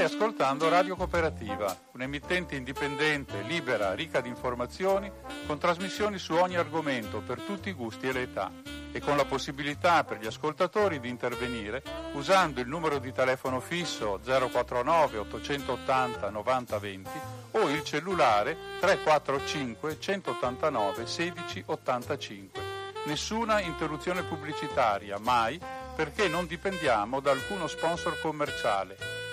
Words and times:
Stai 0.00 0.14
ascoltando 0.14 0.70
Radio 0.70 0.96
Cooperativa, 0.96 1.76
un'emittente 1.92 2.56
indipendente, 2.56 3.42
libera, 3.42 3.92
ricca 3.92 4.22
di 4.22 4.30
informazioni, 4.30 5.12
con 5.46 5.58
trasmissioni 5.58 6.16
su 6.16 6.32
ogni 6.32 6.56
argomento 6.56 7.20
per 7.20 7.42
tutti 7.42 7.68
i 7.68 7.74
gusti 7.74 8.08
e 8.08 8.12
le 8.12 8.22
età 8.22 8.50
e 8.92 8.98
con 9.00 9.18
la 9.18 9.26
possibilità 9.26 10.02
per 10.04 10.18
gli 10.18 10.26
ascoltatori 10.26 11.00
di 11.00 11.10
intervenire 11.10 11.82
usando 12.14 12.62
il 12.62 12.66
numero 12.66 12.98
di 12.98 13.12
telefono 13.12 13.60
fisso 13.60 14.18
049 14.24 15.18
880 15.18 16.30
90 16.30 16.78
20 16.78 17.10
o 17.50 17.68
il 17.68 17.84
cellulare 17.84 18.56
345 18.80 20.00
189 20.00 21.06
16 21.06 21.62
85. 21.66 22.62
Nessuna 23.04 23.60
interruzione 23.60 24.22
pubblicitaria, 24.22 25.18
mai, 25.18 25.60
perché 25.94 26.26
non 26.26 26.46
dipendiamo 26.46 27.20
da 27.20 27.32
alcuno 27.32 27.66
sponsor 27.66 28.18
commerciale 28.18 29.19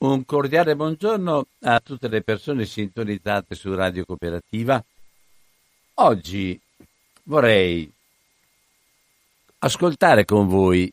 Un 0.00 0.24
cordiale 0.24 0.76
buongiorno 0.76 1.46
a 1.62 1.80
tutte 1.80 2.06
le 2.06 2.22
persone 2.22 2.66
sintonizzate 2.66 3.56
su 3.56 3.74
Radio 3.74 4.04
Cooperativa. 4.04 4.80
Oggi 5.94 6.56
vorrei 7.24 7.90
ascoltare 9.58 10.24
con 10.24 10.46
voi 10.46 10.88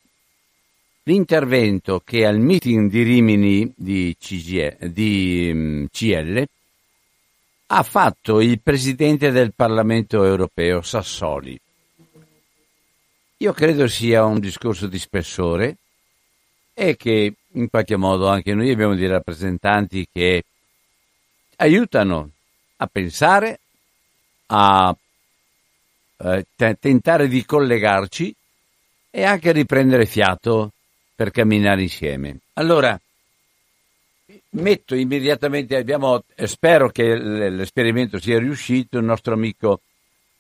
l'intervento 1.04 2.02
che 2.04 2.26
al 2.26 2.40
meeting 2.40 2.90
di 2.90 3.04
Rimini 3.04 3.72
di, 3.78 4.16
CGE, 4.20 4.80
di 4.92 5.52
mm, 5.54 5.86
CL 5.92 6.48
ha 7.68 7.84
fatto 7.84 8.42
il 8.42 8.60
Presidente 8.60 9.30
del 9.30 9.54
Parlamento 9.54 10.24
europeo 10.24 10.82
Sassoli. 10.82 11.56
Io 13.38 13.54
credo 13.54 13.88
sia 13.88 14.26
un 14.26 14.40
discorso 14.40 14.88
di 14.88 14.98
spessore 14.98 15.78
e 16.74 16.98
che 16.98 17.36
in 17.56 17.70
qualche 17.70 17.96
modo 17.96 18.28
anche 18.28 18.54
noi 18.54 18.72
abbiamo 18.72 18.96
dei 18.96 19.08
rappresentanti 19.08 20.08
che 20.12 20.44
aiutano 21.58 22.32
a 22.78 22.88
pensare, 22.88 23.60
a 24.48 24.96
eh, 26.18 26.46
t- 26.56 26.78
tentare 26.80 27.28
di 27.28 27.46
collegarci 27.46 28.36
e 29.10 29.24
anche 29.24 29.50
a 29.50 29.54
riprendere 29.54 30.06
fiato 30.06 30.72
per 31.16 31.32
camminare 31.32 31.82
insieme. 31.82 32.40
Allora, 32.54 33.00
metto 34.50 34.96
immediatamente, 34.96 35.78
abbiamo, 35.78 36.24
spero 36.36 36.90
che 36.90 37.16
l'esperimento 37.16 38.20
sia 38.20 38.38
riuscito, 38.40 38.98
il 38.98 39.06
nostro 39.06 39.34
amico 39.34 39.82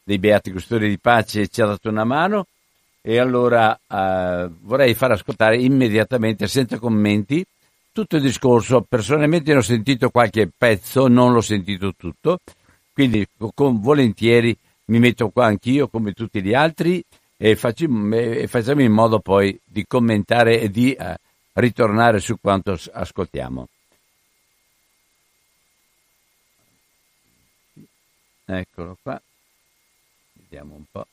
dei 0.03 0.19
Beati 0.19 0.51
Custori 0.51 0.89
di 0.89 0.99
Pace 0.99 1.47
ci 1.47 1.61
ha 1.61 1.65
dato 1.65 1.89
una 1.89 2.03
mano 2.03 2.47
e 3.07 3.19
allora 3.19 3.79
eh, 3.87 4.49
vorrei 4.61 4.95
far 4.95 5.11
ascoltare 5.11 5.61
immediatamente, 5.61 6.47
senza 6.47 6.79
commenti, 6.79 7.45
tutto 7.91 8.15
il 8.15 8.23
discorso. 8.23 8.81
Personalmente 8.81 9.51
ne 9.51 9.59
ho 9.59 9.61
sentito 9.61 10.09
qualche 10.09 10.49
pezzo, 10.49 11.07
non 11.07 11.31
l'ho 11.31 11.41
sentito 11.41 11.93
tutto, 11.95 12.39
quindi 12.91 13.27
con 13.53 13.79
volentieri 13.79 14.57
mi 14.85 14.97
metto 14.97 15.29
qua 15.29 15.45
anch'io 15.45 15.87
come 15.87 16.13
tutti 16.13 16.41
gli 16.41 16.55
altri 16.55 17.03
e 17.37 17.55
facciamo, 17.55 18.15
e 18.15 18.47
facciamo 18.47 18.81
in 18.81 18.91
modo 18.91 19.19
poi 19.19 19.55
di 19.63 19.85
commentare 19.85 20.59
e 20.59 20.71
di 20.71 20.93
eh, 20.93 21.15
ritornare 21.53 22.19
su 22.19 22.39
quanto 22.41 22.75
ascoltiamo. 22.91 23.67
Eccolo 28.45 28.97
qua, 29.03 29.21
vediamo 30.33 30.73
un 30.73 30.83
po'. 30.91 31.05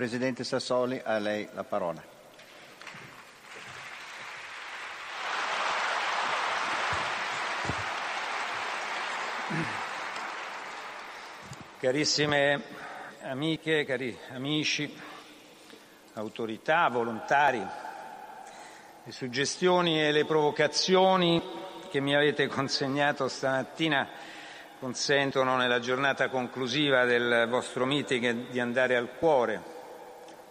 Presidente 0.00 0.44
Sassoli, 0.44 0.98
a 1.04 1.18
lei 1.18 1.46
la 1.52 1.62
parola. 1.62 2.02
Carissime 11.78 12.62
amiche, 13.24 13.84
cari 13.84 14.18
amici, 14.32 14.90
autorità, 16.14 16.88
volontari, 16.88 17.58
le 17.58 19.12
suggestioni 19.12 20.02
e 20.02 20.12
le 20.12 20.24
provocazioni 20.24 21.42
che 21.90 22.00
mi 22.00 22.14
avete 22.14 22.46
consegnato 22.46 23.28
stamattina 23.28 24.08
consentono 24.78 25.58
nella 25.58 25.78
giornata 25.78 26.30
conclusiva 26.30 27.04
del 27.04 27.46
vostro 27.50 27.84
meeting 27.84 28.48
di 28.48 28.60
andare 28.60 28.96
al 28.96 29.10
cuore 29.18 29.76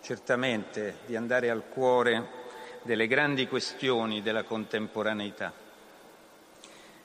certamente 0.02 1.00
di 1.06 1.16
andare 1.16 1.50
al 1.50 1.68
cuore 1.70 2.38
delle 2.84 3.08
grandi 3.08 3.48
questioni 3.48 4.22
della 4.22 4.44
contemporaneità. 4.44 5.54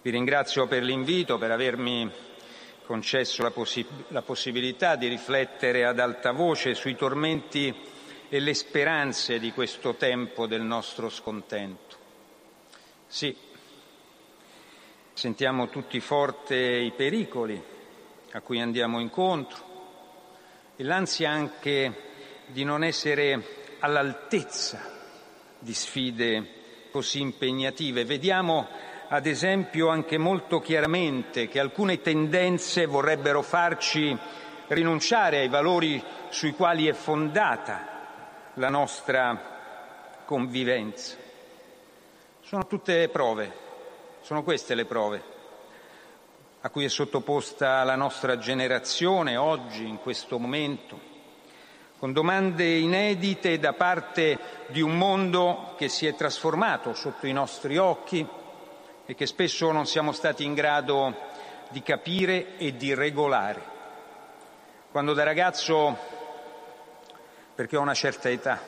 Vi 0.03 0.11
ringrazio 0.11 0.67
per 0.67 0.83
l'invito, 0.83 1.39
per 1.39 1.51
avermi 1.51 2.11
concesso 2.85 3.43
la, 3.43 3.51
possi- 3.51 3.87
la 4.09 4.23
possibilità 4.23 4.97
di 4.97 5.09
riflettere 5.09 5.85
ad 5.85 5.99
alta 5.99 6.33
voce 6.33 6.75
sui 6.75 6.95
tormenti 6.95 7.75
e 8.29 8.41
le 8.41 8.55
speranze 8.55 9.39
di 9.39 9.53
questo 9.53 9.95
tempo 9.95 10.47
del 10.47 10.63
nostro 10.63 11.09
scontento. 11.09 11.97
Sì, 13.07 13.35
sentiamo 15.13 15.69
tutti 15.69 16.01
forte 16.01 16.57
i 16.57 16.91
pericoli 16.91 17.63
a 18.33 18.41
cui 18.41 18.61
andiamo 18.61 19.01
incontro 19.01 19.73
e 20.77 20.83
l'ansia 20.83 21.31
anche 21.31 22.13
di 22.47 22.65
non 22.65 22.85
essere 22.85 23.77
all'altezza 23.81 24.93
di 25.59 25.75
sfide 25.75 26.47
così 26.91 27.21
impegnative. 27.21 28.05
Vediamo 28.05 28.67
ad 29.09 29.27
esempio 29.27 29.89
anche 29.89 30.19
molto 30.19 30.61
chiaramente 30.61 31.49
che 31.49 31.61
alcune 31.61 32.01
tendenze 32.01 32.87
vorrebbero 32.87 33.43
farci 33.43 34.17
rinunciare 34.69 35.39
ai 35.39 35.49
valori 35.49 36.03
sui 36.31 36.53
quali 36.53 36.87
è 36.87 36.93
fondata 36.93 38.51
la 38.55 38.69
nostra 38.69 40.23
convivenza. 40.25 41.17
Sono 42.41 42.67
tutte 42.67 43.09
prove, 43.09 43.53
sono 44.21 44.43
queste 44.43 44.75
le 44.75 44.85
prove 44.85 45.33
a 46.61 46.71
cui 46.71 46.85
è 46.85 46.89
sottoposta 46.89 47.85
la 47.85 47.95
nostra 47.95 48.39
generazione 48.39 49.37
oggi, 49.37 49.87
in 49.87 49.99
questo 49.99 50.39
momento 50.39 51.14
con 52.05 52.13
domande 52.13 52.67
inedite 52.67 53.59
da 53.59 53.73
parte 53.73 54.39
di 54.67 54.83
un 54.83 54.99
mondo 54.99 55.73
che 55.79 55.89
si 55.89 56.07
è 56.07 56.15
trasformato 56.15 56.93
sotto 56.93 57.27
i 57.27 57.33
nostri 57.33 57.79
occhi 57.79 58.29
e 59.07 59.15
che 59.15 59.25
spesso 59.25 59.73
non 59.73 59.87
siamo 59.87 60.13
stati 60.13 60.45
in 60.45 60.53
grado 60.53 61.17
di 61.71 61.81
capire 61.83 62.59
e 62.59 62.77
di 62.77 62.93
regolare. 62.93 63.63
Quando 64.91 65.15
da 65.15 65.23
ragazzo, 65.23 65.97
perché 67.55 67.79
ho 67.79 67.81
una 67.81 67.95
certa 67.95 68.29
età, 68.29 68.61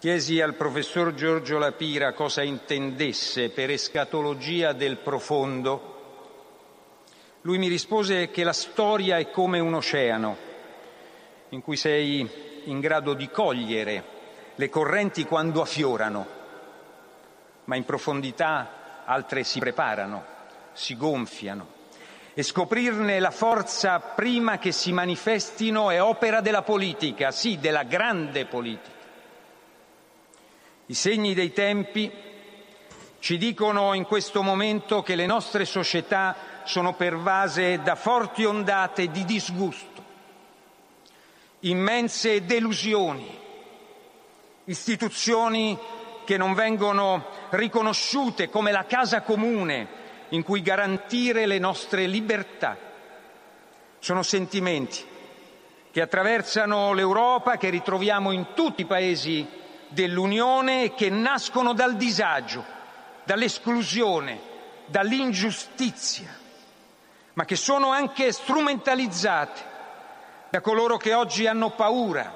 chiesi 0.00 0.40
al 0.40 0.54
professor 0.54 1.14
Giorgio 1.14 1.58
Lapira 1.58 2.14
cosa 2.14 2.42
intendesse 2.42 3.50
per 3.50 3.70
escatologia 3.70 4.72
del 4.72 4.96
profondo, 4.96 6.00
lui 7.42 7.58
mi 7.58 7.68
rispose 7.68 8.32
che 8.32 8.42
la 8.42 8.52
storia 8.52 9.18
è 9.18 9.30
come 9.30 9.60
un 9.60 9.74
oceano 9.74 10.50
in 11.52 11.60
cui 11.60 11.76
sei 11.76 12.28
in 12.64 12.80
grado 12.80 13.12
di 13.14 13.28
cogliere 13.30 14.04
le 14.54 14.68
correnti 14.68 15.24
quando 15.24 15.60
affiorano, 15.60 16.26
ma 17.64 17.76
in 17.76 17.84
profondità 17.84 19.02
altre 19.04 19.44
si 19.44 19.58
preparano, 19.58 20.24
si 20.72 20.96
gonfiano 20.96 21.80
e 22.34 22.42
scoprirne 22.42 23.20
la 23.20 23.30
forza 23.30 24.00
prima 24.00 24.58
che 24.58 24.72
si 24.72 24.92
manifestino 24.92 25.90
è 25.90 26.02
opera 26.02 26.40
della 26.40 26.62
politica, 26.62 27.30
sì, 27.30 27.58
della 27.58 27.82
grande 27.82 28.46
politica. 28.46 29.00
I 30.86 30.94
segni 30.94 31.34
dei 31.34 31.52
tempi 31.52 32.10
ci 33.18 33.36
dicono 33.36 33.92
in 33.92 34.04
questo 34.04 34.42
momento 34.42 35.02
che 35.02 35.14
le 35.14 35.26
nostre 35.26 35.66
società 35.66 36.34
sono 36.64 36.94
pervase 36.94 37.80
da 37.82 37.94
forti 37.94 38.44
ondate 38.44 39.10
di 39.10 39.24
disgusto, 39.26 39.91
immense 41.64 42.44
delusioni, 42.44 43.38
istituzioni 44.64 45.78
che 46.24 46.36
non 46.36 46.54
vengono 46.54 47.26
riconosciute 47.50 48.48
come 48.48 48.72
la 48.72 48.86
casa 48.86 49.22
comune 49.22 50.00
in 50.30 50.42
cui 50.42 50.62
garantire 50.62 51.46
le 51.46 51.58
nostre 51.58 52.06
libertà. 52.06 52.76
Sono 53.98 54.22
sentimenti 54.22 55.04
che 55.90 56.00
attraversano 56.00 56.94
l'Europa, 56.94 57.56
che 57.56 57.68
ritroviamo 57.68 58.32
in 58.32 58.54
tutti 58.54 58.82
i 58.82 58.86
paesi 58.86 59.46
dell'Unione 59.88 60.84
e 60.84 60.94
che 60.94 61.10
nascono 61.10 61.74
dal 61.74 61.96
disagio, 61.96 62.64
dall'esclusione, 63.24 64.40
dall'ingiustizia, 64.86 66.34
ma 67.34 67.44
che 67.44 67.56
sono 67.56 67.90
anche 67.90 68.32
strumentalizzate 68.32 69.70
da 70.52 70.60
coloro 70.60 70.98
che 70.98 71.14
oggi 71.14 71.46
hanno 71.46 71.70
paura 71.70 72.30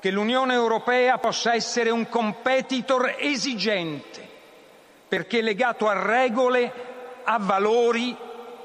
che 0.00 0.10
l'Unione 0.10 0.52
Europea 0.54 1.18
possa 1.18 1.54
essere 1.54 1.90
un 1.90 2.08
competitor 2.08 3.14
esigente, 3.18 4.28
perché 5.06 5.40
legato 5.40 5.86
a 5.86 5.92
regole, 5.92 6.72
a 7.22 7.38
valori, 7.38 8.16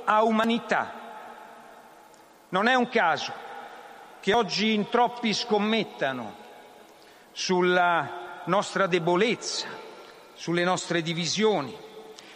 a 0.05 0.23
umanità. 0.23 0.93
Non 2.49 2.67
è 2.67 2.73
un 2.73 2.89
caso 2.89 3.31
che 4.19 4.33
oggi 4.33 4.73
in 4.73 4.89
troppi 4.89 5.31
scommettano 5.35 6.35
sulla 7.33 8.41
nostra 8.45 8.87
debolezza, 8.87 9.67
sulle 10.33 10.63
nostre 10.63 11.03
divisioni. 11.03 11.77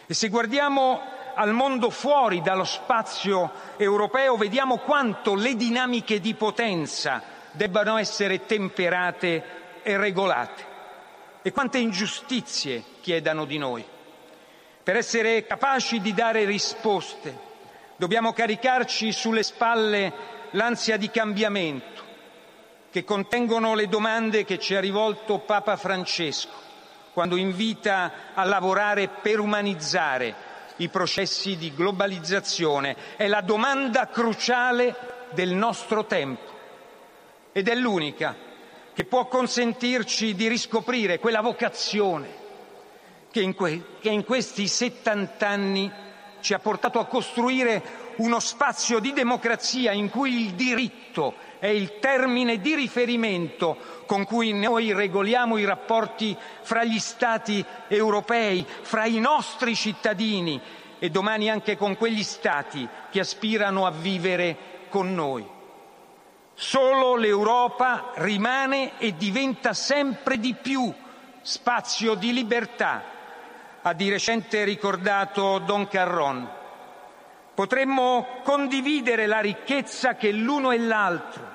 E 0.05 0.13
se 0.13 0.29
guardiamo 0.29 1.01
al 1.39 1.53
mondo 1.53 1.89
fuori 1.89 2.41
dallo 2.41 2.65
spazio 2.65 3.49
europeo 3.77 4.35
vediamo 4.35 4.79
quanto 4.79 5.35
le 5.35 5.55
dinamiche 5.55 6.19
di 6.19 6.33
potenza 6.33 7.23
debbano 7.51 7.97
essere 7.97 8.45
temperate 8.45 9.81
e 9.81 9.95
regolate 9.95 10.65
e 11.41 11.53
quante 11.53 11.77
ingiustizie 11.77 12.83
chiedano 12.99 13.45
di 13.45 13.57
noi. 13.57 13.85
Per 14.83 14.97
essere 14.97 15.45
capaci 15.45 16.01
di 16.01 16.13
dare 16.13 16.43
risposte 16.43 17.37
dobbiamo 17.95 18.33
caricarci 18.33 19.13
sulle 19.13 19.43
spalle 19.43 20.11
l'ansia 20.51 20.97
di 20.97 21.09
cambiamento 21.09 22.03
che 22.91 23.05
contengono 23.05 23.75
le 23.75 23.87
domande 23.87 24.43
che 24.43 24.59
ci 24.59 24.75
ha 24.75 24.81
rivolto 24.81 25.39
Papa 25.39 25.77
Francesco 25.77 26.67
quando 27.13 27.37
invita 27.37 28.11
a 28.33 28.43
lavorare 28.43 29.07
per 29.07 29.39
umanizzare 29.39 30.48
i 30.79 30.89
processi 30.89 31.55
di 31.57 31.73
globalizzazione. 31.73 32.95
È 33.15 33.27
la 33.27 33.41
domanda 33.41 34.07
cruciale 34.07 34.95
del 35.31 35.53
nostro 35.53 36.05
tempo 36.05 36.57
ed 37.51 37.67
è 37.67 37.75
l'unica 37.75 38.35
che 38.93 39.05
può 39.05 39.27
consentirci 39.27 40.35
di 40.35 40.47
riscoprire 40.47 41.19
quella 41.19 41.41
vocazione 41.41 42.37
che 43.31 43.41
in, 43.41 43.53
que- 43.53 43.97
che 43.99 44.09
in 44.09 44.23
questi 44.25 44.67
70 44.67 45.47
anni 45.47 45.91
ci 46.41 46.53
ha 46.53 46.59
portato 46.59 46.99
a 46.99 47.05
costruire 47.05 48.07
uno 48.17 48.39
spazio 48.39 48.99
di 48.99 49.13
democrazia 49.13 49.91
in 49.91 50.09
cui 50.09 50.45
il 50.45 50.53
diritto 50.53 51.35
è 51.59 51.67
il 51.67 51.99
termine 51.99 52.59
di 52.59 52.73
riferimento 52.73 53.77
con 54.05 54.25
cui 54.25 54.53
noi 54.53 54.93
regoliamo 54.93 55.57
i 55.57 55.65
rapporti 55.65 56.35
fra 56.61 56.83
gli 56.83 56.99
Stati 56.99 57.63
europei, 57.87 58.65
fra 58.81 59.05
i 59.05 59.19
nostri 59.19 59.75
cittadini 59.75 60.59
e 60.97 61.09
domani 61.09 61.49
anche 61.49 61.77
con 61.77 61.95
quegli 61.97 62.23
Stati 62.23 62.87
che 63.11 63.19
aspirano 63.19 63.85
a 63.85 63.91
vivere 63.91 64.57
con 64.89 65.13
noi. 65.13 65.45
Solo 66.53 67.15
l'Europa 67.15 68.11
rimane 68.15 68.97
e 68.97 69.15
diventa 69.15 69.73
sempre 69.73 70.39
di 70.39 70.55
più 70.59 70.91
spazio 71.41 72.15
di 72.15 72.33
libertà, 72.33 73.03
ha 73.81 73.93
di 73.93 74.09
recente 74.09 74.63
ricordato 74.63 75.59
Don 75.59 75.87
Carron. 75.87 76.49
Potremmo 77.53 78.39
condividere 78.43 79.25
la 79.25 79.39
ricchezza 79.39 80.15
che 80.15 80.31
l'uno 80.31 80.71
e 80.71 80.79
l'altro 80.79 81.48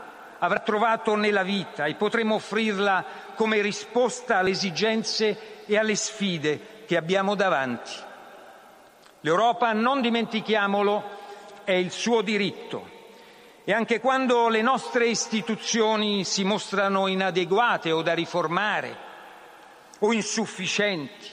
avrà 0.44 0.60
trovato 0.60 1.14
nella 1.14 1.42
vita 1.42 1.86
e 1.86 1.94
potremmo 1.94 2.36
offrirla 2.36 3.04
come 3.34 3.60
risposta 3.60 4.38
alle 4.38 4.50
esigenze 4.50 5.64
e 5.66 5.78
alle 5.78 5.96
sfide 5.96 6.84
che 6.86 6.96
abbiamo 6.96 7.34
davanti. 7.34 7.92
L'Europa, 9.20 9.72
non 9.72 10.00
dimentichiamolo, 10.00 11.02
è 11.64 11.72
il 11.72 11.90
suo 11.90 12.20
diritto 12.20 12.92
e 13.64 13.72
anche 13.72 13.98
quando 13.98 14.48
le 14.48 14.60
nostre 14.60 15.06
istituzioni 15.06 16.24
si 16.24 16.44
mostrano 16.44 17.06
inadeguate 17.06 17.90
o 17.92 18.02
da 18.02 18.12
riformare 18.12 18.94
o 20.00 20.12
insufficienti, 20.12 21.30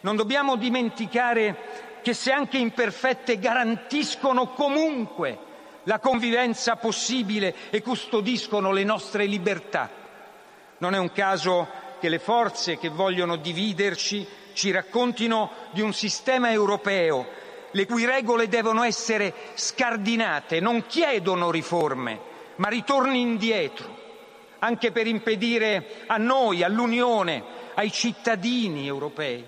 non 0.00 0.16
dobbiamo 0.16 0.56
dimenticare 0.56 2.00
che 2.02 2.14
se 2.14 2.32
anche 2.32 2.58
imperfette 2.58 3.38
garantiscono 3.38 4.48
comunque 4.48 5.38
la 5.88 5.98
convivenza 6.00 6.76
possibile 6.76 7.54
e 7.70 7.80
custodiscono 7.80 8.72
le 8.72 8.84
nostre 8.84 9.24
libertà. 9.24 9.90
Non 10.78 10.94
è 10.94 10.98
un 10.98 11.10
caso 11.12 11.66
che 11.98 12.10
le 12.10 12.18
forze 12.18 12.76
che 12.76 12.90
vogliono 12.90 13.36
dividerci 13.36 14.26
ci 14.52 14.70
raccontino 14.70 15.50
di 15.72 15.80
un 15.80 15.94
sistema 15.94 16.50
europeo 16.50 17.26
le 17.70 17.86
cui 17.86 18.04
regole 18.04 18.48
devono 18.48 18.82
essere 18.82 19.32
scardinate, 19.54 20.60
non 20.60 20.84
chiedono 20.86 21.50
riforme, 21.50 22.20
ma 22.56 22.68
ritorni 22.68 23.20
indietro, 23.22 23.96
anche 24.58 24.92
per 24.92 25.06
impedire 25.06 26.04
a 26.06 26.18
noi, 26.18 26.62
all'Unione, 26.62 27.42
ai 27.74 27.90
cittadini 27.90 28.86
europei 28.86 29.44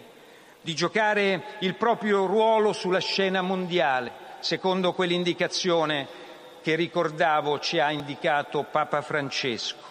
di 0.63 0.75
giocare 0.75 1.57
il 1.61 1.75
proprio 1.75 2.27
ruolo 2.27 2.73
sulla 2.73 2.99
scena 2.99 3.41
mondiale, 3.43 4.13
secondo 4.41 4.93
quell'indicazione 4.93 6.20
che 6.63 6.75
ricordavo 6.75 7.59
ci 7.59 7.79
ha 7.79 7.91
indicato 7.91 8.65
Papa 8.71 9.03
Francesco 9.03 9.89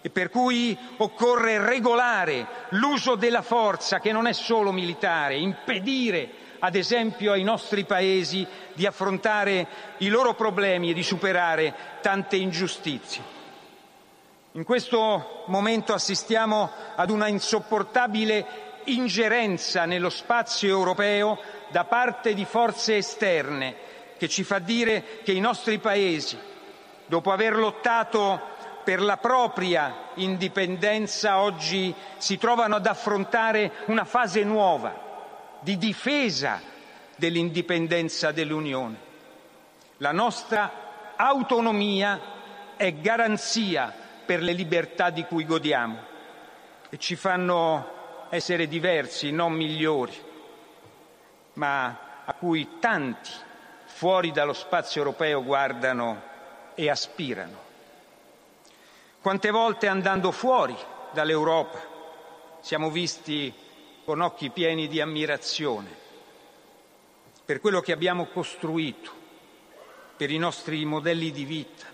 e 0.00 0.10
per 0.10 0.30
cui 0.30 0.76
occorre 0.98 1.58
regolare 1.58 2.46
l'uso 2.70 3.16
della 3.16 3.42
forza 3.42 3.98
che 3.98 4.12
non 4.12 4.26
è 4.28 4.32
solo 4.32 4.70
militare, 4.70 5.36
impedire 5.36 6.30
ad 6.60 6.76
esempio 6.76 7.32
ai 7.32 7.42
nostri 7.42 7.84
paesi 7.84 8.46
di 8.72 8.86
affrontare 8.86 9.66
i 9.98 10.08
loro 10.08 10.34
problemi 10.34 10.90
e 10.90 10.94
di 10.94 11.02
superare 11.02 11.74
tante 12.00 12.36
ingiustizie. 12.36 13.34
In 14.52 14.64
questo 14.64 15.42
momento 15.46 15.92
assistiamo 15.92 16.70
ad 16.94 17.10
una 17.10 17.26
insopportabile 17.26 18.46
ingerenza 18.84 19.84
nello 19.86 20.08
spazio 20.08 20.68
europeo 20.68 21.38
da 21.68 21.84
parte 21.84 22.32
di 22.32 22.44
forze 22.44 22.96
esterne 22.96 23.85
che 24.16 24.28
ci 24.28 24.42
fa 24.44 24.58
dire 24.58 25.20
che 25.22 25.32
i 25.32 25.40
nostri 25.40 25.78
paesi, 25.78 26.38
dopo 27.06 27.30
aver 27.32 27.56
lottato 27.56 28.54
per 28.84 29.00
la 29.00 29.16
propria 29.16 30.10
indipendenza, 30.14 31.40
oggi 31.40 31.94
si 32.18 32.38
trovano 32.38 32.76
ad 32.76 32.86
affrontare 32.86 33.72
una 33.86 34.04
fase 34.04 34.44
nuova 34.44 35.58
di 35.60 35.76
difesa 35.76 36.60
dell'indipendenza 37.16 38.30
dell'Unione. 38.30 39.04
La 39.98 40.12
nostra 40.12 41.14
autonomia 41.16 42.20
è 42.76 42.92
garanzia 42.94 43.92
per 44.24 44.42
le 44.42 44.52
libertà 44.52 45.10
di 45.10 45.24
cui 45.24 45.44
godiamo 45.44 45.98
e 46.90 46.98
ci 46.98 47.16
fanno 47.16 48.26
essere 48.30 48.68
diversi, 48.68 49.30
non 49.30 49.52
migliori, 49.52 50.14
ma 51.54 52.22
a 52.24 52.32
cui 52.34 52.78
tanti 52.78 53.30
fuori 53.96 54.30
dallo 54.30 54.52
spazio 54.52 55.00
europeo 55.00 55.42
guardano 55.42 56.20
e 56.74 56.90
aspirano. 56.90 57.64
Quante 59.22 59.50
volte 59.50 59.86
andando 59.86 60.32
fuori 60.32 60.76
dall'Europa 61.12 61.80
siamo 62.60 62.90
visti 62.90 63.50
con 64.04 64.20
occhi 64.20 64.50
pieni 64.50 64.86
di 64.86 65.00
ammirazione 65.00 65.88
per 67.42 67.58
quello 67.58 67.80
che 67.80 67.92
abbiamo 67.92 68.26
costruito, 68.26 69.10
per 70.14 70.30
i 70.30 70.36
nostri 70.36 70.84
modelli 70.84 71.30
di 71.30 71.44
vita. 71.46 71.86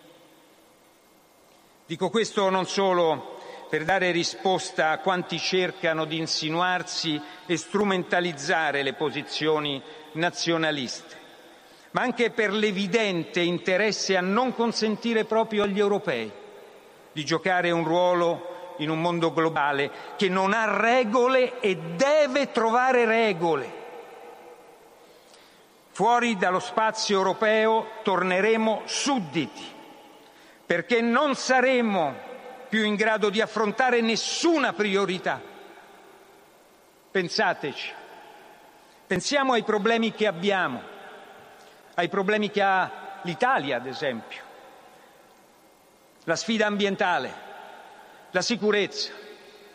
Dico 1.86 2.10
questo 2.10 2.50
non 2.50 2.66
solo 2.66 3.38
per 3.70 3.84
dare 3.84 4.10
risposta 4.10 4.90
a 4.90 4.98
quanti 4.98 5.38
cercano 5.38 6.04
di 6.04 6.18
insinuarsi 6.18 7.20
e 7.46 7.56
strumentalizzare 7.56 8.82
le 8.82 8.94
posizioni 8.94 9.80
nazionaliste, 10.12 11.21
ma 11.92 12.02
anche 12.02 12.30
per 12.30 12.52
l'evidente 12.52 13.40
interesse 13.40 14.16
a 14.16 14.20
non 14.20 14.54
consentire 14.54 15.24
proprio 15.24 15.62
agli 15.62 15.78
europei 15.78 16.30
di 17.12 17.24
giocare 17.24 17.70
un 17.70 17.84
ruolo 17.84 18.74
in 18.78 18.90
un 18.90 19.00
mondo 19.00 19.32
globale 19.32 19.90
che 20.16 20.28
non 20.28 20.52
ha 20.52 20.78
regole 20.78 21.60
e 21.60 21.76
deve 21.76 22.50
trovare 22.50 23.04
regole. 23.04 23.80
Fuori 25.90 26.36
dallo 26.36 26.58
spazio 26.58 27.18
europeo 27.18 27.86
torneremo 28.02 28.82
sudditi, 28.86 29.62
perché 30.64 31.02
non 31.02 31.34
saremo 31.34 32.30
più 32.70 32.82
in 32.84 32.94
grado 32.94 33.28
di 33.28 33.42
affrontare 33.42 34.00
nessuna 34.00 34.72
priorità. 34.72 35.38
Pensateci, 37.10 37.92
pensiamo 39.06 39.52
ai 39.52 39.64
problemi 39.64 40.12
che 40.12 40.26
abbiamo, 40.26 40.80
ai 41.94 42.08
problemi 42.08 42.50
che 42.50 42.62
ha 42.62 42.90
l'Italia, 43.22 43.76
ad 43.76 43.86
esempio, 43.86 44.40
la 46.24 46.36
sfida 46.36 46.66
ambientale, 46.66 47.32
la 48.30 48.42
sicurezza, 48.42 49.12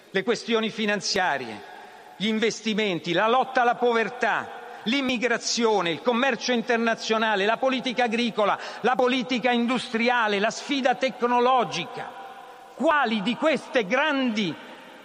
le 0.10 0.24
questioni 0.24 0.70
finanziarie, 0.70 1.76
gli 2.16 2.28
investimenti, 2.28 3.14
la 3.14 3.28
lotta 3.28 3.62
alla 3.62 3.76
povertà, 3.76 4.50
l'immigrazione, 4.84 5.92
il 5.92 6.02
commercio 6.02 6.52
internazionale, 6.54 7.46
la 7.46 7.58
politica 7.58 8.06
agricola, 8.06 8.58
la 8.82 8.96
politica 8.96 9.52
industriale, 9.52 10.40
la 10.40 10.50
sfida 10.50 10.96
tecnologica. 10.96 12.26
Quali 12.74 13.22
di 13.22 13.36
queste 13.36 13.86
grandi 13.86 14.56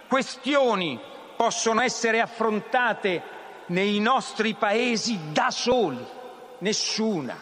questioni 0.07 0.99
possono 1.35 1.81
essere 1.81 2.21
affrontate 2.21 3.21
nei 3.67 3.99
nostri 3.99 4.53
paesi 4.53 5.31
da 5.31 5.49
soli? 5.51 6.21
Nessuna. 6.63 7.37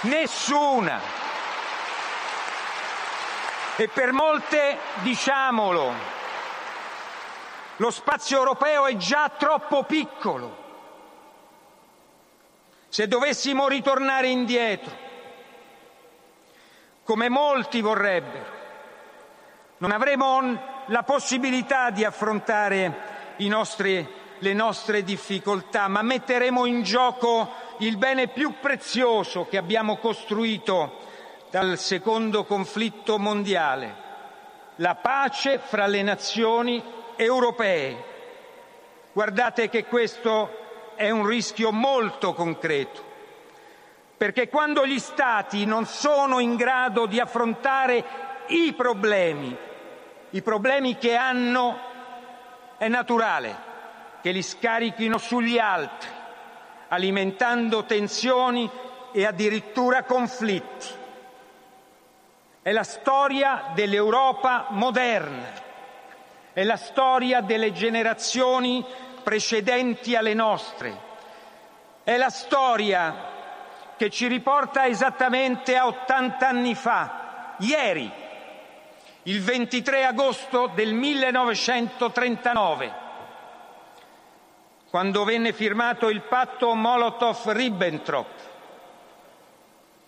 Nessuna. 0.00 0.98
E 3.76 3.88
per 3.88 4.12
molte, 4.12 4.78
diciamolo, 5.02 5.92
lo 7.76 7.90
spazio 7.90 8.38
europeo 8.38 8.86
è 8.86 8.96
già 8.96 9.28
troppo 9.28 9.82
piccolo. 9.82 10.64
Se 12.88 13.06
dovessimo 13.06 13.68
ritornare 13.68 14.28
indietro, 14.28 14.96
come 17.04 17.28
molti 17.28 17.82
vorrebbero, 17.82 18.56
non 19.76 19.90
avremo 19.90 20.84
la 20.86 21.02
possibilità 21.02 21.90
di 21.90 22.06
affrontare 22.06 23.36
nostri, 23.48 24.17
le 24.40 24.52
nostre 24.52 25.02
difficoltà, 25.02 25.88
ma 25.88 26.02
metteremo 26.02 26.64
in 26.64 26.82
gioco 26.82 27.50
il 27.78 27.96
bene 27.96 28.28
più 28.28 28.54
prezioso 28.60 29.46
che 29.46 29.56
abbiamo 29.56 29.96
costruito 29.96 31.06
dal 31.50 31.78
secondo 31.78 32.44
conflitto 32.44 33.18
mondiale, 33.18 34.06
la 34.76 34.94
pace 34.96 35.58
fra 35.58 35.86
le 35.86 36.02
nazioni 36.02 36.82
europee. 37.16 38.04
Guardate 39.12 39.68
che 39.68 39.84
questo 39.84 40.94
è 40.94 41.10
un 41.10 41.26
rischio 41.26 41.72
molto 41.72 42.34
concreto, 42.34 43.04
perché 44.16 44.48
quando 44.48 44.86
gli 44.86 44.98
Stati 44.98 45.64
non 45.64 45.86
sono 45.86 46.38
in 46.38 46.56
grado 46.56 47.06
di 47.06 47.18
affrontare 47.18 48.04
i 48.48 48.72
problemi, 48.74 49.56
i 50.30 50.42
problemi 50.42 50.98
che 50.98 51.14
hanno, 51.14 51.78
è 52.76 52.88
naturale 52.88 53.66
che 54.20 54.30
li 54.30 54.42
scarichino 54.42 55.18
sugli 55.18 55.58
altri, 55.58 56.08
alimentando 56.88 57.84
tensioni 57.84 58.68
e 59.12 59.26
addirittura 59.26 60.04
conflitti. 60.04 60.86
È 62.62 62.72
la 62.72 62.84
storia 62.84 63.70
dell'Europa 63.74 64.66
moderna 64.70 65.66
è 66.58 66.64
la 66.64 66.76
storia 66.76 67.40
delle 67.40 67.70
generazioni 67.72 68.84
precedenti 69.22 70.16
alle 70.16 70.34
nostre. 70.34 71.06
È 72.02 72.16
la 72.16 72.30
storia 72.30 73.14
che 73.96 74.10
ci 74.10 74.26
riporta 74.26 74.84
esattamente 74.84 75.76
a 75.76 75.86
80 75.86 76.48
anni 76.48 76.74
fa, 76.74 77.54
ieri, 77.58 78.10
il 79.22 79.40
23 79.40 80.04
agosto 80.04 80.72
del 80.74 80.94
1939, 80.94 82.92
quando 84.90 85.24
venne 85.24 85.52
firmato 85.52 86.08
il 86.08 86.22
patto 86.22 86.74
Molotov-Ribbentrop, 86.74 88.26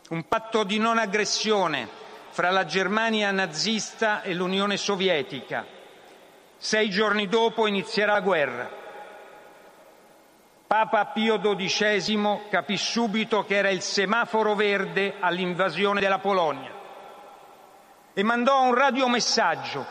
un 0.09 0.27
patto 0.27 0.65
di 0.65 0.79
non 0.79 0.99
aggressione 0.99 1.89
fra 2.31 2.51
la 2.51 2.65
Germania 2.65 3.31
nazista 3.31 4.23
e 4.23 4.35
l'Unione 4.35 4.77
Sovietica 4.77 5.79
sei 6.63 6.91
giorni 6.91 7.27
dopo 7.27 7.67
inizierà 7.67 8.13
la 8.13 8.21
guerra. 8.21 8.71
Papa 10.67 11.07
Pio 11.07 11.41
XII 11.41 12.43
capì 12.51 12.77
subito 12.77 13.45
che 13.45 13.57
era 13.57 13.71
il 13.71 13.81
semaforo 13.81 14.55
verde 14.55 15.15
all'invasione 15.19 16.01
della 16.01 16.19
Polonia 16.19 16.71
e 18.13 18.23
mandò 18.23 18.63
un 18.63 18.75
radiomessaggio 18.75 19.87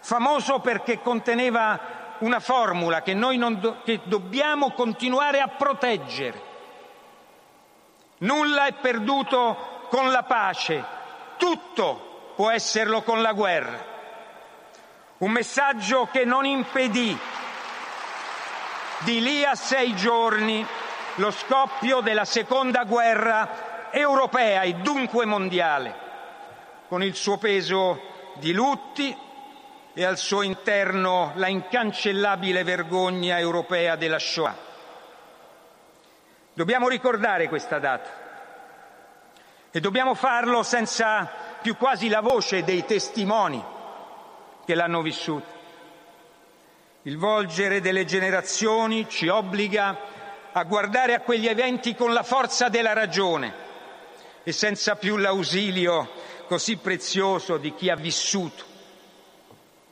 famoso 0.00 0.60
perché 0.60 1.00
conteneva 1.00 1.97
una 2.18 2.40
formula 2.40 3.02
che 3.02 3.14
noi 3.14 3.38
do- 3.58 3.82
che 3.84 4.00
dobbiamo 4.04 4.72
continuare 4.72 5.40
a 5.40 5.48
proteggere. 5.48 6.42
Nulla 8.18 8.66
è 8.66 8.72
perduto 8.72 9.86
con 9.88 10.10
la 10.10 10.24
pace, 10.24 10.84
tutto 11.36 12.32
può 12.34 12.50
esserlo 12.50 13.02
con 13.02 13.22
la 13.22 13.32
guerra. 13.32 13.96
Un 15.18 15.30
messaggio 15.30 16.08
che 16.10 16.24
non 16.24 16.44
impedì 16.44 17.16
di 19.00 19.20
lì 19.20 19.44
a 19.44 19.54
sei 19.54 19.94
giorni 19.94 20.66
lo 21.16 21.30
scoppio 21.30 22.00
della 22.00 22.24
seconda 22.24 22.84
guerra 22.84 23.90
europea 23.90 24.62
e 24.62 24.74
dunque 24.74 25.24
mondiale, 25.24 25.94
con 26.88 27.02
il 27.02 27.14
suo 27.14 27.38
peso 27.38 28.00
di 28.34 28.52
lutti 28.52 29.16
e 29.98 30.04
al 30.04 30.16
suo 30.16 30.42
interno 30.42 31.32
la 31.34 31.48
incancellabile 31.48 32.62
vergogna 32.62 33.36
europea 33.40 33.96
della 33.96 34.20
Shoah. 34.20 34.56
Dobbiamo 36.54 36.86
ricordare 36.86 37.48
questa 37.48 37.80
data 37.80 38.08
e 39.72 39.80
dobbiamo 39.80 40.14
farlo 40.14 40.62
senza 40.62 41.28
più 41.60 41.76
quasi 41.76 42.08
la 42.08 42.20
voce 42.20 42.62
dei 42.62 42.84
testimoni 42.84 43.60
che 44.64 44.76
l'hanno 44.76 45.02
vissuta. 45.02 45.48
Il 47.02 47.18
volgere 47.18 47.80
delle 47.80 48.04
generazioni 48.04 49.08
ci 49.08 49.26
obbliga 49.26 49.98
a 50.52 50.62
guardare 50.62 51.14
a 51.14 51.22
quegli 51.22 51.48
eventi 51.48 51.96
con 51.96 52.12
la 52.12 52.22
forza 52.22 52.68
della 52.68 52.92
ragione 52.92 53.52
e 54.44 54.52
senza 54.52 54.94
più 54.94 55.16
l'ausilio 55.16 56.08
così 56.46 56.76
prezioso 56.76 57.56
di 57.56 57.74
chi 57.74 57.90
ha 57.90 57.96
vissuto 57.96 58.76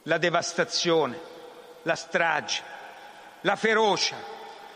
la 0.06 0.18
devastazione, 0.18 1.18
la 1.82 1.94
strage, 1.94 2.62
la 3.42 3.56
ferocia, 3.56 4.16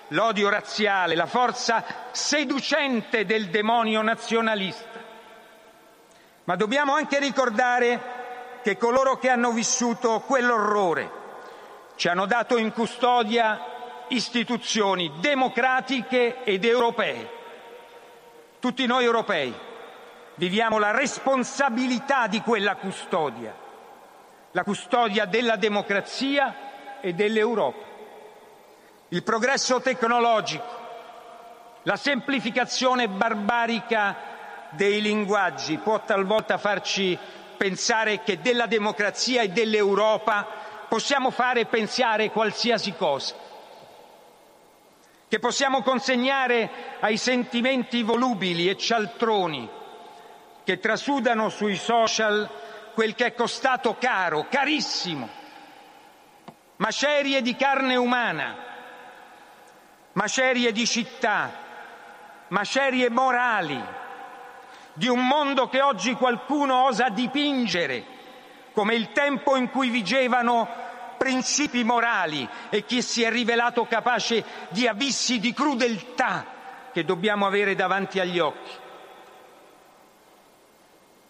l'odio 0.09 0.49
razziale, 0.49 1.15
la 1.15 1.27
forza 1.27 1.85
seducente 2.13 3.25
del 3.25 3.49
demonio 3.49 4.03
nazionalista. 4.03 4.99
Ma 6.45 6.57
dobbiamo 6.57 6.95
anche 6.95 7.19
ricordare 7.19 8.19
che 8.63 8.77
coloro 8.77 9.19
che 9.19 9.29
hanno 9.29 9.53
vissuto 9.53 10.21
quell'orrore 10.21 11.19
ci 12.01 12.09
hanno 12.09 12.25
dato 12.25 12.57
in 12.57 12.73
custodia 12.73 13.61
istituzioni 14.09 15.13
democratiche 15.21 16.43
ed 16.45 16.65
europee. 16.65 17.31
Tutti 18.59 18.87
noi 18.87 19.05
europei 19.05 19.55
viviamo 20.37 20.79
la 20.79 20.93
responsabilità 20.93 22.27
di 22.27 22.41
quella 22.41 22.77
custodia, 22.77 23.55
la 24.53 24.65
custodia 24.65 25.27
della 25.27 25.57
democrazia 25.57 27.01
e 27.01 27.13
dell'Europa. 27.15 27.89
Il 29.09 29.23
progresso 29.23 29.81
tecnologico, 29.81 30.79
la 31.83 31.97
semplificazione 31.97 33.09
barbarica 33.09 34.17
dei 34.71 35.01
linguaggi 35.01 35.79
può 35.79 36.01
talvolta 36.01 36.59
farci 36.59 37.19
pensare 37.57 38.23
che 38.23 38.41
della 38.41 38.67
democrazia 38.67 39.43
e 39.43 39.49
dell'Europa 39.49 40.47
possiamo 40.89 41.31
fare 41.31 41.67
pensare 41.67 42.31
qualsiasi 42.31 42.95
cosa, 42.95 43.35
che 45.29 45.39
possiamo 45.39 45.83
consegnare 45.83 46.71
ai 47.01 47.17
sentimenti 47.17 48.03
volubili 48.03 48.69
e 48.69 48.77
cialtroni 48.77 49.79
che 50.65 50.79
trasudano 50.79 51.49
sui 51.49 51.77
social 51.77 52.49
quel 52.95 53.15
che 53.15 53.27
è 53.27 53.35
costato 53.35 53.97
caro, 53.99 54.47
carissimo, 54.49 55.29
macerie 56.77 57.43
di 57.43 57.57
carne 57.57 57.97
umana, 57.97 58.57
macerie 60.13 60.73
di 60.73 60.87
città, 60.87 61.51
macerie 62.49 63.11
morali 63.11 63.83
di 64.93 65.09
un 65.09 65.27
mondo 65.27 65.69
che 65.69 65.81
oggi 65.81 66.15
qualcuno 66.15 66.85
osa 66.85 67.09
dipingere 67.09 68.19
come 68.73 68.95
il 68.95 69.13
tempo 69.13 69.57
in 69.57 69.71
cui 69.71 69.89
vigevano 69.89 70.69
principi 71.17 71.85
morali 71.85 72.49
e 72.71 72.85
che 72.85 73.03
si 73.03 73.23
è 73.23 73.31
rivelato 73.31 73.85
capace 73.87 74.45
di 74.71 74.87
abissi 74.87 75.39
di 75.39 75.53
crudeltà 75.53 76.47
che 76.93 77.05
dobbiamo 77.05 77.47
avere 77.47 77.75
davanti 77.75 78.19
agli 78.21 78.39
occhi. 78.39 78.73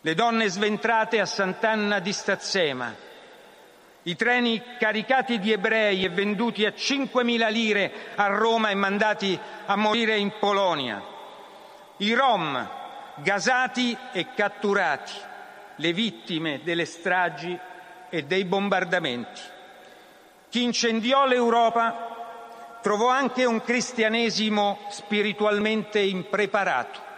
Le 0.03 0.15
donne 0.15 0.49
sventrate 0.49 1.21
a 1.21 1.27
Sant'Anna 1.27 1.99
di 1.99 2.15
Stazzema, 2.15 2.95
i 4.05 4.17
treni 4.17 4.63
caricati 4.79 5.39
di 5.39 5.53
ebrei 5.53 6.05
e 6.05 6.09
venduti 6.09 6.65
a 6.65 6.71
5.000 6.71 7.51
lire 7.51 7.93
a 8.15 8.29
Roma 8.29 8.71
e 8.71 8.75
mandati 8.75 9.39
a 9.67 9.77
morire 9.77 10.17
in 10.17 10.33
Polonia, 10.39 11.03
i 11.99 12.15
rom 12.15 12.67
gasati 13.17 13.95
e 14.13 14.29
catturati, 14.35 15.13
le 15.77 15.93
vittime 15.93 16.61
delle 16.65 16.87
stragi 16.87 17.59
e 18.09 18.23
dei 18.23 18.47
bombardamenti. 18.47 19.43
Chi 20.49 20.63
incendiò 20.63 21.27
l'Europa 21.27 22.79
trovò 22.81 23.09
anche 23.09 23.45
un 23.45 23.63
cristianesimo 23.63 24.79
spiritualmente 24.89 26.01
impreparato, 26.01 27.10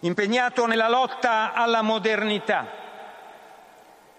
impegnato 0.00 0.66
nella 0.66 0.88
lotta 0.88 1.52
alla 1.52 1.82
modernità 1.82 2.78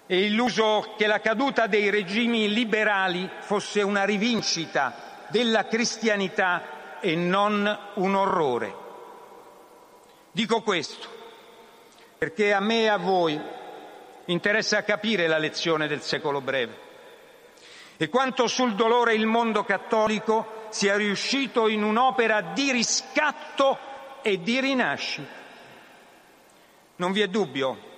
e 0.06 0.26
illuso 0.26 0.94
che 0.98 1.08
la 1.08 1.22
caduta 1.22 1.68
dei 1.68 1.90
regimi 1.90 2.52
liberali 2.54 3.30
fosse 3.40 3.82
una 3.82 4.04
rivincita 4.04 5.26
della 5.30 5.66
cristianità 5.66 7.00
e 7.00 7.16
non 7.16 7.80
un 7.96 8.16
orrore. 8.16 8.76
Dico 10.32 10.62
questo 10.62 11.20
perché 12.18 12.54
a 12.54 12.60
me 12.60 12.84
e 12.84 12.88
a 12.88 12.98
voi 12.98 13.40
interessa 14.26 14.84
capire 14.84 15.28
la 15.28 15.38
lezione 15.40 15.88
del 15.88 16.02
secolo 16.02 16.42
breve 16.42 16.90
e 17.98 18.10
quanto 18.10 18.48
sul 18.48 18.76
dolore 18.76 19.14
il 19.14 19.26
mondo 19.26 19.64
cattolico 19.64 20.68
sia 20.70 20.96
riuscito 20.96 21.68
in 21.68 21.84
un'opera 21.84 22.42
di 22.42 22.72
riscatto 22.72 23.78
e 24.22 24.42
di 24.42 24.60
rinascita. 24.60 25.41
Non 27.02 27.14
vi 27.14 27.22
è 27.22 27.28
dubbio 27.28 27.90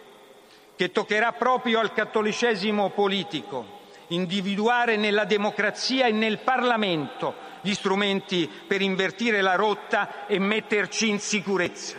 che 0.77 0.93
toccherà 0.93 1.33
proprio 1.33 1.81
al 1.81 1.91
cattolicesimo 1.91 2.91
politico 2.91 3.81
individuare 4.07 4.95
nella 4.95 5.25
democrazia 5.25 6.05
e 6.05 6.13
nel 6.13 6.37
Parlamento 6.39 7.35
gli 7.59 7.73
strumenti 7.73 8.49
per 8.65 8.81
invertire 8.81 9.41
la 9.41 9.55
rotta 9.55 10.25
e 10.25 10.39
metterci 10.39 11.09
in 11.09 11.19
sicurezza. 11.19 11.97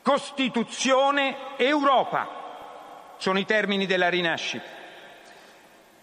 Costituzione 0.00 1.56
Europa 1.56 3.14
sono 3.16 3.40
i 3.40 3.44
termini 3.44 3.84
della 3.84 4.08
rinascita. 4.08 4.68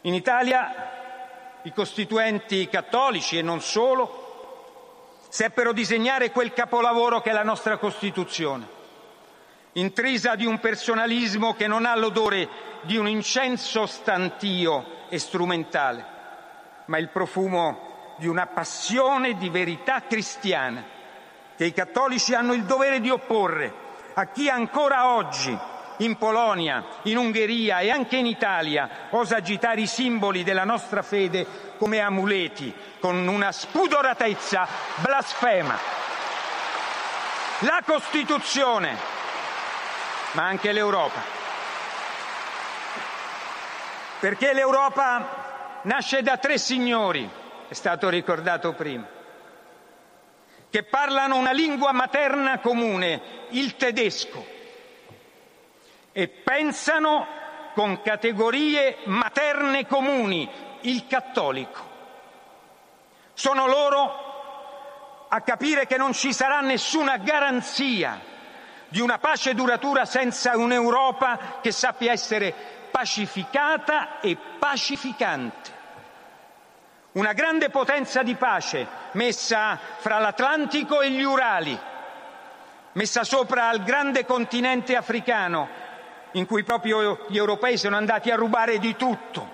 In 0.01 0.15
Italia 0.15 1.61
i 1.61 1.71
costituenti 1.71 2.67
cattolici 2.67 3.37
e 3.37 3.41
non 3.41 3.61
solo 3.61 5.21
seppero 5.29 5.71
disegnare 5.71 6.31
quel 6.31 6.51
capolavoro 6.51 7.21
che 7.21 7.29
è 7.29 7.33
la 7.33 7.43
nostra 7.43 7.77
Costituzione 7.77 8.81
intrisa 9.73 10.35
di 10.35 10.45
un 10.45 10.59
personalismo 10.59 11.53
che 11.53 11.67
non 11.67 11.85
ha 11.85 11.95
l'odore 11.95 12.47
di 12.81 12.97
un 12.97 13.07
incenso 13.07 13.85
stantio 13.85 15.07
e 15.09 15.17
strumentale, 15.17 16.05
ma 16.85 16.97
il 16.97 17.09
profumo 17.09 18.15
di 18.17 18.27
una 18.27 18.47
passione 18.47 19.35
di 19.37 19.49
verità 19.49 20.03
cristiana 20.07 20.83
che 21.55 21.65
i 21.65 21.73
cattolici 21.73 22.33
hanno 22.33 22.53
il 22.53 22.63
dovere 22.63 22.99
di 22.99 23.09
opporre 23.09 23.81
a 24.13 24.27
chi 24.27 24.49
ancora 24.49 25.15
oggi 25.15 25.57
in 25.97 26.17
Polonia, 26.17 26.85
in 27.03 27.17
Ungheria 27.17 27.79
e 27.79 27.89
anche 27.89 28.17
in 28.17 28.25
Italia 28.25 29.07
osa 29.11 29.37
agitare 29.37 29.81
i 29.81 29.87
simboli 29.87 30.43
della 30.43 30.63
nostra 30.63 31.01
fede 31.01 31.45
come 31.77 31.99
amuleti 31.99 32.73
con 32.99 33.27
una 33.27 33.51
spudoratezza 33.51 34.67
blasfema. 35.01 35.77
La 37.59 37.81
Costituzione 37.85 39.21
ma 40.33 40.45
anche 40.45 40.71
l'Europa. 40.71 41.21
Perché 44.19 44.53
l'Europa 44.53 45.81
nasce 45.83 46.21
da 46.21 46.37
tre 46.37 46.57
signori, 46.57 47.29
è 47.67 47.73
stato 47.73 48.09
ricordato 48.09 48.73
prima, 48.73 49.05
che 50.69 50.83
parlano 50.83 51.35
una 51.35 51.51
lingua 51.51 51.91
materna 51.91 52.59
comune, 52.59 53.21
il 53.49 53.75
tedesco, 53.75 54.45
e 56.11 56.27
pensano 56.27 57.27
con 57.73 58.01
categorie 58.01 58.99
materne 59.05 59.85
comuni, 59.87 60.49
il 60.81 61.05
cattolico. 61.07 61.91
Sono 63.33 63.67
loro 63.67 65.25
a 65.27 65.41
capire 65.41 65.87
che 65.87 65.97
non 65.97 66.13
ci 66.13 66.31
sarà 66.33 66.61
nessuna 66.61 67.17
garanzia 67.17 68.31
di 68.93 69.01
una 69.01 69.17
pace 69.17 69.55
duratura 69.55 70.05
senza 70.05 70.55
un'Europa 70.55 71.57
che 71.63 71.71
sappia 71.71 72.11
essere 72.11 72.53
pacificata 72.91 74.19
e 74.19 74.37
pacificante. 74.59 75.71
Una 77.13 77.33
grande 77.33 77.71
potenza 77.71 78.21
di 78.21 78.35
pace 78.35 78.85
messa 79.13 79.79
fra 79.97 80.19
l'Atlantico 80.19 81.01
e 81.01 81.09
gli 81.09 81.23
Urali, 81.23 81.75
messa 82.91 83.23
sopra 83.23 83.67
al 83.67 83.81
grande 83.81 84.27
continente 84.27 84.95
africano, 84.95 85.67
in 86.33 86.45
cui 86.45 86.63
proprio 86.63 87.25
gli 87.29 87.37
europei 87.37 87.79
sono 87.79 87.95
andati 87.95 88.29
a 88.29 88.35
rubare 88.35 88.77
di 88.77 88.95
tutto, 88.95 89.49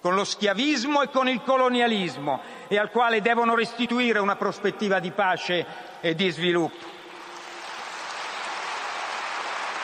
con 0.00 0.14
lo 0.14 0.24
schiavismo 0.24 1.02
e 1.02 1.10
con 1.10 1.28
il 1.28 1.42
colonialismo, 1.42 2.40
e 2.68 2.78
al 2.78 2.90
quale 2.90 3.20
devono 3.20 3.54
restituire 3.54 4.18
una 4.18 4.36
prospettiva 4.36 4.98
di 4.98 5.10
pace 5.10 5.66
e 6.00 6.14
di 6.14 6.30
sviluppo. 6.30 6.93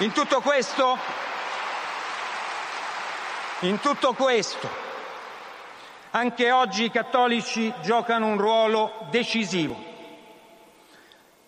In 0.00 0.12
tutto 0.12 0.40
questo, 0.40 0.96
in 3.60 3.78
tutto 3.80 4.14
questo, 4.14 4.66
anche 6.12 6.50
oggi 6.50 6.84
i 6.84 6.90
cattolici 6.90 7.70
giocano 7.82 8.28
un 8.28 8.38
ruolo 8.38 9.08
decisivo, 9.10 9.76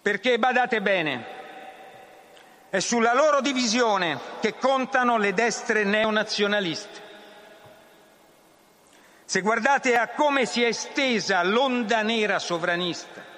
perché 0.03 0.39
badate 0.39 0.83
bene, 0.83 1.27
è 2.69 2.79
sulla 2.81 3.15
loro 3.15 3.41
divisione 3.41 4.21
che 4.41 4.59
contano 4.59 5.17
le 5.17 5.33
destre 5.33 5.85
neonazionaliste. 5.85 7.01
Se 9.25 9.41
guardate 9.41 9.97
a 9.97 10.09
come 10.09 10.45
si 10.45 10.63
è 10.63 10.67
estesa 10.67 11.43
l'onda 11.43 12.03
nera 12.03 12.39
sovranista, 12.39 13.32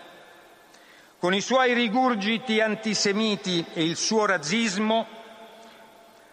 con 1.25 1.33
i 1.33 1.41
suoi 1.41 1.73
rigurgiti 1.73 2.61
antisemiti 2.61 3.65
e 3.73 3.83
il 3.83 3.97
suo 3.97 4.27
razzismo, 4.27 5.07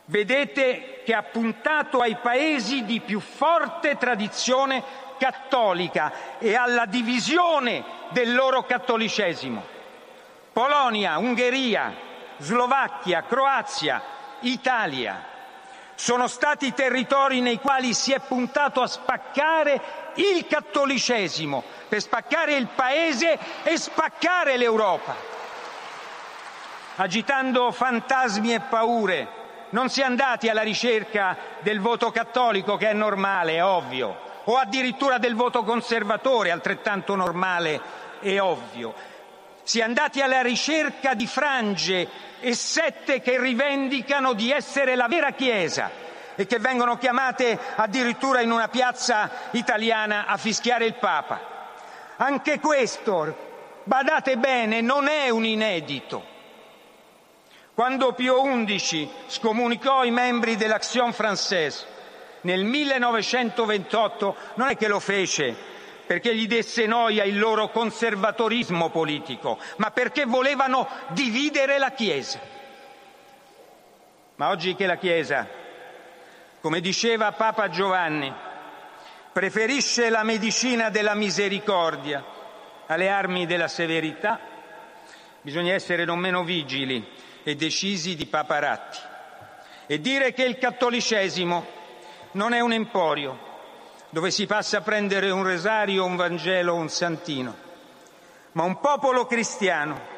vedete 0.07 1.01
che 1.05 1.13
ha 1.13 1.23
puntato 1.23 2.01
ai 2.01 2.17
paesi 2.17 2.83
di 2.83 2.99
più 2.99 3.21
forte 3.21 3.95
tradizione 3.95 4.83
cattolica 5.17 6.37
e 6.39 6.55
alla 6.55 6.85
divisione 6.87 7.85
del 8.09 8.35
loro 8.35 8.65
cattolicesimo. 8.65 9.63
Polonia, 10.51 11.19
Ungheria, 11.19 11.95
Slovacchia, 12.39 13.23
Croazia, 13.23 14.03
Italia 14.41 15.25
sono 15.95 16.27
stati 16.27 16.73
territori 16.73 17.39
nei 17.39 17.59
quali 17.59 17.93
si 17.93 18.11
è 18.11 18.19
puntato 18.19 18.81
a 18.81 18.87
spaccare 18.87 19.81
il 20.15 20.47
cattolicesimo, 20.47 21.63
per 21.91 21.99
spaccare 21.99 22.53
il 22.53 22.67
Paese 22.67 23.37
e 23.63 23.75
spaccare 23.75 24.55
l'Europa. 24.55 25.13
Agitando 26.95 27.69
fantasmi 27.73 28.53
e 28.53 28.61
paure, 28.61 29.27
non 29.71 29.89
si 29.89 29.99
è 29.99 30.05
andati 30.05 30.47
alla 30.47 30.61
ricerca 30.61 31.35
del 31.59 31.81
voto 31.81 32.09
cattolico, 32.09 32.77
che 32.77 32.91
è 32.91 32.93
normale, 32.93 33.55
è 33.55 33.63
ovvio, 33.65 34.15
o 34.45 34.55
addirittura 34.55 35.17
del 35.17 35.35
voto 35.35 35.65
conservatore, 35.65 36.51
altrettanto 36.51 37.13
normale 37.17 37.81
e 38.21 38.39
ovvio. 38.39 38.93
Si 39.63 39.79
è 39.79 39.83
andati 39.83 40.21
alla 40.21 40.41
ricerca 40.41 41.13
di 41.13 41.27
frange 41.27 42.07
e 42.39 42.55
sette 42.55 43.19
che 43.19 43.37
rivendicano 43.37 44.31
di 44.31 44.49
essere 44.49 44.95
la 44.95 45.09
vera 45.09 45.31
Chiesa 45.31 45.91
e 46.35 46.45
che 46.45 46.57
vengono 46.57 46.97
chiamate 46.97 47.59
addirittura 47.75 48.39
in 48.39 48.51
una 48.51 48.69
piazza 48.69 49.29
italiana 49.51 50.25
a 50.25 50.37
fischiare 50.37 50.85
il 50.85 50.93
Papa. 50.93 51.59
Anche 52.21 52.59
questo, 52.59 53.35
badate 53.83 54.37
bene, 54.37 54.81
non 54.81 55.07
è 55.07 55.29
un 55.29 55.43
inedito. 55.43 56.23
Quando 57.73 58.13
Pio 58.13 58.43
XI 58.63 59.09
scomunicò 59.25 60.03
i 60.03 60.11
membri 60.11 60.55
dell'Action 60.55 61.09
Française 61.09 61.83
nel 62.41 62.63
1928, 62.63 64.35
non 64.53 64.69
è 64.69 64.77
che 64.77 64.87
lo 64.87 64.99
fece 64.99 65.55
perché 66.05 66.35
gli 66.35 66.45
desse 66.45 66.85
noia 66.85 67.23
il 67.23 67.39
loro 67.39 67.69
conservatorismo 67.69 68.91
politico, 68.91 69.57
ma 69.77 69.89
perché 69.89 70.25
volevano 70.25 70.87
dividere 71.07 71.79
la 71.79 71.89
Chiesa. 71.89 72.39
Ma 74.35 74.49
oggi 74.49 74.75
che 74.75 74.85
la 74.85 74.97
Chiesa, 74.97 75.47
come 76.61 76.81
diceva 76.81 77.31
Papa 77.31 77.69
Giovanni, 77.69 78.31
preferisce 79.31 80.09
la 80.09 80.23
medicina 80.23 80.89
della 80.89 81.15
misericordia 81.15 82.23
alle 82.87 83.09
armi 83.09 83.45
della 83.45 83.69
severità, 83.69 84.39
bisogna 85.41 85.73
essere 85.73 86.03
non 86.03 86.19
meno 86.19 86.43
vigili 86.43 87.05
e 87.43 87.55
decisi 87.55 88.15
di 88.15 88.25
Papa 88.25 88.59
Ratti 88.59 88.99
e 89.87 89.99
dire 89.99 90.33
che 90.33 90.43
il 90.43 90.57
cattolicesimo 90.57 91.65
non 92.31 92.53
è 92.53 92.59
un 92.59 92.73
emporio 92.73 93.49
dove 94.09 94.31
si 94.31 94.45
passa 94.45 94.79
a 94.79 94.81
prendere 94.81 95.29
un 95.31 95.43
rosario, 95.43 96.03
un 96.03 96.17
Vangelo 96.17 96.73
o 96.73 96.77
un 96.77 96.89
santino, 96.89 97.55
ma 98.51 98.63
un 98.63 98.79
popolo 98.79 99.25
cristiano, 99.25 100.09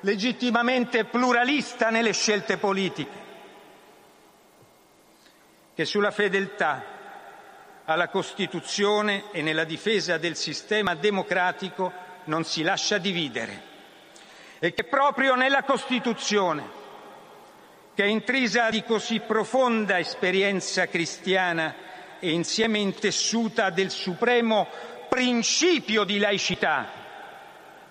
legittimamente 0.00 1.04
pluralista 1.04 1.90
nelle 1.90 2.12
scelte 2.12 2.56
politiche, 2.56 3.24
che 5.74 5.84
sulla 5.84 6.12
fedeltà 6.12 6.95
alla 7.86 8.08
Costituzione 8.08 9.24
e 9.30 9.42
nella 9.42 9.64
difesa 9.64 10.18
del 10.18 10.36
sistema 10.36 10.94
democratico 10.94 11.92
non 12.24 12.44
si 12.44 12.62
lascia 12.62 12.98
dividere 12.98 13.74
e 14.58 14.72
che 14.74 14.84
proprio 14.84 15.34
nella 15.34 15.62
Costituzione, 15.62 16.84
che 17.94 18.04
è 18.04 18.06
intrisa 18.06 18.70
di 18.70 18.82
così 18.82 19.20
profonda 19.20 19.98
esperienza 19.98 20.86
cristiana 20.86 21.74
e 22.18 22.30
insieme 22.30 22.78
intessuta 22.78 23.70
del 23.70 23.90
supremo 23.90 24.66
principio 25.08 26.04
di 26.04 26.18
laicità, 26.18 26.88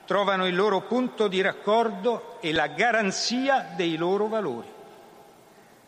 trovano 0.06 0.48
il 0.48 0.56
loro 0.56 0.82
punto 0.82 1.28
di 1.28 1.42
raccordo 1.42 2.38
e 2.42 2.52
la 2.52 2.68
garanzia 2.68 3.72
dei 3.76 3.96
loro 3.96 4.28
valori. 4.28 4.74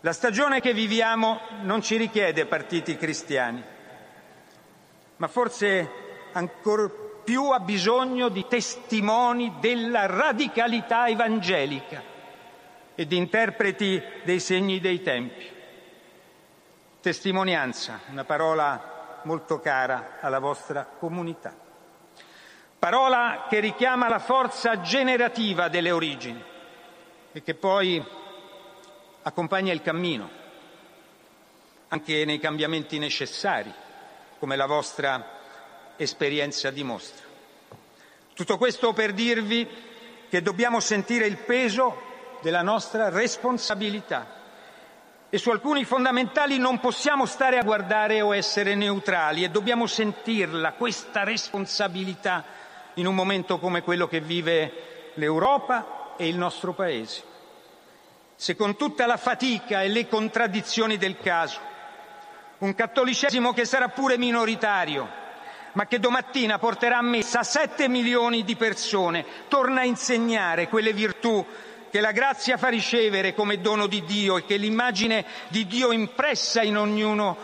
La 0.02 0.14
stagione 0.14 0.62
che 0.62 0.74
viviamo 0.74 1.42
non 1.64 1.82
ci 1.82 1.98
richiede 1.98 2.46
partiti 2.46 2.98
cristiani, 2.98 3.64
ma 5.18 5.28
forse 5.28 6.06
ancor 6.32 7.22
più 7.24 7.50
ha 7.50 7.60
bisogno 7.60 8.30
di 8.30 8.46
testimoni 8.48 9.56
della 9.60 10.06
radicalità 10.06 11.08
evangelica 11.08 12.02
e 12.96 13.06
di 13.06 13.18
interpreti 13.18 14.02
dei 14.24 14.40
segni 14.40 14.80
dei 14.80 15.02
tempi. 15.02 15.46
Testimonianza, 17.02 18.00
una 18.10 18.24
parola 18.24 19.20
molto 19.24 19.60
cara 19.60 20.18
alla 20.22 20.40
vostra 20.40 20.86
comunità. 20.86 21.54
Parola 22.80 23.46
che 23.50 23.60
richiama 23.60 24.08
la 24.08 24.20
forza 24.20 24.82
generativa 24.82 25.68
delle 25.68 25.92
origini 25.92 26.42
e 27.32 27.44
che 27.44 27.56
poi 27.56 28.04
accompagna 29.24 29.74
il 29.74 29.82
cammino, 29.82 30.30
anche 31.90 32.24
nei 32.24 32.40
cambiamenti 32.40 32.98
necessari, 33.00 33.74
come 34.40 34.56
la 34.56 34.66
vostra 34.66 35.36
esperienza 35.96 36.70
dimostra. 36.70 37.26
Tutto 38.34 38.58
questo 38.58 38.94
per 38.94 39.14
dirvi 39.14 39.68
che 40.30 40.42
dobbiamo 40.42 40.80
sentire 40.80 41.26
il 41.26 41.38
peso 41.38 42.02
della 42.42 42.62
nostra 42.62 43.10
responsabilità 43.10 44.36
e 45.30 45.38
su 45.38 45.50
alcuni 45.50 45.84
fondamentali 45.84 46.58
non 46.58 46.80
possiamo 46.80 47.26
stare 47.26 47.58
a 47.58 47.64
guardare 47.64 48.22
o 48.22 48.34
essere 48.34 48.76
neutrali 48.76 49.44
e 49.44 49.50
dobbiamo 49.50 49.86
sentirla, 49.86 50.74
questa 50.74 51.24
responsabilità, 51.24 52.44
in 52.94 53.08
un 53.08 53.16
momento 53.16 53.60
come 53.60 53.82
quello 53.82 54.08
che 54.08 54.22
vive 54.22 55.12
l'Europa 55.16 56.14
e 56.16 56.28
il 56.28 56.38
nostro 56.38 56.74
Paese. 56.74 57.24
Se 58.36 58.56
con 58.56 58.78
tutta 58.78 59.06
la 59.06 59.18
fatica 59.18 59.82
e 59.82 59.90
le 59.90 60.08
contraddizioni 60.08 60.98
del 60.98 61.18
caso, 61.18 61.60
un 62.60 62.74
cattolicesimo 62.74 63.54
che 63.54 63.66
sarà 63.66 63.90
pure 63.90 64.18
minoritario, 64.18 65.08
ma 65.74 65.86
che 65.86 66.00
domattina 66.00 66.58
porterà 66.58 66.98
a 66.98 67.04
messa 67.04 67.44
7 67.44 67.88
milioni 67.88 68.44
di 68.44 68.56
persone, 68.56 69.26
torna 69.48 69.82
a 69.82 69.86
insegnare 69.86 70.68
quelle 70.68 70.94
virtù 70.94 71.46
che 71.90 72.00
la 72.00 72.12
grazia 72.12 72.58
fa 72.58 72.70
ricevere 72.70 73.34
come 73.34 73.62
dono 73.62 73.86
di 73.88 74.04
Dio 74.04 74.38
e 74.38 74.46
che 74.46 74.58
l'immagine 74.58 75.26
di 75.50 75.68
Dio 75.68 75.92
impressa 75.92 76.62
in 76.62 76.78
ognuno 76.78 77.38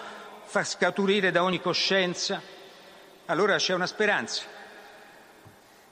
fa 0.46 0.64
scaturire 0.64 1.32
da 1.32 1.44
ogni 1.44 1.62
coscienza, 1.62 2.42
allora 3.28 3.58
c'è 3.58 3.74
una 3.74 3.88
speranza 3.88 4.44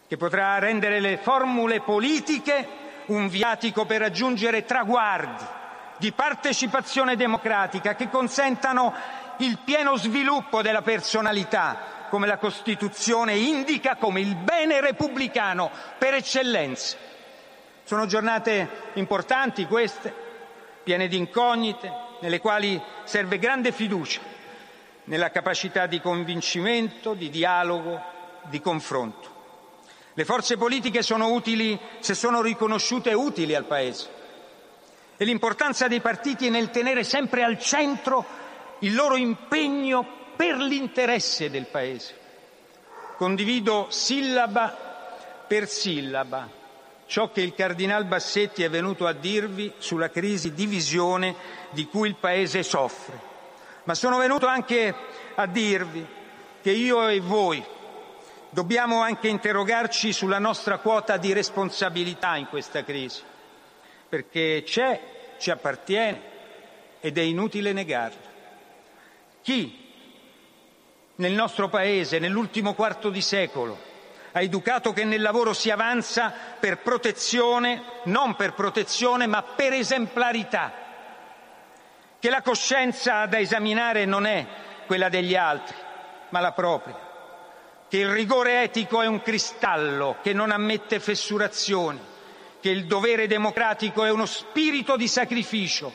che 0.07 0.17
potrà 0.17 0.59
rendere 0.59 0.99
le 0.99 1.17
formule 1.17 1.79
politiche 1.79 2.79
un 3.05 3.29
viatico 3.29 3.85
per 3.85 4.01
raggiungere 4.01 4.65
traguardi 4.65 5.59
di 6.01 6.13
partecipazione 6.13 7.15
democratica 7.15 7.93
che 7.93 8.09
consentano 8.09 8.91
il 9.37 9.59
pieno 9.63 9.97
sviluppo 9.97 10.63
della 10.63 10.81
personalità, 10.81 12.07
come 12.09 12.25
la 12.25 12.39
Costituzione 12.39 13.35
indica 13.35 13.97
come 13.97 14.19
il 14.19 14.35
bene 14.35 14.81
repubblicano 14.81 15.69
per 15.99 16.15
eccellenza. 16.15 16.97
Sono 17.83 18.07
giornate 18.07 18.89
importanti 18.93 19.67
queste, 19.67 20.11
piene 20.81 21.07
di 21.07 21.17
incognite, 21.17 21.93
nelle 22.21 22.39
quali 22.39 22.81
serve 23.03 23.37
grande 23.37 23.71
fiducia 23.71 24.21
nella 25.03 25.29
capacità 25.29 25.85
di 25.85 26.01
convincimento, 26.01 27.13
di 27.13 27.29
dialogo, 27.29 28.01
di 28.45 28.59
confronto. 28.59 29.29
Le 30.15 30.25
forze 30.25 30.57
politiche 30.57 31.03
sono 31.03 31.31
utili 31.31 31.79
se 31.99 32.15
sono 32.15 32.41
riconosciute 32.41 33.13
utili 33.13 33.53
al 33.53 33.65
Paese 33.65 34.19
e 35.21 35.23
l'importanza 35.23 35.87
dei 35.87 36.01
partiti 36.01 36.49
nel 36.49 36.71
tenere 36.71 37.03
sempre 37.03 37.43
al 37.43 37.59
centro 37.59 38.25
il 38.79 38.95
loro 38.95 39.15
impegno 39.15 40.03
per 40.35 40.55
l'interesse 40.55 41.51
del 41.51 41.67
Paese. 41.67 42.15
Condivido 43.17 43.85
sillaba 43.91 45.45
per 45.47 45.69
sillaba 45.69 46.49
ciò 47.05 47.31
che 47.31 47.41
il 47.41 47.53
Cardinal 47.53 48.05
Bassetti 48.05 48.63
è 48.63 48.69
venuto 48.71 49.05
a 49.05 49.13
dirvi 49.13 49.71
sulla 49.77 50.09
crisi 50.09 50.55
di 50.55 50.65
visione 50.65 51.35
di 51.69 51.85
cui 51.85 52.07
il 52.07 52.15
Paese 52.15 52.63
soffre. 52.63 53.19
Ma 53.83 53.93
sono 53.93 54.17
venuto 54.17 54.47
anche 54.47 54.91
a 55.35 55.45
dirvi 55.45 56.03
che 56.63 56.71
io 56.71 57.07
e 57.07 57.19
voi 57.19 57.63
dobbiamo 58.49 59.03
anche 59.03 59.27
interrogarci 59.27 60.13
sulla 60.13 60.39
nostra 60.39 60.79
quota 60.79 61.17
di 61.17 61.31
responsabilità 61.31 62.37
in 62.37 62.47
questa 62.47 62.83
crisi, 62.83 63.21
perché 64.11 64.63
c'è, 64.65 64.99
ci 65.39 65.51
appartiene 65.51 66.21
ed 66.99 67.17
è 67.17 67.21
inutile 67.21 67.71
negarla. 67.71 68.29
Chi 69.41 69.89
nel 71.15 71.31
nostro 71.31 71.69
Paese, 71.69 72.19
nell'ultimo 72.19 72.73
quarto 72.73 73.09
di 73.09 73.21
secolo, 73.21 73.79
ha 74.33 74.41
educato 74.41 74.91
che 74.91 75.05
nel 75.05 75.21
lavoro 75.21 75.53
si 75.53 75.69
avanza 75.69 76.33
per 76.59 76.79
protezione, 76.79 77.83
non 78.03 78.35
per 78.35 78.53
protezione, 78.53 79.27
ma 79.27 79.43
per 79.43 79.71
esemplarità, 79.71 80.73
che 82.19 82.29
la 82.29 82.41
coscienza 82.41 83.25
da 83.27 83.39
esaminare 83.39 84.03
non 84.03 84.25
è 84.25 84.45
quella 84.87 85.07
degli 85.07 85.37
altri, 85.37 85.75
ma 86.29 86.41
la 86.41 86.51
propria, 86.51 86.99
che 87.87 87.97
il 87.97 88.09
rigore 88.09 88.63
etico 88.63 89.01
è 89.01 89.07
un 89.07 89.21
cristallo 89.21 90.17
che 90.21 90.33
non 90.33 90.51
ammette 90.51 90.99
fessurazioni, 90.99 92.09
che 92.61 92.69
il 92.69 92.85
dovere 92.85 93.27
democratico 93.27 94.05
è 94.05 94.11
uno 94.11 94.25
spirito 94.25 94.95
di 94.95 95.07
sacrificio 95.07 95.91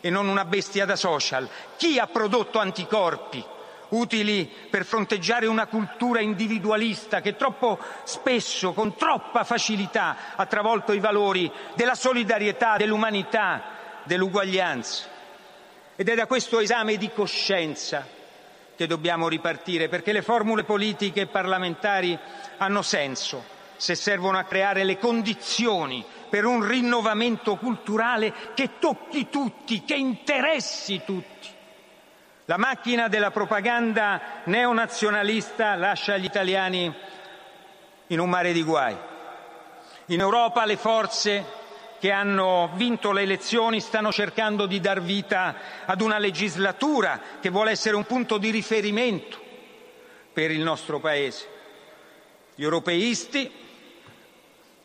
e 0.00 0.08
non 0.08 0.28
una 0.28 0.44
bestia 0.44 0.86
da 0.86 0.96
social. 0.96 1.48
Chi 1.76 1.98
ha 1.98 2.06
prodotto 2.06 2.58
anticorpi? 2.58 3.52
utili 3.90 4.50
per 4.70 4.84
fronteggiare 4.84 5.46
una 5.46 5.66
cultura 5.66 6.20
individualista 6.20 7.20
che 7.20 7.36
troppo 7.36 7.78
spesso, 8.02 8.72
con 8.72 8.96
troppa 8.96 9.44
facilità, 9.44 10.34
ha 10.34 10.46
travolto 10.46 10.92
i 10.92 10.98
valori 10.98 11.50
della 11.74 11.94
solidarietà, 11.94 12.76
dell'umanità, 12.76 13.62
dell'uguaglianza. 14.02 15.04
Ed 15.94 16.08
è 16.08 16.14
da 16.14 16.26
questo 16.26 16.58
esame 16.58 16.96
di 16.96 17.10
coscienza 17.12 18.04
che 18.74 18.86
dobbiamo 18.88 19.28
ripartire, 19.28 19.88
perché 19.88 20.10
le 20.10 20.22
formule 20.22 20.64
politiche 20.64 21.20
e 21.20 21.26
parlamentari 21.26 22.18
hanno 22.56 22.82
senso 22.82 23.53
se 23.76 23.94
servono 23.94 24.38
a 24.38 24.44
creare 24.44 24.84
le 24.84 24.98
condizioni 24.98 26.04
per 26.28 26.44
un 26.44 26.66
rinnovamento 26.66 27.56
culturale 27.56 28.32
che 28.54 28.78
tocchi 28.78 29.28
tutti, 29.30 29.84
che 29.84 29.94
interessi 29.94 31.02
tutti. 31.04 31.48
La 32.46 32.56
macchina 32.56 33.08
della 33.08 33.30
propaganda 33.30 34.20
neonazionalista 34.44 35.74
lascia 35.76 36.16
gli 36.16 36.24
italiani 36.24 36.92
in 38.08 38.18
un 38.18 38.28
mare 38.28 38.52
di 38.52 38.62
guai. 38.62 38.96
In 40.06 40.20
Europa 40.20 40.66
le 40.66 40.76
forze 40.76 41.62
che 41.98 42.10
hanno 42.10 42.70
vinto 42.74 43.12
le 43.12 43.22
elezioni 43.22 43.80
stanno 43.80 44.12
cercando 44.12 44.66
di 44.66 44.78
dar 44.78 45.00
vita 45.00 45.54
ad 45.86 46.02
una 46.02 46.18
legislatura 46.18 47.18
che 47.40 47.48
vuole 47.48 47.70
essere 47.70 47.96
un 47.96 48.04
punto 48.04 48.36
di 48.36 48.50
riferimento 48.50 49.40
per 50.34 50.50
il 50.50 50.60
nostro 50.60 51.00
Paese. 51.00 51.48
Gli 52.56 52.62
europeisti 52.62 53.50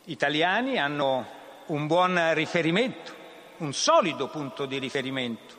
italiani 0.06 0.78
hanno 0.78 1.26
un 1.68 1.88
buon 1.88 2.34
riferimento, 2.34 3.14
un 3.58 3.74
solido 3.74 4.28
punto 4.28 4.66
di 4.66 4.78
riferimento 4.80 5.58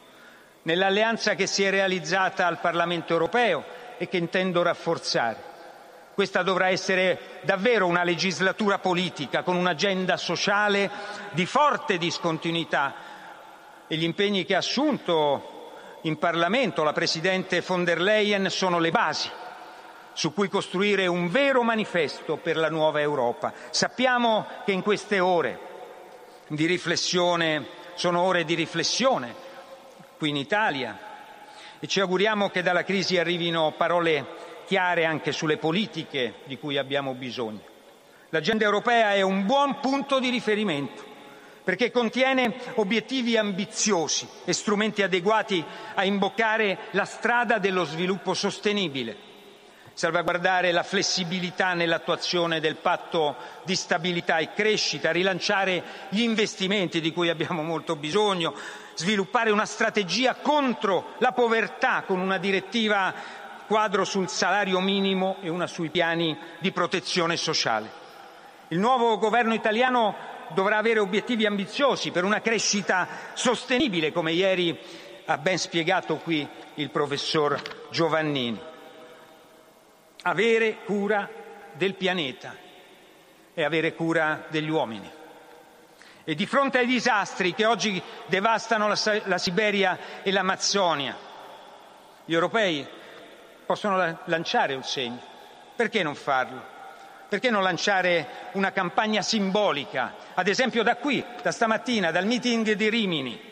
nell'alleanza 0.63 1.35
che 1.35 1.47
si 1.47 1.63
è 1.65 1.71
realizzata 1.71 2.47
al 2.47 2.59
Parlamento 2.61 3.13
europeo 3.13 3.65
e 3.97 4.09
che 4.09 4.19
intendo 4.19 4.63
rafforzare. 4.63 5.49
Questa 6.15 6.43
dovrà 6.43 6.69
essere 6.69 7.41
davvero 7.43 7.87
una 7.87 8.03
legislatura 8.05 8.79
politica 8.79 9.43
con 9.43 9.57
un'agenda 9.57 10.17
sociale 10.19 10.91
di 11.31 11.47
forte 11.47 11.97
discontinuità 11.97 12.95
e 13.87 13.97
gli 13.97 14.03
impegni 14.05 14.45
che 14.45 14.55
ha 14.55 14.59
assunto 14.59 15.99
in 16.03 16.19
Parlamento 16.19 16.83
la 16.83 16.93
Presidente 16.93 17.63
von 17.63 17.85
der 17.85 18.01
Leyen 18.01 18.51
sono 18.51 18.79
le 18.79 18.91
basi 18.91 19.31
su 20.13 20.33
cui 20.33 20.49
costruire 20.49 21.07
un 21.07 21.31
vero 21.31 21.63
manifesto 21.63 22.37
per 22.37 22.57
la 22.57 22.69
nuova 22.69 23.01
Europa. 23.01 23.53
Sappiamo 23.71 24.47
che 24.65 24.73
in 24.73 24.83
queste 24.83 25.21
ore 25.21 25.59
di 26.49 26.67
riflessione 26.67 27.67
sono 27.95 28.21
ore 28.23 28.45
di 28.45 28.55
riflessione 28.55 29.35
qui 30.19 30.31
in 30.31 30.37
Italia 30.37 30.99
e 31.79 31.87
ci 31.87 32.01
auguriamo 32.01 32.51
che 32.51 32.63
dalla 32.63 32.85
crisi 32.85 33.19
arrivino 33.19 33.73
parole 33.77 34.49
chiare 34.67 35.05
anche 35.05 35.33
sulle 35.33 35.57
politiche 35.57 36.35
di 36.45 36.59
cui 36.59 36.77
abbiamo 36.77 37.15
bisogno. 37.15 37.63
L'agenda 38.31 38.65
europea 38.65 39.15
è 39.15 39.23
un 39.23 39.47
buon 39.47 39.81
punto 39.81 40.21
di 40.21 40.29
riferimento 40.29 41.09
perché 41.65 41.91
contiene 41.91 42.55
obiettivi 42.77 43.37
ambiziosi 43.37 44.29
e 44.45 44.53
strumenti 44.53 45.03
adeguati 45.03 45.65
a 45.95 46.05
imboccare 46.05 46.79
la 46.93 47.05
strada 47.05 47.59
dello 47.59 47.85
sviluppo 47.85 48.35
sostenibile, 48.35 49.17
salvaguardare 50.01 50.73
la 50.73 50.83
flessibilità 50.83 51.75
nell'attuazione 51.75 52.59
del 52.59 52.77
patto 52.77 53.37
di 53.65 53.77
stabilità 53.77 54.39
e 54.39 54.55
crescita, 54.55 55.11
rilanciare 55.11 55.83
gli 56.09 56.23
investimenti 56.23 57.03
di 57.03 57.13
cui 57.13 57.29
abbiamo 57.29 57.63
molto 57.63 57.97
bisogno, 57.97 58.55
sviluppare 58.95 59.51
una 59.51 59.67
strategia 59.67 60.37
contro 60.37 61.17
la 61.19 61.33
povertà 61.33 62.05
con 62.07 62.19
una 62.19 62.39
direttiva 62.39 63.13
quadro 63.67 64.05
sul 64.05 64.31
salario 64.31 64.81
minimo 64.81 65.37
e 65.43 65.51
una 65.51 65.67
sui 65.67 65.91
piani 65.91 66.35
di 66.61 66.73
protezione 66.73 67.37
sociale. 67.37 67.91
Il 68.69 68.79
nuovo 68.79 69.19
governo 69.19 69.53
italiano 69.53 70.17
dovrà 70.55 70.79
avere 70.79 71.01
obiettivi 71.01 71.45
ambiziosi 71.45 72.11
per 72.11 72.25
una 72.25 72.41
crescita 72.41 73.07
sostenibile, 73.35 74.13
come 74.13 74.33
ieri 74.33 74.79
ha 75.27 75.37
ben 75.37 75.59
spiegato 75.59 76.17
qui 76.17 76.49
il 76.77 76.89
professor 76.89 77.61
Giovannini. 77.91 78.69
Avere 80.23 80.79
cura 80.85 81.29
del 81.73 81.95
pianeta 81.95 82.55
e 83.55 83.65
avere 83.65 83.95
cura 83.95 84.45
degli 84.49 84.69
uomini. 84.69 85.11
E 86.25 86.35
di 86.35 86.47
fronte 86.47 86.79
ai 86.79 86.87
disastri 86.87 87.55
che 87.55 87.65
oggi 87.65 88.01
devastano 88.27 88.87
la, 88.89 88.99
la 89.25 89.39
Siberia 89.39 89.99
e 90.23 90.31
l'Amazzonia, 90.31 91.17
gli 92.25 92.35
europei 92.35 92.87
possono 93.67 94.19
lanciare 94.25 94.75
un 94.75 94.83
segno. 94.83 95.21
Perché 95.75 96.03
non 96.03 96.15
farlo? 96.15 96.63
Perché 97.29 97.51
non 97.51 97.63
lanciare 97.63 98.51
una 98.53 98.73
campagna 98.73 99.23
simbolica, 99.23 100.15
ad 100.35 100.49
esempio 100.49 100.83
da 100.83 100.97
qui, 100.97 101.25
da 101.43 101.53
stamattina, 101.53 102.11
dal 102.11 102.27
meeting 102.27 102.73
di 102.73 102.89
Rimini? 102.89 103.50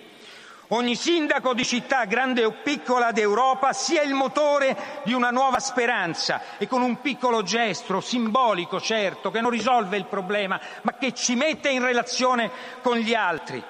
Ogni 0.70 0.96
sindaco 0.96 1.54
di 1.54 1.64
città, 1.64 2.04
grande 2.04 2.44
o 2.44 2.52
piccola 2.62 3.10
d'Europa, 3.10 3.72
sia 3.72 4.02
il 4.02 4.12
motore 4.12 5.00
di 5.04 5.14
una 5.14 5.30
nuova 5.30 5.60
speranza 5.60 6.58
e 6.58 6.66
con 6.66 6.82
un 6.82 7.00
piccolo 7.00 7.42
gesto, 7.42 8.02
simbolico 8.02 8.78
certo, 8.78 9.30
che 9.30 9.40
non 9.40 9.50
risolve 9.50 9.96
il 9.96 10.04
problema, 10.04 10.60
ma 10.82 10.92
che 10.98 11.14
ci 11.14 11.36
mette 11.36 11.70
in 11.70 11.82
relazione 11.82 12.50
con 12.82 12.98
gli 12.98 13.14
altri. 13.14 13.62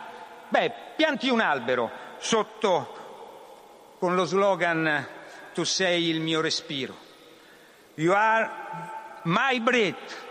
Beh, 0.49 0.73
pianti 0.97 1.29
un 1.29 1.39
albero 1.39 1.89
sotto 2.19 3.95
con 4.01 4.17
lo 4.17 4.25
slogan 4.25 5.07
tu 5.55 5.63
sei 5.63 6.09
il 6.09 6.21
mio 6.21 6.41
respiro. 6.41 6.97
You 7.95 8.13
are 8.13 8.51
my 9.23 9.61
breath. 9.61 10.27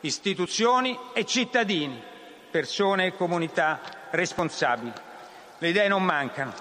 Istituzioni 0.00 0.98
e 1.12 1.24
cittadini, 1.24 2.02
persone 2.50 3.06
e 3.06 3.14
comunità 3.14 3.80
responsabili. 4.10 5.10
Le 5.62 5.68
idee 5.68 5.86
non 5.86 6.02
mancano. 6.02 6.52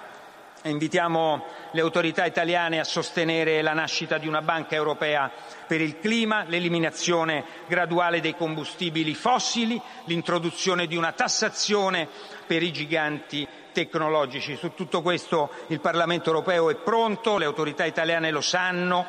E 0.62 0.70
invitiamo 0.70 1.44
le 1.72 1.82
autorità 1.82 2.24
italiane 2.26 2.80
a 2.80 2.84
sostenere 2.84 3.64
la 3.64 3.74
nascita 3.74 4.20
di 4.20 4.28
una 4.28 4.44
banca 4.44 4.76
europea 4.76 5.32
per 5.66 5.82
il 5.82 5.98
clima, 6.00 6.44
l'eliminazione 6.46 7.44
graduale 7.66 8.22
dei 8.22 8.36
combustibili 8.36 9.16
fossili, 9.16 9.82
l'introduzione 10.04 10.86
di 10.86 10.96
una 10.96 11.14
tassazione 11.14 12.08
per 12.46 12.62
i 12.62 12.72
giganti 12.72 13.48
tecnologici. 13.72 14.56
Su 14.56 14.76
tutto 14.76 15.02
questo 15.02 15.50
il 15.70 15.80
Parlamento 15.80 16.30
europeo 16.30 16.70
è 16.70 16.76
pronto, 16.76 17.40
le 17.40 17.46
autorità 17.46 17.86
italiane 17.86 18.30
lo 18.30 18.42
sanno, 18.42 19.04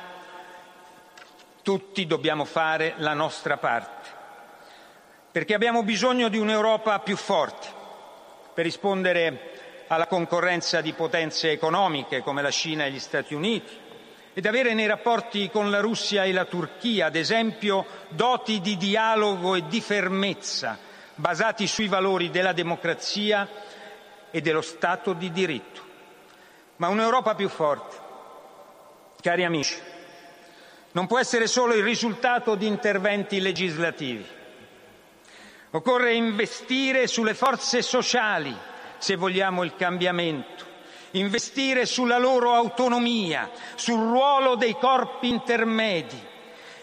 tutti 1.60 2.06
dobbiamo 2.06 2.46
fare 2.46 2.94
la 2.96 3.12
nostra 3.12 3.58
parte, 3.58 4.08
perché 5.30 5.52
abbiamo 5.52 5.82
bisogno 5.82 6.28
di 6.28 6.38
un'Europa 6.38 6.98
più 7.00 7.18
forte. 7.18 7.80
Per 8.54 8.64
rispondere 8.64 9.51
alla 9.92 10.06
concorrenza 10.06 10.80
di 10.80 10.94
potenze 10.94 11.50
economiche 11.50 12.22
come 12.22 12.40
la 12.40 12.50
Cina 12.50 12.86
e 12.86 12.90
gli 12.90 12.98
Stati 12.98 13.34
Uniti 13.34 13.78
ed 14.32 14.46
avere 14.46 14.72
nei 14.72 14.86
rapporti 14.86 15.50
con 15.50 15.70
la 15.70 15.80
Russia 15.80 16.24
e 16.24 16.32
la 16.32 16.46
Turchia, 16.46 17.06
ad 17.06 17.16
esempio, 17.16 17.84
doti 18.08 18.62
di 18.62 18.78
dialogo 18.78 19.54
e 19.54 19.66
di 19.66 19.82
fermezza 19.82 20.78
basati 21.14 21.66
sui 21.66 21.88
valori 21.88 22.30
della 22.30 22.54
democrazia 22.54 23.46
e 24.30 24.40
dello 24.40 24.62
Stato 24.62 25.12
di 25.12 25.30
diritto. 25.30 25.82
Ma 26.76 26.88
un'Europa 26.88 27.34
più 27.34 27.50
forte, 27.50 27.96
cari 29.20 29.44
amici, 29.44 29.76
non 30.92 31.06
può 31.06 31.18
essere 31.18 31.46
solo 31.46 31.74
il 31.74 31.82
risultato 31.82 32.54
di 32.54 32.66
interventi 32.66 33.40
legislativi. 33.40 34.26
Occorre 35.72 36.14
investire 36.14 37.06
sulle 37.06 37.34
forze 37.34 37.82
sociali 37.82 38.70
se 39.02 39.16
vogliamo 39.16 39.64
il 39.64 39.74
cambiamento, 39.74 40.64
investire 41.12 41.86
sulla 41.86 42.18
loro 42.18 42.54
autonomia, 42.54 43.50
sul 43.74 43.98
ruolo 43.98 44.54
dei 44.54 44.76
corpi 44.78 45.28
intermedi, 45.28 46.30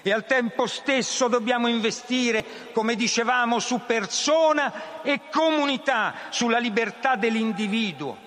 e 0.02 0.12
al 0.12 0.26
tempo 0.26 0.68
stesso 0.68 1.30
dobbiamo 1.30 1.70
investire, 1.70 2.44
come 2.74 2.96
dicevamo, 2.96 3.60
su 3.60 3.86
persona 3.86 5.02
e 5.02 5.30
comunità, 5.32 6.14
sulla 6.28 6.58
libertà 6.58 7.16
dell'individuo. 7.16 8.18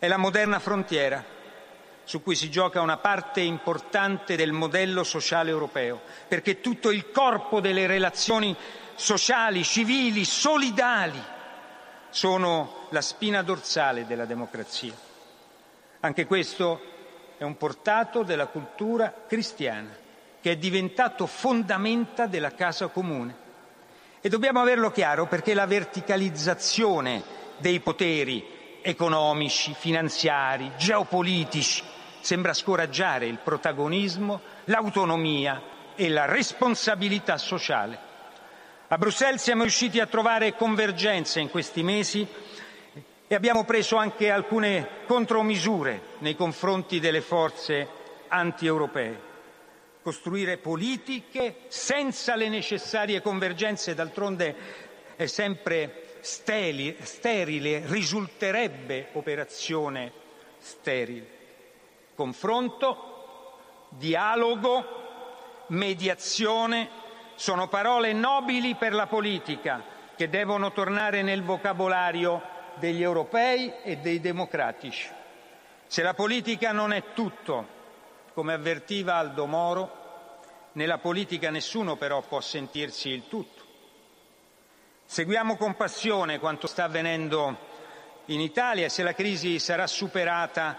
È 0.00 0.08
la 0.08 0.16
moderna 0.16 0.58
frontiera 0.58 1.24
su 2.02 2.24
cui 2.24 2.34
si 2.34 2.50
gioca 2.50 2.80
una 2.80 2.96
parte 2.96 3.40
importante 3.40 4.34
del 4.34 4.50
modello 4.50 5.04
sociale 5.04 5.50
europeo, 5.50 6.00
perché 6.26 6.60
tutto 6.60 6.90
il 6.90 7.12
corpo 7.12 7.60
delle 7.60 7.86
relazioni 7.86 8.56
sociali, 8.96 9.62
civili, 9.62 10.24
solidali 10.24 11.31
sono 12.12 12.86
la 12.90 13.00
spina 13.00 13.42
dorsale 13.42 14.06
della 14.06 14.26
democrazia. 14.26 14.94
Anche 16.00 16.26
questo 16.26 16.80
è 17.38 17.42
un 17.42 17.56
portato 17.56 18.22
della 18.22 18.46
cultura 18.46 19.12
cristiana 19.26 19.88
che 20.40 20.52
è 20.52 20.56
diventato 20.56 21.26
fondamenta 21.26 22.26
della 22.26 22.52
casa 22.52 22.88
comune. 22.88 23.34
E 24.20 24.28
dobbiamo 24.28 24.60
averlo 24.60 24.90
chiaro 24.90 25.26
perché 25.26 25.54
la 25.54 25.66
verticalizzazione 25.66 27.22
dei 27.56 27.80
poteri 27.80 28.78
economici, 28.82 29.74
finanziari, 29.74 30.72
geopolitici 30.76 31.82
sembra 32.20 32.52
scoraggiare 32.52 33.26
il 33.26 33.38
protagonismo, 33.38 34.40
l'autonomia 34.64 35.62
e 35.94 36.08
la 36.08 36.26
responsabilità 36.26 37.38
sociale. 37.38 38.11
A 38.92 38.98
Bruxelles 38.98 39.40
siamo 39.40 39.62
riusciti 39.62 40.00
a 40.00 40.06
trovare 40.06 40.54
convergenze 40.54 41.40
in 41.40 41.48
questi 41.48 41.82
mesi 41.82 42.26
e 43.26 43.34
abbiamo 43.34 43.64
preso 43.64 43.96
anche 43.96 44.30
alcune 44.30 44.86
contromisure 45.06 46.08
nei 46.18 46.36
confronti 46.36 47.00
delle 47.00 47.22
forze 47.22 47.88
anti-europee 48.28 49.18
costruire 50.02 50.58
politiche 50.58 51.60
senza 51.68 52.36
le 52.36 52.50
necessarie 52.50 53.22
convergenze, 53.22 53.94
d'altronde 53.94 54.54
è 55.16 55.24
sempre 55.24 56.16
sterile, 56.20 56.96
risulterebbe 57.86 59.08
operazione 59.12 60.12
sterile. 60.58 61.26
Confronto, 62.14 63.86
dialogo, 63.88 65.64
mediazione 65.68 67.00
sono 67.34 67.68
parole 67.68 68.12
nobili 68.12 68.74
per 68.74 68.92
la 68.92 69.06
politica 69.06 69.82
che 70.14 70.28
devono 70.28 70.72
tornare 70.72 71.22
nel 71.22 71.42
vocabolario 71.42 72.42
degli 72.76 73.02
europei 73.02 73.72
e 73.82 73.96
dei 73.96 74.20
democratici. 74.20 75.10
Se 75.86 76.02
la 76.02 76.14
politica 76.14 76.72
non 76.72 76.92
è 76.92 77.12
tutto, 77.12 77.80
come 78.32 78.52
avvertiva 78.52 79.16
Aldo 79.16 79.46
Moro, 79.46 80.00
Nella 80.74 80.96
politica 80.96 81.50
nessuno 81.50 81.96
però 81.96 82.22
può 82.22 82.40
sentirsi 82.40 83.10
il 83.10 83.28
tutto. 83.28 83.60
Seguiamo 85.04 85.56
con 85.56 85.76
passione 85.76 86.38
quanto 86.38 86.66
sta 86.66 86.84
avvenendo 86.84 87.58
in 88.26 88.40
Italia 88.40 88.86
e 88.86 88.88
se 88.88 89.02
la 89.02 89.12
crisi 89.12 89.58
sarà 89.58 89.86
superata 89.86 90.78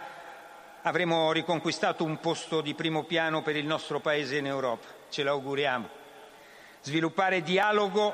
avremo 0.82 1.32
riconquistato 1.32 2.04
un 2.04 2.20
posto 2.20 2.62
di 2.62 2.74
primo 2.74 3.04
piano 3.04 3.44
per 3.44 3.56
il 3.56 3.68
nostro 3.68 4.00
Paese 4.00 4.38
in 4.38 4.48
Europa. 4.48 4.88
Ce 5.10 5.22
l'auguriamo. 5.22 6.02
Sviluppare 6.86 7.44
dialogo 7.44 8.14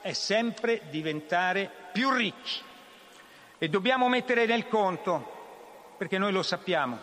è 0.00 0.12
sempre 0.12 0.82
diventare 0.88 1.68
più 1.92 2.10
ricchi 2.10 2.60
e 3.58 3.68
dobbiamo 3.68 4.08
mettere 4.08 4.46
nel 4.46 4.68
conto, 4.68 5.96
perché 5.98 6.16
noi 6.16 6.30
lo 6.30 6.44
sappiamo, 6.44 6.96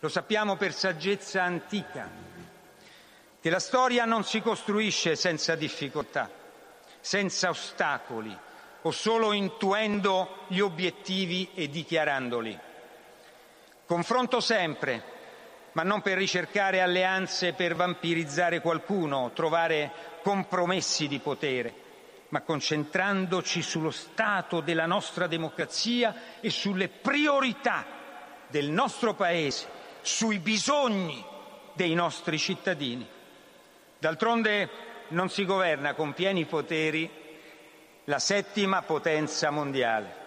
lo 0.00 0.08
sappiamo 0.08 0.56
per 0.56 0.72
saggezza 0.72 1.44
antica, 1.44 2.10
che 3.40 3.48
la 3.48 3.60
storia 3.60 4.04
non 4.04 4.24
si 4.24 4.40
costruisce 4.40 5.14
senza 5.14 5.54
difficoltà, 5.54 6.28
senza 6.98 7.48
ostacoli 7.48 8.36
o 8.82 8.90
solo 8.90 9.32
intuendo 9.32 10.46
gli 10.48 10.58
obiettivi 10.58 11.48
e 11.54 11.68
dichiarandoli. 11.68 12.58
Confronto 13.86 14.40
sempre, 14.40 15.13
ma 15.74 15.82
non 15.82 16.02
per 16.02 16.16
ricercare 16.16 16.80
alleanze 16.80 17.52
per 17.52 17.74
vampirizzare 17.74 18.60
qualcuno, 18.60 19.32
trovare 19.34 19.90
compromessi 20.22 21.08
di 21.08 21.18
potere, 21.18 21.74
ma 22.28 22.42
concentrandoci 22.42 23.60
sullo 23.60 23.90
stato 23.90 24.60
della 24.60 24.86
nostra 24.86 25.26
democrazia 25.26 26.14
e 26.40 26.50
sulle 26.50 26.88
priorità 26.88 27.84
del 28.48 28.70
nostro 28.70 29.14
Paese, 29.14 29.66
sui 30.00 30.38
bisogni 30.38 31.24
dei 31.72 31.94
nostri 31.94 32.38
cittadini. 32.38 33.06
D'altronde 33.98 34.68
non 35.08 35.28
si 35.28 35.44
governa 35.44 35.94
con 35.94 36.12
pieni 36.12 36.44
poteri 36.44 37.10
la 38.04 38.18
settima 38.20 38.82
potenza 38.82 39.50
mondiale. 39.50 40.22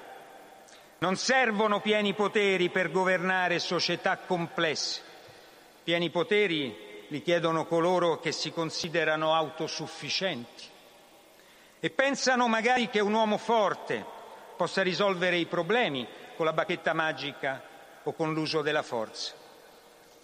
Non 1.00 1.16
servono 1.16 1.80
pieni 1.80 2.14
poteri 2.14 2.70
per 2.70 2.92
governare 2.92 3.60
società 3.60 4.18
complesse. 4.18 5.07
Pieni 5.88 6.10
poteri 6.10 7.06
li 7.08 7.22
chiedono 7.22 7.66
coloro 7.66 8.20
che 8.20 8.34
si 8.34 8.52
considerano 8.52 9.34
autosufficienti 9.34 10.66
e 11.80 11.90
pensano 11.92 12.50
magari 12.50 12.90
che 12.90 13.00
un 13.00 13.14
uomo 13.14 13.38
forte 13.38 14.04
possa 14.58 14.82
risolvere 14.82 15.38
i 15.38 15.46
problemi 15.46 16.06
con 16.36 16.46
la 16.46 16.52
bacchetta 16.52 16.92
magica 16.92 17.64
o 18.04 18.12
con 18.12 18.34
l'uso 18.34 18.62
della 18.62 18.82
forza. 18.82 19.34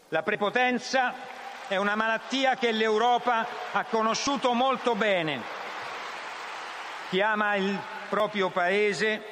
La 0.09 0.21
prepotenza 0.21 1.13
è 1.69 1.77
una 1.77 1.95
malattia 1.95 2.57
che 2.57 2.73
l'Europa 2.73 3.47
ha 3.71 3.85
conosciuto 3.85 4.51
molto 4.51 4.95
bene. 4.95 5.41
Chi 7.09 7.21
ama 7.21 7.55
il 7.55 7.81
proprio 8.09 8.49
Paese 8.49 9.23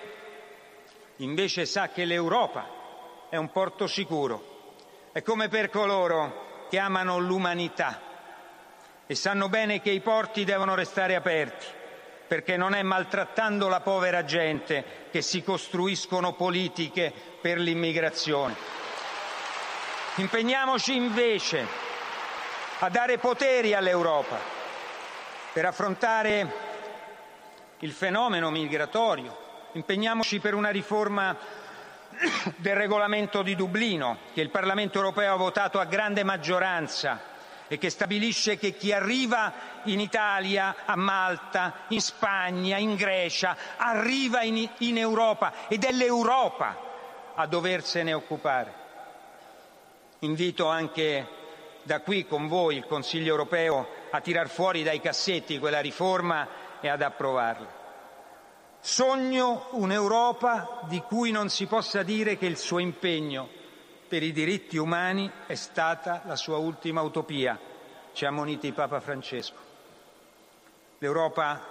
invece 1.18 1.66
sa 1.66 1.90
che 1.90 2.06
l'Europa 2.06 3.28
è 3.28 3.36
un 3.36 3.52
porto 3.52 3.86
sicuro. 3.86 4.51
È 5.14 5.22
come 5.24 5.50
per 5.50 5.70
coloro 5.70 6.68
che 6.70 6.80
amano 6.80 7.18
l'umanità 7.20 8.00
e 9.06 9.14
sanno 9.14 9.50
bene 9.50 9.82
che 9.82 9.90
i 9.90 10.00
porti 10.00 10.46
devono 10.46 10.74
restare 10.74 11.16
aperti, 11.16 11.66
perché 12.26 12.56
non 12.56 12.74
è 12.74 12.82
maltrattando 12.82 13.68
la 13.68 13.82
povera 13.82 14.24
gente 14.24 15.10
che 15.12 15.22
si 15.22 15.44
costruiscono 15.44 16.32
politiche 16.32 17.12
per 17.42 17.58
l'immigrazione. 17.58 18.56
Impegniamoci 20.16 20.96
invece 20.96 21.68
a 22.80 22.88
dare 22.88 23.18
poteri 23.18 23.74
all'Europa 23.74 24.40
per 25.52 25.66
affrontare 25.66 26.54
il 27.80 27.92
fenomeno 27.92 28.50
migratorio. 28.50 29.50
Impegniamoci 29.74 30.40
per 30.40 30.54
una 30.54 30.70
riforma 30.70 31.36
del 32.58 32.76
regolamento 32.76 33.42
di 33.42 33.56
Dublino, 33.56 34.18
che 34.34 34.42
il 34.42 34.50
Parlamento 34.50 34.98
europeo 35.00 35.34
ha 35.34 35.38
votato 35.38 35.80
a 35.80 35.86
grande 35.86 36.24
maggioranza 36.24 37.30
e 37.68 37.78
che 37.78 37.90
stabilisce 37.90 38.58
che 38.58 38.76
chi 38.76 38.92
arriva 38.92 39.54
in 39.86 40.00
Italia, 40.00 40.76
a 40.86 40.96
Malta, 40.96 41.86
in 41.90 42.02
Spagna, 42.02 42.78
in 42.78 42.96
Grecia, 42.96 43.56
arriva 43.78 44.44
in, 44.44 44.70
in 44.80 44.98
Europa 44.98 45.54
ed 45.68 45.84
è 45.86 45.92
l'Europa 45.92 46.78
a 47.34 47.46
doversene 47.48 48.14
occupare. 48.14 48.80
Invito 50.20 50.68
anche 50.68 51.28
da 51.84 52.02
qui 52.02 52.28
con 52.28 52.48
voi 52.48 52.76
il 52.78 52.86
Consiglio 52.86 53.30
europeo 53.32 53.88
a 54.12 54.20
tirar 54.20 54.50
fuori 54.50 54.84
dai 54.84 55.00
cassetti 55.00 55.58
quella 55.58 55.80
riforma 55.80 56.48
e 56.82 56.90
ad 56.90 57.02
approvarla. 57.02 57.81
Sogno 58.84 59.68
un'Europa 59.74 60.82
di 60.88 61.02
cui 61.02 61.30
non 61.30 61.50
si 61.50 61.68
possa 61.68 62.02
dire 62.02 62.36
che 62.36 62.48
il 62.48 62.58
suo 62.58 62.80
impegno 62.80 63.48
per 64.08 64.24
i 64.24 64.32
diritti 64.32 64.78
umani 64.78 65.32
è 65.46 65.54
stata 65.54 66.24
la 66.26 66.36
sua 66.36 66.58
ultima 66.58 67.02
utopia, 67.02 67.60
ci 68.12 68.26
ha 68.26 68.32
moniti 68.32 68.72
Papa 68.72 69.00
Francesco. 69.00 69.60
L'Europa 70.98 71.62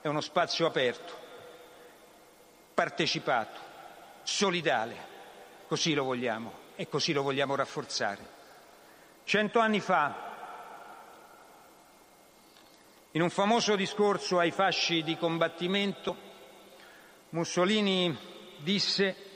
è 0.00 0.06
uno 0.06 0.20
spazio 0.20 0.66
aperto, 0.66 1.12
partecipato, 2.72 3.60
solidale, 4.22 4.96
così 5.66 5.92
lo 5.92 6.04
vogliamo 6.04 6.52
e 6.76 6.88
così 6.88 7.12
lo 7.12 7.22
vogliamo 7.22 7.56
rafforzare. 7.56 8.38
Cento 9.24 9.58
anni 9.58 9.80
fa, 9.80 10.29
in 13.12 13.22
un 13.22 13.30
famoso 13.30 13.74
discorso 13.74 14.38
ai 14.38 14.50
fasci 14.50 15.02
di 15.02 15.16
combattimento, 15.16 16.28
Mussolini 17.30 18.16
disse 18.58 19.28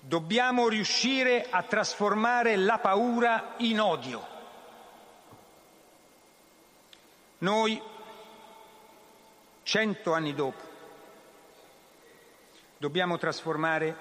dobbiamo 0.00 0.68
riuscire 0.68 1.46
a 1.48 1.62
trasformare 1.62 2.56
la 2.56 2.78
paura 2.78 3.54
in 3.58 3.80
odio. 3.80 4.32
Noi, 7.38 7.80
cento 9.62 10.12
anni 10.12 10.34
dopo, 10.34 10.62
dobbiamo 12.76 13.18
trasformare 13.18 13.96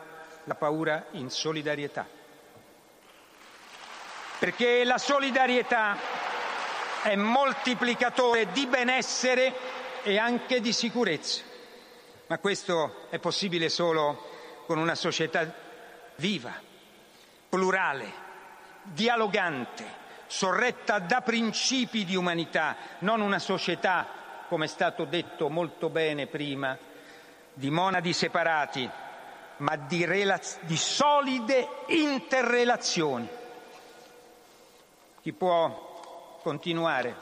la 0.46 0.56
paura 0.56 1.08
in 1.12 1.30
solidarietà 1.30 2.22
perché 4.44 4.84
la 4.84 4.98
solidarietà 4.98 5.96
è 7.04 7.16
moltiplicatore 7.16 8.52
di 8.52 8.66
benessere 8.66 9.54
e 10.04 10.18
anche 10.18 10.60
di 10.60 10.74
sicurezza. 10.74 11.44
Ma 12.28 12.40
questo 12.40 13.08
è 13.10 13.20
possibile 13.20 13.70
solo 13.70 14.64
con 14.66 14.78
una 14.78 14.96
società 14.96 15.54
viva, 16.16 16.54
plurale, 17.50 18.12
dialogante, 18.84 19.86
sorretta 20.28 21.00
da 21.00 21.22
principi 21.22 22.06
di 22.06 22.16
umanità, 22.16 22.76
non 23.00 23.22
una 23.22 23.40
società, 23.40 24.08
come 24.48 24.66
è 24.66 24.70
stato 24.70 25.06
detto 25.06 25.50
molto 25.50 25.90
bene 25.90 26.28
prima, 26.28 26.78
di 27.54 27.70
monadi 27.70 28.14
separati, 28.14 28.90
ma 29.58 29.76
di, 29.76 30.06
relaz- 30.06 30.60
di 30.62 30.78
solide 30.78 31.68
interrelazioni 31.88 33.42
chi 35.24 35.32
può 35.32 35.93
continuare 36.44 37.16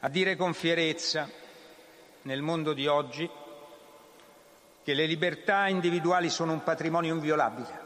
a 0.00 0.08
dire 0.08 0.34
con 0.34 0.52
fierezza 0.52 1.30
nel 2.22 2.42
mondo 2.42 2.72
di 2.72 2.88
oggi 2.88 3.30
che 4.82 4.92
le 4.94 5.06
libertà 5.06 5.68
individuali 5.68 6.28
sono 6.28 6.52
un 6.52 6.64
patrimonio 6.64 7.14
inviolabile? 7.14 7.80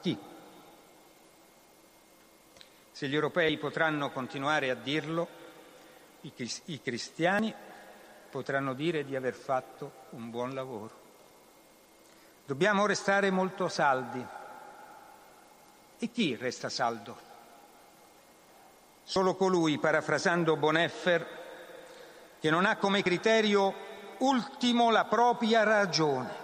Chi? 0.00 0.16
Se 2.92 3.08
gli 3.08 3.14
europei 3.14 3.58
potranno 3.58 4.10
continuare 4.10 4.70
a 4.70 4.74
dirlo, 4.76 5.28
i 6.20 6.80
cristiani 6.80 7.52
potranno 8.30 8.74
dire 8.74 9.04
di 9.04 9.16
aver 9.16 9.34
fatto 9.34 10.04
un 10.10 10.30
buon 10.30 10.54
lavoro. 10.54 11.04
Dobbiamo 12.46 12.86
restare 12.86 13.30
molto 13.30 13.66
saldi 13.68 14.24
e 15.98 16.10
chi 16.12 16.36
resta 16.36 16.68
saldo? 16.68 17.25
Solo 19.08 19.36
colui, 19.36 19.78
parafrasando 19.78 20.56
Boneffer, 20.56 21.26
che 22.40 22.50
non 22.50 22.66
ha 22.66 22.76
come 22.76 23.02
criterio 23.02 23.72
ultimo 24.18 24.90
la 24.90 25.04
propria 25.04 25.62
ragione, 25.62 26.34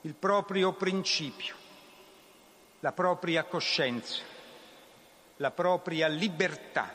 il 0.00 0.14
proprio 0.14 0.72
principio, 0.72 1.54
la 2.80 2.90
propria 2.90 3.44
coscienza, 3.44 4.24
la 5.36 5.52
propria 5.52 6.08
libertà, 6.08 6.92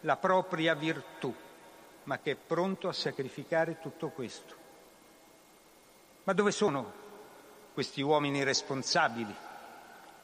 la 0.00 0.16
propria 0.18 0.74
virtù, 0.74 1.34
ma 2.02 2.18
che 2.18 2.32
è 2.32 2.36
pronto 2.36 2.88
a 2.88 2.92
sacrificare 2.92 3.78
tutto 3.80 4.10
questo. 4.10 4.54
Ma 6.24 6.34
dove 6.34 6.50
sono 6.50 6.92
questi 7.72 8.02
uomini 8.02 8.42
responsabili? 8.42 9.46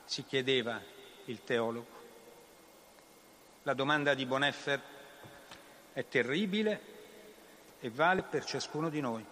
si 0.04 0.24
chiedeva 0.24 0.80
il 1.26 1.42
teologo. 1.44 1.93
La 3.66 3.72
domanda 3.72 4.12
di 4.12 4.26
Boneffer 4.26 4.78
è 5.94 6.06
terribile 6.06 6.80
e 7.80 7.88
vale 7.88 8.20
per 8.20 8.44
ciascuno 8.44 8.90
di 8.90 9.00
noi. 9.00 9.24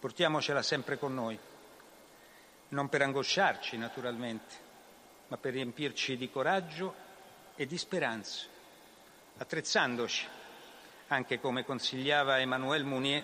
Portiamocela 0.00 0.62
sempre 0.62 0.96
con 0.98 1.12
noi, 1.12 1.38
non 2.68 2.88
per 2.88 3.02
angosciarci 3.02 3.76
naturalmente, 3.76 4.54
ma 5.26 5.36
per 5.36 5.52
riempirci 5.52 6.16
di 6.16 6.30
coraggio 6.30 6.94
e 7.54 7.66
di 7.66 7.76
speranza, 7.76 8.46
attrezzandoci, 9.36 10.26
anche 11.08 11.38
come 11.38 11.66
consigliava 11.66 12.40
Emmanuel 12.40 12.84
Mounier, 12.84 13.22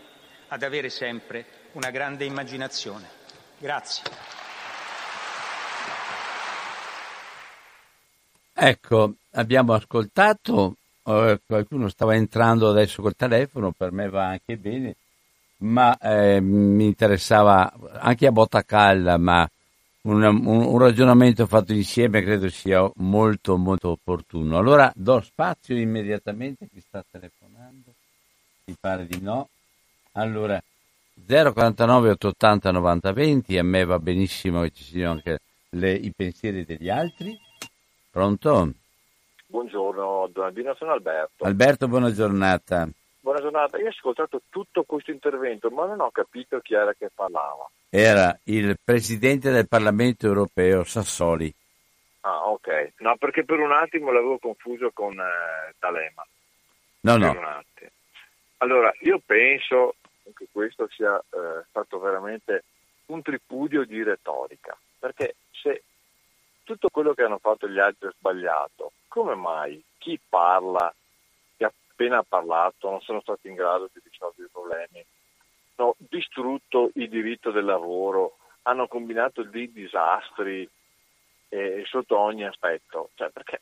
ad 0.49 0.63
avere 0.63 0.91
sempre 0.91 1.47
una 1.73 1.89
grande 1.89 2.27
immaginazione. 2.27 3.09
Grazie. 3.57 4.34
Ecco, 8.67 9.17
abbiamo 9.33 9.75
ascoltato, 9.75 10.77
eh, 11.05 11.39
qualcuno 11.47 11.91
stava 11.91 12.15
entrando 12.15 12.71
adesso 12.71 13.03
col 13.03 13.15
telefono, 13.15 13.73
per 13.73 13.93
me 13.93 14.09
va 14.09 14.29
anche 14.29 14.57
bene, 14.57 14.97
ma 15.59 15.95
eh, 15.99 16.41
mi 16.41 16.87
interessava 16.87 17.71
anche 17.93 18.27
a 18.27 18.33
botta 18.33 18.63
calda, 18.63 19.19
ma 19.19 19.47
un, 20.05 20.23
un, 20.23 20.47
un, 20.47 20.79
ragionamento 20.79 21.47
fatto 21.47 21.75
insieme 21.75 22.23
credo 22.23 22.49
sia 22.49 22.91
molto 22.97 23.59
molto 23.59 23.91
opportuno. 23.91 24.57
Allora 24.57 24.91
do 24.97 25.21
spazio 25.21 25.77
immediatamente, 25.77 26.67
chi 26.73 26.81
sta 26.81 27.05
telefonando? 27.11 27.93
Mi 28.65 28.77
pare 28.81 29.07
di 29.07 29.21
no. 29.21 29.47
Allora 30.13 30.59
049 31.27 32.09
880 32.13 32.71
90 32.71 33.13
20, 33.13 33.59
a 33.59 33.63
me 33.63 33.85
va 33.85 33.99
benissimo 33.99 34.63
che 34.63 34.71
ci 34.71 34.85
siano 34.85 35.13
anche 35.13 35.39
le, 35.69 35.93
i 35.93 36.11
pensieri 36.17 36.65
degli 36.65 36.89
altri. 36.89 37.44
Pronto? 38.15 38.71
Buongiorno, 39.47 40.29
Donaldino, 40.33 40.73
sono 40.77 40.93
Alberto. 40.93 41.43
Alberto, 41.43 41.89
buona 41.89 42.13
giornata. 42.13 42.89
Buona 43.19 43.41
giornata, 43.41 43.77
io 43.77 43.87
ho 43.87 43.89
ascoltato 43.89 44.43
tutto 44.51 44.85
questo 44.85 45.11
intervento, 45.11 45.69
ma 45.71 45.87
non 45.87 45.99
ho 45.99 46.13
capito 46.13 46.61
chi 46.61 46.75
era 46.75 46.95
che 46.95 47.11
parlava. 47.13 47.69
Era 47.91 48.39
il 48.45 48.79
Presidente 48.85 49.51
del 49.51 49.67
Parlamento 49.67 50.29
europeo, 50.29 50.85
Sassoli. 50.85 51.53
Ah, 52.21 52.51
ok. 52.51 52.93
No, 52.99 53.17
perché 53.17 53.45
per 53.45 53.59
un 53.59 53.73
attimo 53.73 54.13
l'avevo 54.13 54.39
confuso 54.39 54.93
con 54.95 55.19
eh, 55.19 55.75
D'Alema. 55.81 56.25
No, 57.01 57.17
no. 57.17 57.65
Allora, 58.59 58.95
io 59.01 59.21
penso 59.27 59.97
che 60.37 60.47
questo 60.53 60.87
sia 60.93 61.19
eh, 61.19 61.65
stato 61.69 61.99
veramente 61.99 62.63
un 63.07 63.23
tripudio 63.23 63.85
di 63.85 64.05
retorica, 64.05 64.79
perché 65.01 65.35
tutto 66.65 66.89
quello 66.91 67.15
che 67.15 67.23
hanno 67.23 67.39
fatto 67.39 67.69
gli 67.69 67.79
altri 67.79 68.09
è 68.09 68.13
sbagliato, 68.19 68.93
come 69.09 69.35
mai 69.35 69.83
chi 69.99 70.19
parla, 70.29 70.93
che 71.57 71.65
ha 71.65 71.73
appena 71.73 72.23
parlato, 72.23 72.91
non 72.91 73.01
sono 73.01 73.21
stati 73.21 73.49
in 73.49 73.55
grado 73.55 73.89
di 73.93 74.01
risolvere 74.03 74.49
i 74.49 74.51
problemi, 74.51 75.07
hanno 75.77 75.95
distrutto 75.99 76.91
il 76.95 77.09
diritto 77.09 77.51
del 77.51 77.65
lavoro, 77.65 78.39
hanno 78.63 78.89
combinato 78.89 79.43
dei 79.43 79.71
disastri 79.71 80.69
eh, 81.49 81.85
sotto 81.87 82.19
ogni 82.19 82.45
aspetto. 82.45 83.11
Cioè, 83.15 83.31
perché, 83.31 83.59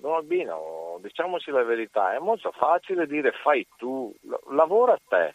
non 0.00 0.14
Albino, 0.14 0.98
diciamoci 1.00 1.50
la 1.50 1.62
verità, 1.62 2.14
è 2.14 2.18
molto 2.18 2.50
facile 2.52 3.06
dire 3.06 3.32
fai 3.32 3.66
tu, 3.76 4.12
lavora 4.50 4.98
te 5.08 5.34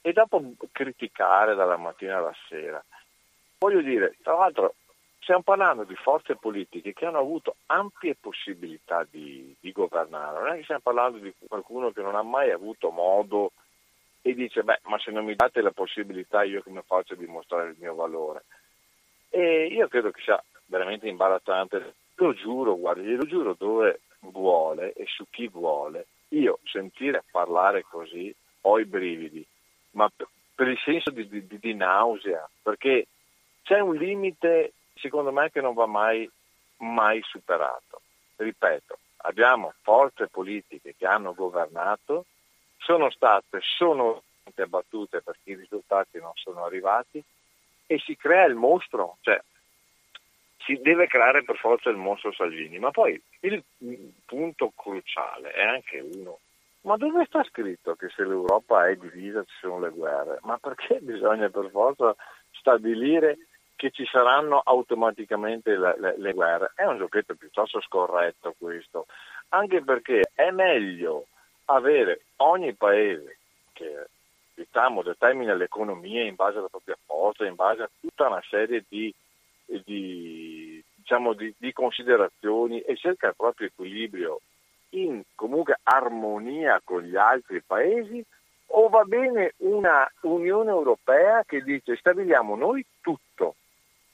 e 0.00 0.12
dopo 0.12 0.40
criticare 0.70 1.54
dalla 1.54 1.76
mattina 1.76 2.18
alla 2.18 2.34
sera. 2.48 2.82
Voglio 3.58 3.80
dire, 3.80 4.16
tra 4.22 4.34
l'altro 4.34 4.74
Stiamo 5.26 5.42
parlando 5.42 5.82
di 5.82 5.96
forze 5.96 6.36
politiche 6.36 6.92
che 6.92 7.04
hanno 7.04 7.18
avuto 7.18 7.56
ampie 7.66 8.14
possibilità 8.14 9.04
di, 9.10 9.52
di, 9.58 9.72
governare, 9.72 10.38
non 10.38 10.52
è 10.52 10.56
che 10.58 10.62
stiamo 10.62 10.82
parlando 10.84 11.18
di 11.18 11.34
qualcuno 11.48 11.90
che 11.90 12.00
non 12.00 12.14
ha 12.14 12.22
mai 12.22 12.52
avuto 12.52 12.90
modo 12.90 13.50
e 14.22 14.34
dice 14.34 14.62
beh 14.62 14.82
ma 14.84 14.96
se 15.00 15.10
non 15.10 15.24
mi 15.24 15.34
date 15.34 15.62
la 15.62 15.72
possibilità 15.72 16.44
io 16.44 16.62
come 16.62 16.84
faccio 16.86 17.14
a 17.14 17.16
dimostrare 17.16 17.70
il 17.70 17.76
mio 17.76 17.96
valore? 17.96 18.44
E 19.30 19.66
io 19.66 19.88
credo 19.88 20.12
che 20.12 20.20
sia 20.22 20.40
veramente 20.66 21.08
imbarazzante, 21.08 21.94
lo 22.14 22.32
giuro, 22.32 22.78
guardi, 22.78 23.12
lo 23.16 23.26
giuro 23.26 23.56
dove 23.58 24.02
vuole 24.20 24.92
e 24.92 25.06
su 25.08 25.24
chi 25.28 25.48
vuole, 25.48 26.06
io 26.28 26.60
sentire 26.62 27.24
parlare 27.32 27.82
così 27.82 28.32
ho 28.60 28.78
i 28.78 28.84
brividi, 28.84 29.44
ma 29.94 30.08
per 30.54 30.68
il 30.68 30.78
senso 30.84 31.10
di, 31.10 31.26
di, 31.28 31.58
di 31.58 31.74
nausea, 31.74 32.48
perché 32.62 33.08
c'è 33.64 33.80
un 33.80 33.96
limite 33.96 34.70
secondo 34.96 35.32
me 35.32 35.50
che 35.50 35.60
non 35.60 35.74
va 35.74 35.86
mai, 35.86 36.28
mai 36.78 37.22
superato. 37.22 38.00
Ripeto, 38.36 38.98
abbiamo 39.18 39.74
forze 39.82 40.28
politiche 40.28 40.94
che 40.96 41.06
hanno 41.06 41.34
governato, 41.34 42.26
sono 42.78 43.10
state, 43.10 43.60
sono 43.62 44.22
battute 44.68 45.22
perché 45.22 45.50
i 45.50 45.56
risultati 45.56 46.18
non 46.18 46.32
sono 46.34 46.64
arrivati 46.64 47.22
e 47.86 47.98
si 47.98 48.16
crea 48.16 48.44
il 48.44 48.54
mostro, 48.54 49.16
cioè 49.20 49.40
si 50.58 50.78
deve 50.80 51.06
creare 51.06 51.44
per 51.44 51.56
forza 51.56 51.90
il 51.90 51.96
mostro 51.96 52.32
Salvini, 52.32 52.78
ma 52.78 52.90
poi 52.90 53.20
il 53.40 53.62
punto 54.24 54.72
cruciale 54.74 55.52
è 55.52 55.62
anche 55.62 56.00
uno. 56.00 56.40
Ma 56.82 56.96
dove 56.96 57.24
sta 57.26 57.42
scritto 57.44 57.94
che 57.96 58.08
se 58.10 58.24
l'Europa 58.24 58.86
è 58.88 58.96
divisa 58.96 59.42
ci 59.42 59.56
sono 59.60 59.80
le 59.80 59.90
guerre? 59.90 60.38
Ma 60.42 60.56
perché 60.58 60.98
bisogna 61.00 61.48
per 61.48 61.68
forza 61.70 62.14
stabilire 62.52 63.38
che 63.76 63.90
ci 63.90 64.06
saranno 64.06 64.60
automaticamente 64.64 65.76
le, 65.76 65.94
le, 65.98 66.14
le, 66.16 66.32
guerre. 66.32 66.72
È 66.74 66.84
un 66.84 66.96
giochetto 66.96 67.34
piuttosto 67.34 67.80
scorretto 67.82 68.54
questo, 68.58 69.06
anche 69.50 69.82
perché 69.82 70.22
è 70.34 70.50
meglio 70.50 71.26
avere 71.66 72.22
ogni 72.36 72.74
paese 72.74 73.38
che 73.72 74.06
diciamo, 74.54 75.02
determina 75.02 75.54
l'economia 75.54 76.24
in 76.24 76.34
base 76.34 76.58
alla 76.58 76.68
propria 76.68 76.96
forza, 77.04 77.44
in 77.44 77.54
base 77.54 77.82
a 77.82 77.90
tutta 78.00 78.28
una 78.28 78.42
serie 78.48 78.84
di, 78.88 79.14
di, 79.64 80.82
diciamo, 80.94 81.34
di, 81.34 81.54
di 81.58 81.72
considerazioni 81.72 82.80
e 82.80 82.96
cerca 82.96 83.28
il 83.28 83.34
proprio 83.36 83.66
equilibrio 83.68 84.40
in 84.90 85.22
comunque 85.34 85.78
armonia 85.82 86.80
con 86.82 87.02
gli 87.02 87.16
altri 87.16 87.60
paesi 87.60 88.24
o 88.68 88.88
va 88.88 89.04
bene 89.04 89.52
una 89.58 90.10
Unione 90.22 90.70
Europea 90.70 91.42
che 91.44 91.62
dice 91.62 91.96
stabiliamo 91.96 92.56
noi 92.56 92.84
tutto 93.00 93.25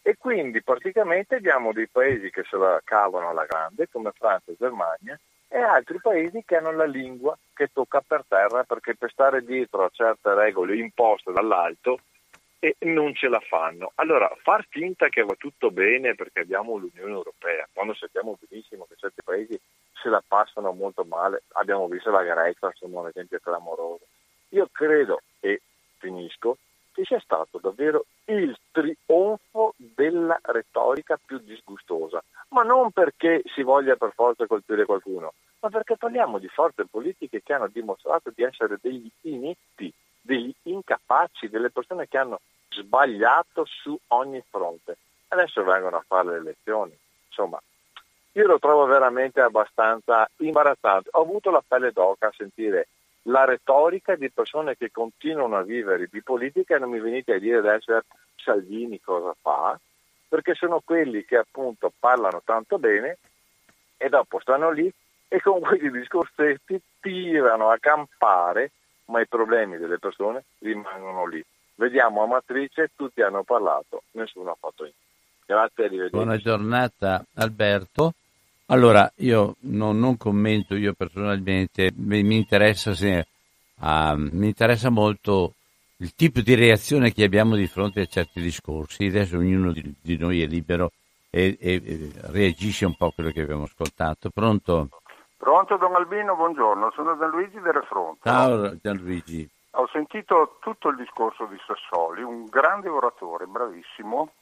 e 0.03 0.17
quindi 0.17 0.63
praticamente 0.63 1.37
abbiamo 1.37 1.73
dei 1.73 1.89
paesi 1.89 2.31
che 2.31 2.43
se 2.49 2.57
la 2.57 2.81
cavano 2.83 3.29
alla 3.29 3.47
grande 3.47 3.89
come 3.89 4.11
Francia 4.13 4.51
e 4.51 4.57
Germania 4.59 5.19
e 5.49 5.59
altri 5.59 6.01
paesi 6.01 6.43
che 6.45 6.57
hanno 6.57 6.73
la 6.73 6.85
lingua 6.85 7.39
che 7.55 7.69
tocca 7.73 8.03
per 8.05 8.25
terra 8.27 8.65
perché 8.65 8.97
per 8.97 9.11
stare 9.13 9.45
dietro 9.45 9.85
a 9.85 9.91
certe 9.93 10.35
regole 10.35 10.77
imposte 10.77 11.31
dall'alto 11.31 11.99
e 12.59 12.77
non 12.81 13.13
ce 13.15 13.29
la 13.29 13.41
fanno. 13.41 13.91
Allora, 13.97 14.33
far 14.41 14.65
finta 14.69 15.09
che 15.09 15.23
va 15.23 15.35
tutto 15.37 15.73
bene 15.73 16.15
perché 16.15 16.41
abbiamo 16.41 16.77
l'Unione 16.77 17.13
Europea, 17.13 17.69
quando 17.73 17.93
sappiamo 17.93 18.39
benissimo 18.49 18.87
che 18.89 18.95
certi 18.97 19.21
paesi 19.23 19.61
se 20.01 20.09
la 20.09 20.23
passano 20.27 20.73
molto 20.73 21.05
male, 21.05 21.43
abbiamo 21.55 21.89
visto 21.89 22.11
la 22.11 22.23
Grecia, 22.23 22.73
sono 22.75 23.01
un 23.01 23.09
esempio 23.09 23.41
clamoroso. 23.41 24.07
Io 24.51 24.69
credo, 24.71 25.23
e 25.41 25.61
finisco, 25.99 26.59
che 26.93 27.05
sia 27.05 27.21
stato 27.21 27.59
davvero 27.59 28.05
il 28.27 28.57
trionfo 28.71 29.75
della 29.77 30.39
retorica 30.43 31.19
più 31.25 31.39
disgustosa, 31.39 32.23
ma 32.49 32.63
non 32.63 32.91
perché 32.91 33.43
si 33.55 33.63
voglia 33.63 33.97
per 33.97 34.13
forza 34.15 34.47
colpire 34.47 34.85
qualcuno, 34.85 35.33
ma 35.61 35.69
perché 35.69 35.97
parliamo 35.97 36.39
di 36.39 36.49
forze 36.49 36.85
politiche 36.87 37.43
che 37.43 37.53
hanno 37.53 37.69
dimostrato 37.69 38.31
di 38.35 38.43
essere 38.43 38.79
degli 38.81 39.11
inetti, 39.23 39.93
degli 40.21 40.53
incapaci, 40.63 41.49
delle 41.49 41.71
persone 41.71 42.09
che 42.09 42.19
hanno 42.19 42.41
sbagliato 42.69 43.65
su 43.65 43.99
ogni 44.09 44.43
fronte. 44.49 44.97
Adesso 45.29 45.65
vengono 45.65 45.97
a 45.97 46.05
fare 46.07 46.31
le 46.31 46.37
elezioni. 46.37 46.97
Insomma, 47.27 47.61
io 48.33 48.47
lo 48.47 48.59
trovo 48.59 48.87
veramente 48.87 49.41
abbastanza 49.41 50.29
imbarazzante. 50.37 51.11
Ho 51.13 51.23
avuto 51.23 51.51
la 51.51 51.63
pelle 51.67 51.93
d'oca 51.93 52.29
a 52.29 52.35
sentire 52.37 52.89
la 53.27 53.45
retorica 53.45 54.17
di 54.17 54.31
persone 54.31 54.77
che 54.77 54.91
continuano 54.91 55.57
a 55.57 55.63
vivere 55.63 56.09
di 56.11 56.23
politica 56.23 56.77
e 56.77 56.79
non 56.79 56.91
mi 56.91 57.01
venite 57.01 57.35
a 57.35 57.39
dire 57.39 57.59
adesso 57.59 57.97
eh, 57.97 58.03
Salvini 58.37 59.01
cosa 59.01 59.35
fa, 59.41 59.79
perché 60.29 60.55
sono 60.55 60.81
quelli 60.85 61.25
che 61.25 61.37
appunto 61.37 61.93
parlano 61.99 62.43
tanto 62.45 62.79
bene 62.79 63.19
e 63.97 64.09
dopo 64.09 64.41
stanno 64.41 64.71
lì 64.71 64.93
e 65.29 65.41
con 65.41 65.61
questi 65.63 65.91
discorsetti 65.91 66.81
tirano 67.01 67.71
a 67.71 67.79
campare, 67.79 68.73
ma 69.07 69.21
i 69.21 69.29
problemi 69.29 69.77
delle 69.77 69.99
persone 69.99 70.45
rimangono 70.59 71.27
lì. 71.27 71.45
Vediamo 71.75 72.23
a 72.23 72.27
matrice, 72.27 72.91
tutti 72.97 73.23
hanno 73.23 73.45
parlato, 73.45 74.03
nessuno 74.13 74.51
ha 74.51 74.57
fatto 74.59 74.83
niente. 74.83 75.01
Grazie, 75.47 75.85
arrivederci. 75.85 76.17
Buona 76.17 76.37
giornata 76.37 77.25
Alberto. 77.35 78.15
Allora, 78.67 79.11
io 79.17 79.57
non, 79.61 79.99
non 79.99 80.17
commento, 80.17 80.75
io 80.75 80.95
personalmente, 80.95 81.93
mi, 81.97 82.23
mi, 82.23 82.37
interessa 82.37 82.95
se, 82.95 83.27
uh, 83.81 84.15
mi 84.17 84.47
interessa 84.47 84.89
molto 84.89 85.55
il 85.99 86.15
tipo 86.15 86.41
di 86.41 86.55
reazione 86.55 87.13
che 87.13 87.25
abbiamo 87.25 87.55
di 87.55 87.67
fronte 87.67 88.01
a 88.01 88.07
certi 88.07 88.41
discorsi. 88.41 89.07
Adesso 89.07 89.37
ognuno 89.37 89.73
di, 89.73 89.95
di 90.01 90.17
noi 90.17 90.43
è 90.43 90.47
libero 90.47 90.93
e, 91.31 91.57
e, 91.61 92.11
reagisce 92.31 92.85
un 92.85 92.95
po' 92.95 93.07
a 93.07 93.13
quello 93.13 93.31
che 93.31 93.43
abbiamo 93.43 93.65
ascoltato. 93.65 94.31
Pronto? 94.31 94.89
Pronto 95.37 95.77
Don 95.77 95.95
Albino, 95.95 96.37
buongiorno, 96.37 96.93
sono 96.95 97.19
Gianluigi 97.19 97.59
del 97.61 97.83
Fronte. 97.89 98.21
Ciao 98.23 98.77
Gianluigi. 98.81 99.49
Ho 99.73 99.89
sentito 99.91 100.59
tutto 100.61 100.91
il 100.91 100.97
discorso 100.97 101.47
di 101.47 101.57
Sassoli, 101.67 102.23
un 102.23 102.45
grande 102.45 102.89
oratore, 102.89 103.47
bravissimo, 103.47 104.33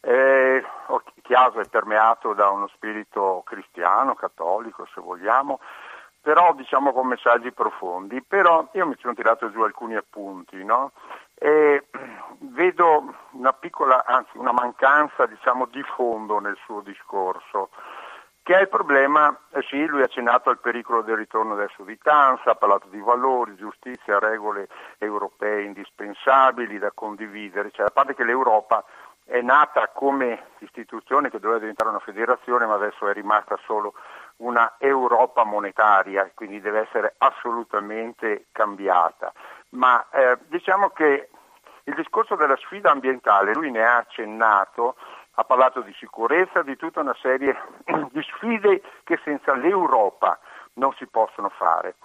eh, 0.00 0.64
chiaso 1.22 1.60
e 1.60 1.68
permeato 1.68 2.32
da 2.32 2.48
uno 2.50 2.68
spirito 2.68 3.42
cristiano, 3.44 4.14
cattolico 4.14 4.86
se 4.94 5.00
vogliamo, 5.00 5.60
però 6.20 6.54
diciamo 6.54 6.92
con 6.92 7.08
messaggi 7.08 7.52
profondi. 7.52 8.22
Però 8.22 8.68
io 8.72 8.86
mi 8.86 8.96
sono 9.00 9.14
tirato 9.14 9.50
giù 9.50 9.62
alcuni 9.62 9.96
appunti, 9.96 10.62
no? 10.64 10.92
E 11.34 11.86
vedo 12.38 13.14
una 13.32 13.52
piccola, 13.52 14.04
anzi 14.04 14.38
una 14.38 14.52
mancanza 14.52 15.26
diciamo, 15.26 15.66
di 15.66 15.82
fondo 15.82 16.38
nel 16.38 16.56
suo 16.64 16.80
discorso 16.80 17.70
che 18.46 18.56
è 18.56 18.60
il 18.60 18.68
problema, 18.68 19.36
eh 19.50 19.62
sì, 19.68 19.86
lui 19.86 20.02
ha 20.02 20.04
accennato 20.04 20.50
al 20.50 20.60
pericolo 20.60 21.02
del 21.02 21.16
ritorno 21.16 21.56
della 21.56 21.68
sudditanza, 21.74 22.52
ha 22.52 22.54
parlato 22.54 22.86
di 22.86 23.00
valori, 23.00 23.56
giustizia, 23.56 24.20
regole 24.20 24.68
europee 24.98 25.64
indispensabili 25.64 26.78
da 26.78 26.92
condividere, 26.94 27.72
cioè 27.72 27.86
a 27.86 27.90
parte 27.90 28.14
che 28.14 28.22
l'Europa 28.22 28.84
è 29.26 29.40
nata 29.40 29.88
come 29.88 30.50
istituzione 30.58 31.30
che 31.30 31.40
doveva 31.40 31.58
diventare 31.58 31.90
una 31.90 31.98
federazione, 31.98 32.64
ma 32.64 32.74
adesso 32.74 33.08
è 33.08 33.12
rimasta 33.12 33.58
solo 33.64 33.94
una 34.36 34.76
Europa 34.78 35.44
monetaria, 35.44 36.30
quindi 36.32 36.60
deve 36.60 36.80
essere 36.80 37.14
assolutamente 37.18 38.46
cambiata. 38.52 39.32
Ma 39.70 40.06
eh, 40.10 40.38
diciamo 40.46 40.90
che 40.90 41.28
il 41.84 41.94
discorso 41.94 42.36
della 42.36 42.56
sfida 42.56 42.90
ambientale, 42.90 43.52
lui 43.52 43.70
ne 43.70 43.84
ha 43.84 43.96
accennato, 43.96 44.94
ha 45.34 45.44
parlato 45.44 45.80
di 45.80 45.94
sicurezza, 45.98 46.62
di 46.62 46.76
tutta 46.76 47.00
una 47.00 47.16
serie 47.20 47.56
di 48.10 48.22
sfide 48.22 48.80
che 49.02 49.18
senza 49.24 49.54
l'Europa 49.54 50.38
non 50.74 50.92
si 50.94 51.06
possono 51.06 51.48
fare. 51.48 51.96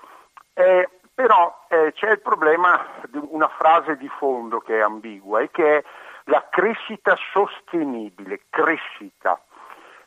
Eh, 0.53 0.89
però 1.13 1.65
eh, 1.67 1.91
c'è 1.93 2.11
il 2.11 2.21
problema 2.21 2.83
di 3.07 3.19
una 3.29 3.47
frase 3.47 3.95
di 3.97 4.07
fondo 4.07 4.59
che 4.59 4.77
è 4.77 4.81
ambigua 4.81 5.41
e 5.41 5.51
che 5.51 5.77
è 5.77 5.83
la 6.31 6.47
crescita 6.49 7.17
sostenibile, 7.33 8.43
crescita. 8.49 9.37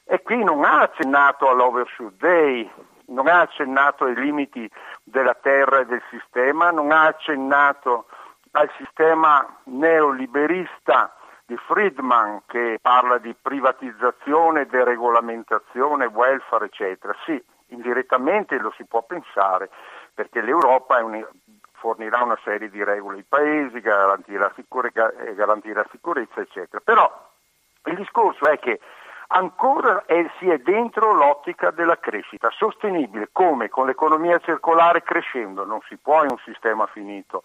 E 0.05 0.23
qui 0.23 0.43
non 0.43 0.65
ha 0.65 0.81
accennato 0.81 1.49
all'Overshoot 1.49 2.15
Day, 2.17 2.69
non 3.09 3.29
ha 3.29 3.41
accennato 3.41 4.05
ai 4.05 4.15
limiti 4.15 4.69
della 5.03 5.35
terra 5.35 5.81
e 5.81 5.87
del 5.87 6.03
sistema, 6.09 6.71
non 6.71 6.93
ha 6.93 7.03
accennato 7.05 8.07
al 8.53 8.71
sistema 8.79 9.61
neoliberista 9.65 11.15
di 11.45 11.57
Friedman 11.59 12.43
che 12.47 12.79
parla 12.81 13.19
di 13.19 13.35
privatizzazione, 13.35 14.67
deregolamentazione, 14.67 16.07
welfare, 16.07 16.67
eccetera. 16.67 17.15
Sì, 17.27 17.43
indirettamente 17.69 18.59
lo 18.59 18.73
si 18.77 18.87
può 18.87 19.03
pensare 19.03 19.69
perché 20.15 20.41
l'Europa 20.41 21.03
un, 21.05 21.27
fornirà 21.85 22.23
una 22.23 22.39
serie 22.43 22.71
di 22.71 22.83
regole 22.83 23.19
ai 23.19 23.27
paesi, 23.29 23.79
garantirà, 23.81 24.51
sicure, 24.55 24.91
garantirà 25.35 25.85
sicurezza, 25.91 26.41
eccetera. 26.41 26.81
Però 26.83 27.05
il 27.85 27.97
discorso 27.97 28.49
è 28.49 28.59
che 28.59 28.81
ancora 29.29 30.05
è, 30.07 30.25
si 30.39 30.49
è 30.49 30.57
dentro 30.61 31.13
l'ottica 31.13 31.71
della 31.73 31.99
crescita 31.99 32.49
sostenibile, 32.53 33.29
come 33.33 33.69
con 33.69 33.85
l'economia 33.85 34.39
circolare 34.39 35.03
crescendo, 35.03 35.67
non 35.67 35.81
si 35.87 35.99
può 35.99 36.23
in 36.23 36.31
un 36.31 36.39
sistema 36.43 36.87
finito. 36.87 37.43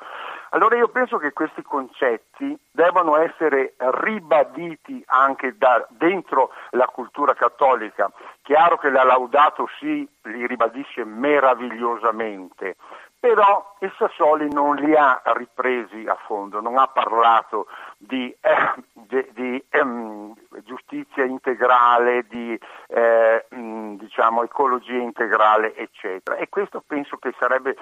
Allora 0.52 0.78
io 0.78 0.88
penso 0.88 1.18
che 1.18 1.34
questi 1.34 1.62
concetti 1.62 2.58
debbano 2.72 3.18
essere 3.18 3.74
ribaditi 3.78 5.04
anche 5.08 5.58
da, 5.58 5.86
dentro 5.90 6.52
la 6.70 6.88
cultura 6.88 7.34
cattolica. 7.34 8.10
Chiaro 8.42 8.78
che 8.78 8.90
la 8.90 9.04
Laudato 9.04 9.68
Si 9.80 10.08
li 10.24 10.48
ribadisce 10.48 11.04
meravigliosamente, 11.04 12.78
però 13.20 13.76
il 13.80 13.94
Sassoli 13.98 14.52
non 14.52 14.76
li 14.76 14.96
ha 14.96 15.22
ripresi 15.36 16.06
a 16.08 16.16
fondo, 16.26 16.62
non 16.62 16.78
ha 16.78 16.88
parlato 16.88 17.68
di, 17.98 18.34
eh, 18.40 18.74
di, 18.94 19.28
di 19.34 19.64
ehm, 19.70 20.34
giustizia 20.64 21.26
integrale, 21.26 22.26
di 22.30 22.58
eh, 22.88 23.46
mh, 23.50 23.96
diciamo, 23.96 24.44
ecologia 24.44 24.94
integrale, 24.94 25.76
eccetera. 25.76 26.38
E 26.38 26.48
questo 26.48 26.82
penso 26.86 27.18
che 27.18 27.34
sarebbe, 27.38 27.76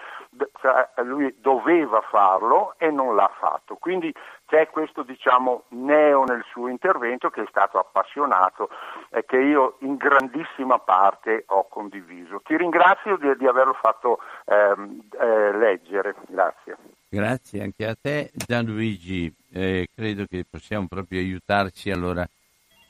lui 1.04 1.36
doveva 1.40 2.02
farlo 2.02 2.74
e 2.78 2.90
non 2.90 3.16
l'ha 3.16 3.32
fatto. 3.38 3.76
Quindi 3.76 4.14
c'è 4.48 4.70
questo 4.70 5.04
diciamo, 5.04 5.64
neo 5.70 6.24
nel 6.24 6.44
suo 6.52 6.70
intervento 6.70 7.30
che 7.30 7.44
è 7.44 7.48
stato 7.50 7.78
appassionato 7.78 8.70
e 9.10 9.26
che 9.26 9.38
io 9.38 9.78
in 9.82 9.98
grandissima 9.98 10.80
parte 10.80 11.44
ho 11.48 11.68
condiviso. 11.68 12.42
Ti 12.44 12.56
ringrazio 12.56 13.18
di, 13.18 13.36
di 13.38 13.46
averlo 13.46 13.74
fatto 13.74 14.20
ehm, 14.46 15.02
eh, 15.20 15.58
leggere, 15.58 16.16
grazie. 16.28 16.78
Grazie 17.10 17.62
anche 17.62 17.86
a 17.86 17.96
te 18.00 18.32
Gianluigi, 18.34 19.34
eh, 19.54 19.88
credo 19.94 20.26
che 20.26 20.46
possiamo 20.50 20.88
proprio 20.88 21.20
aiutarci 21.20 21.92
allora 21.92 22.28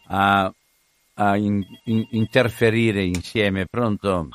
a, 0.09 0.51
a 1.15 1.37
in, 1.37 1.63
in, 1.85 2.07
interferire 2.11 3.01
insieme. 3.01 3.65
Pronto? 3.65 4.29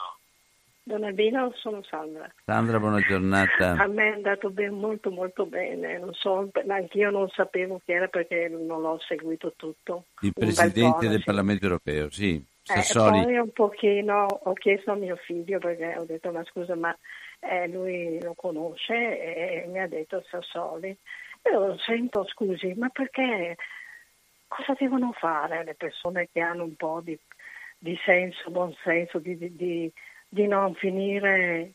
Don 0.84 1.04
Albino, 1.04 1.52
sono 1.54 1.80
Sandra. 1.84 2.28
Sandra, 2.44 2.80
buona 2.80 2.98
giornata. 3.00 3.76
A 3.78 3.86
me 3.86 4.08
è 4.08 4.12
andato 4.14 4.50
ben, 4.50 4.74
molto 4.74 5.12
molto 5.12 5.46
bene, 5.46 5.98
non 5.98 6.12
so, 6.12 6.50
anch'io 6.66 7.10
non 7.10 7.28
sapevo 7.28 7.80
chi 7.84 7.92
era 7.92 8.08
perché 8.08 8.48
non 8.48 8.80
l'ho 8.80 8.98
seguito 9.06 9.52
tutto. 9.54 10.06
Il 10.22 10.32
Presidente 10.32 11.06
del 11.08 11.18
sì. 11.18 11.24
Parlamento 11.24 11.64
europeo, 11.66 12.10
sì. 12.10 12.44
Sassoli. 12.64 13.20
Eh, 13.20 13.24
poi 13.24 13.38
un 13.38 13.50
pochino 13.50 14.26
ho 14.26 14.52
chiesto 14.54 14.92
a 14.92 14.96
mio 14.96 15.16
figlio 15.16 15.58
perché 15.58 15.96
ho 15.98 16.04
detto 16.04 16.30
ma 16.30 16.44
scusa 16.44 16.76
ma 16.76 16.96
eh, 17.40 17.66
lui 17.68 18.20
lo 18.20 18.34
conosce 18.34 19.64
e 19.64 19.66
mi 19.68 19.80
ha 19.80 19.86
detto 19.86 20.24
Sassoli. 20.28 20.96
Io 21.50 21.78
sento 21.78 22.24
scusi 22.26 22.72
ma 22.76 22.88
perché 22.88 23.56
cosa 24.48 24.74
devono 24.78 25.12
fare 25.12 25.64
le 25.64 25.74
persone 25.74 26.28
che 26.32 26.40
hanno 26.40 26.64
un 26.64 26.74
po' 26.74 27.00
di, 27.02 27.18
di 27.78 27.98
senso, 28.04 28.50
buon 28.50 28.74
senso, 28.82 29.18
di, 29.18 29.36
di 29.36 29.56
di 29.56 29.92
non 30.46 30.74
finire, 30.74 31.72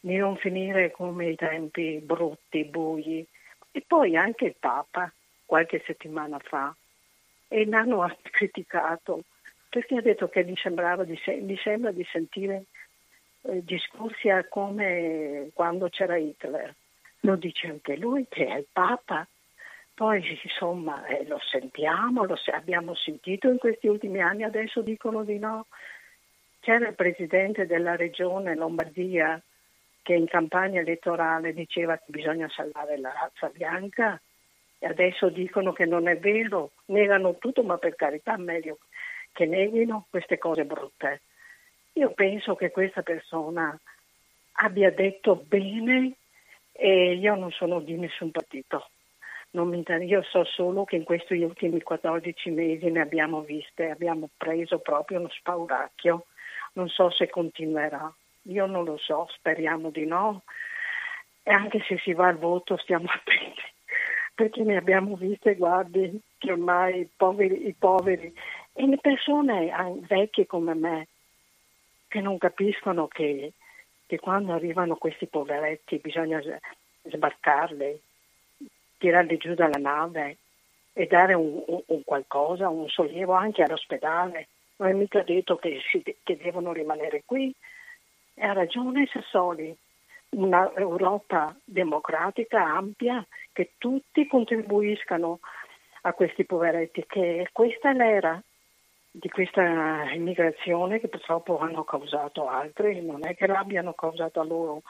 di 0.00 0.16
non 0.16 0.36
finire 0.36 0.90
come 0.90 1.30
i 1.30 1.36
tempi 1.36 1.98
brutti, 2.02 2.64
bui. 2.64 3.26
E 3.72 3.84
poi 3.86 4.16
anche 4.16 4.46
il 4.46 4.56
Papa, 4.58 5.12
qualche 5.46 5.82
settimana 5.86 6.38
fa, 6.38 6.74
e 7.48 7.66
l'hanno 7.66 8.06
criticato 8.22 9.24
perché 9.70 9.96
ha 9.96 10.02
detto 10.02 10.28
che 10.28 10.44
gli, 10.44 10.54
di, 11.04 11.20
gli 11.42 11.56
sembra 11.56 11.92
di 11.92 12.04
sentire 12.10 12.64
eh, 13.42 13.64
discorsi 13.64 14.28
come 14.48 15.50
quando 15.54 15.88
c'era 15.88 16.16
Hitler. 16.16 16.74
Lo 17.20 17.36
dice 17.36 17.68
anche 17.68 17.96
lui 17.96 18.26
che 18.28 18.46
è 18.46 18.56
il 18.56 18.66
Papa. 18.70 19.26
Poi 19.94 20.40
insomma 20.42 21.06
eh, 21.06 21.24
lo 21.26 21.38
sentiamo, 21.38 22.24
lo 22.24 22.36
abbiamo 22.52 22.94
sentito 22.94 23.48
in 23.48 23.58
questi 23.58 23.86
ultimi 23.86 24.20
anni, 24.20 24.42
adesso 24.42 24.80
dicono 24.80 25.22
di 25.22 25.38
no. 25.38 25.66
C'era 26.60 26.88
il 26.88 26.94
presidente 26.94 27.64
della 27.64 27.96
regione 27.96 28.54
Lombardia 28.54 29.40
che 30.02 30.12
in 30.12 30.26
campagna 30.26 30.80
elettorale 30.80 31.54
diceva 31.54 31.96
che 31.96 32.04
bisogna 32.08 32.50
salvare 32.50 32.98
la 32.98 33.10
razza 33.12 33.48
bianca 33.48 34.20
e 34.78 34.86
adesso 34.86 35.30
dicono 35.30 35.72
che 35.72 35.86
non 35.86 36.06
è 36.06 36.18
vero, 36.18 36.72
negano 36.86 37.38
tutto, 37.38 37.62
ma 37.62 37.78
per 37.78 37.96
carità 37.96 38.36
meglio 38.36 38.78
che 39.32 39.46
neghino 39.46 40.06
queste 40.10 40.36
cose 40.36 40.66
brutte. 40.66 41.22
Io 41.94 42.12
penso 42.12 42.54
che 42.56 42.70
questa 42.70 43.02
persona 43.02 43.78
abbia 44.52 44.90
detto 44.90 45.36
bene 45.36 46.16
e 46.72 47.14
io 47.14 47.36
non 47.36 47.50
sono 47.52 47.80
di 47.80 47.96
nessun 47.96 48.30
partito. 48.30 48.90
io 49.52 50.22
so 50.22 50.44
solo 50.44 50.84
che 50.84 50.96
in 50.96 51.04
questi 51.04 51.40
ultimi 51.42 51.80
14 51.80 52.50
mesi 52.50 52.90
ne 52.90 53.00
abbiamo 53.00 53.40
viste, 53.40 53.88
abbiamo 53.88 54.28
preso 54.36 54.78
proprio 54.78 55.20
uno 55.20 55.30
spauracchio 55.30 56.26
non 56.72 56.88
so 56.88 57.10
se 57.10 57.28
continuerà, 57.28 58.12
io 58.42 58.66
non 58.66 58.84
lo 58.84 58.96
so, 58.96 59.26
speriamo 59.30 59.90
di 59.90 60.06
no. 60.06 60.42
E 61.42 61.52
anche 61.52 61.82
se 61.86 61.98
si 61.98 62.12
va 62.12 62.28
al 62.28 62.38
voto 62.38 62.76
stiamo 62.76 63.08
attenti, 63.10 63.62
perché 64.34 64.62
ne 64.62 64.76
abbiamo 64.76 65.16
viste, 65.16 65.54
guardi, 65.56 66.20
che 66.38 66.52
ormai 66.52 67.00
i 67.00 67.08
poveri, 67.14 67.66
i 67.66 67.74
poveri 67.78 68.32
e 68.72 68.86
le 68.86 68.98
persone 68.98 69.72
vecchie 70.06 70.46
come 70.46 70.74
me, 70.74 71.08
che 72.08 72.20
non 72.20 72.38
capiscono 72.38 73.08
che, 73.08 73.52
che 74.06 74.18
quando 74.18 74.52
arrivano 74.52 74.96
questi 74.96 75.26
poveretti 75.26 75.98
bisogna 75.98 76.42
sbarcarli, 77.02 78.00
tirarli 78.98 79.36
giù 79.38 79.54
dalla 79.54 79.78
nave 79.78 80.36
e 80.92 81.06
dare 81.06 81.34
un, 81.34 81.62
un, 81.66 81.82
un 81.86 82.04
qualcosa, 82.04 82.68
un 82.68 82.88
sollievo 82.88 83.32
anche 83.32 83.62
all'ospedale 83.62 84.48
non 84.80 84.88
è 84.88 84.92
mica 84.94 85.22
detto 85.22 85.56
che, 85.56 85.78
si, 85.90 86.02
che 86.22 86.36
devono 86.38 86.72
rimanere 86.72 87.22
qui. 87.24 87.54
E 88.34 88.46
ha 88.46 88.52
ragione 88.52 89.06
Sassoli, 89.06 89.76
una 90.30 90.72
Europa 90.74 91.54
democratica, 91.64 92.64
ampia, 92.64 93.24
che 93.52 93.72
tutti 93.76 94.26
contribuiscano 94.26 95.40
a 96.02 96.12
questi 96.14 96.44
poveretti, 96.46 97.04
che 97.06 97.48
questa 97.52 97.90
è 97.90 97.94
l'era. 97.94 98.42
di 99.12 99.28
questa 99.28 100.12
immigrazione 100.12 101.00
che 101.00 101.08
purtroppo 101.08 101.58
hanno 101.58 101.82
causato 101.82 102.46
altri, 102.48 103.04
non 103.04 103.26
è 103.26 103.34
che 103.34 103.48
l'abbiano 103.48 103.92
causata 103.92 104.40
loro, 104.44 104.82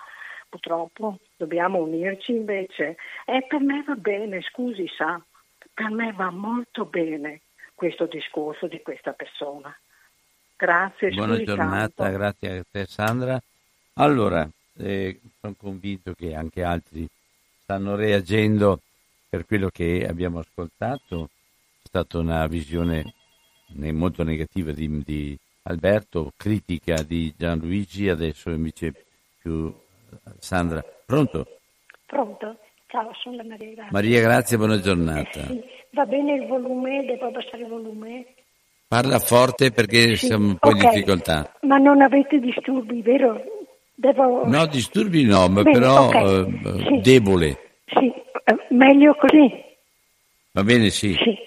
purtroppo 0.47 1.21
dobbiamo 1.37 1.79
unirci 1.79 2.33
invece. 2.33 2.97
E 3.25 3.47
per 3.49 3.61
me 3.61 3.83
va 3.83 3.95
bene, 3.95 4.43
scusi 4.43 4.87
sa, 4.95 5.21
per 5.73 5.89
me 5.91 6.13
va 6.13 6.31
molto 6.31 6.85
bene 6.85 7.41
questo 7.81 8.05
discorso 8.05 8.67
di 8.67 8.83
questa 8.83 9.13
persona. 9.13 9.75
Grazie. 10.55 11.09
Buona 11.13 11.43
giornata, 11.43 12.05
tanto. 12.05 12.19
grazie 12.19 12.59
a 12.59 12.65
te 12.71 12.85
Sandra. 12.85 13.41
Allora, 13.95 14.47
eh, 14.77 15.19
sono 15.41 15.55
convinto 15.57 16.13
che 16.13 16.35
anche 16.35 16.63
altri 16.63 17.09
stanno 17.63 17.95
reagendo 17.95 18.83
per 19.27 19.47
quello 19.47 19.71
che 19.71 20.07
abbiamo 20.07 20.41
ascoltato. 20.41 21.31
È 21.83 21.89
stata 21.89 22.19
una 22.19 22.47
visione 22.49 23.15
molto 23.69 24.25
negativa 24.25 24.73
di, 24.73 25.03
di 25.03 25.39
Alberto, 25.63 26.33
critica 26.37 27.03
di 27.03 27.33
Gianluigi, 27.35 28.11
adesso 28.11 28.51
invece 28.51 28.93
più 29.41 29.75
Sandra. 30.39 30.85
Pronto? 31.07 31.47
Pronto. 32.05 32.59
Ciao, 32.91 33.09
sono 33.23 33.37
la 33.37 33.45
Maria 33.45 33.69
Grazia. 33.73 33.89
Maria 33.93 34.21
Grazia, 34.21 34.57
buona 34.57 34.81
giornata. 34.81 35.47
Sì. 35.47 35.63
Va 35.93 36.05
bene 36.07 36.35
il 36.35 36.47
volume? 36.49 37.05
Devo 37.05 37.27
abbassare 37.27 37.63
il 37.63 37.69
volume? 37.69 38.27
Parla 38.89 39.21
forte 39.21 39.71
perché 39.71 40.17
sì. 40.17 40.27
siamo 40.27 40.49
un 40.49 40.57
po' 40.57 40.71
okay. 40.71 40.83
in 40.83 40.91
difficoltà. 40.91 41.55
Ma 41.61 41.77
non 41.79 42.03
avete 42.03 42.41
disturbi, 42.41 43.01
vero? 43.01 43.41
Devo... 43.95 44.45
No, 44.45 44.67
disturbi 44.67 45.25
no, 45.25 45.49
ma 45.49 45.63
bene, 45.63 45.79
però 45.79 46.07
okay. 46.09 46.61
eh, 46.65 46.85
sì. 46.89 47.01
debole. 47.01 47.59
Sì, 47.87 48.13
eh, 48.45 48.67
meglio 48.71 49.15
così. 49.15 49.49
Va 50.51 50.65
bene, 50.65 50.91
sì. 50.91 51.13
Sì. 51.15 51.39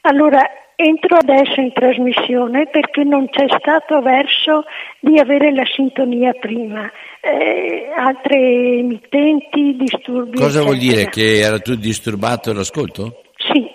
Allora, 0.00 0.40
entro 0.74 1.18
adesso 1.18 1.60
in 1.60 1.72
trasmissione 1.72 2.66
perché 2.66 3.04
non 3.04 3.28
c'è 3.28 3.46
stato 3.60 4.00
verso 4.00 4.64
di 4.98 5.20
avere 5.20 5.54
la 5.54 5.64
sintonia 5.72 6.32
prima. 6.32 6.90
Eh, 7.22 7.90
altre 7.96 8.36
emittenti, 8.36 9.76
disturbi. 9.76 10.36
Cosa 10.36 10.60
eccetera. 10.60 10.64
vuol 10.64 10.78
dire? 10.78 11.08
Che 11.08 11.40
era 11.40 11.58
tutto 11.58 11.78
disturbato 11.78 12.52
l'ascolto? 12.52 13.20
Sì, 13.36 13.70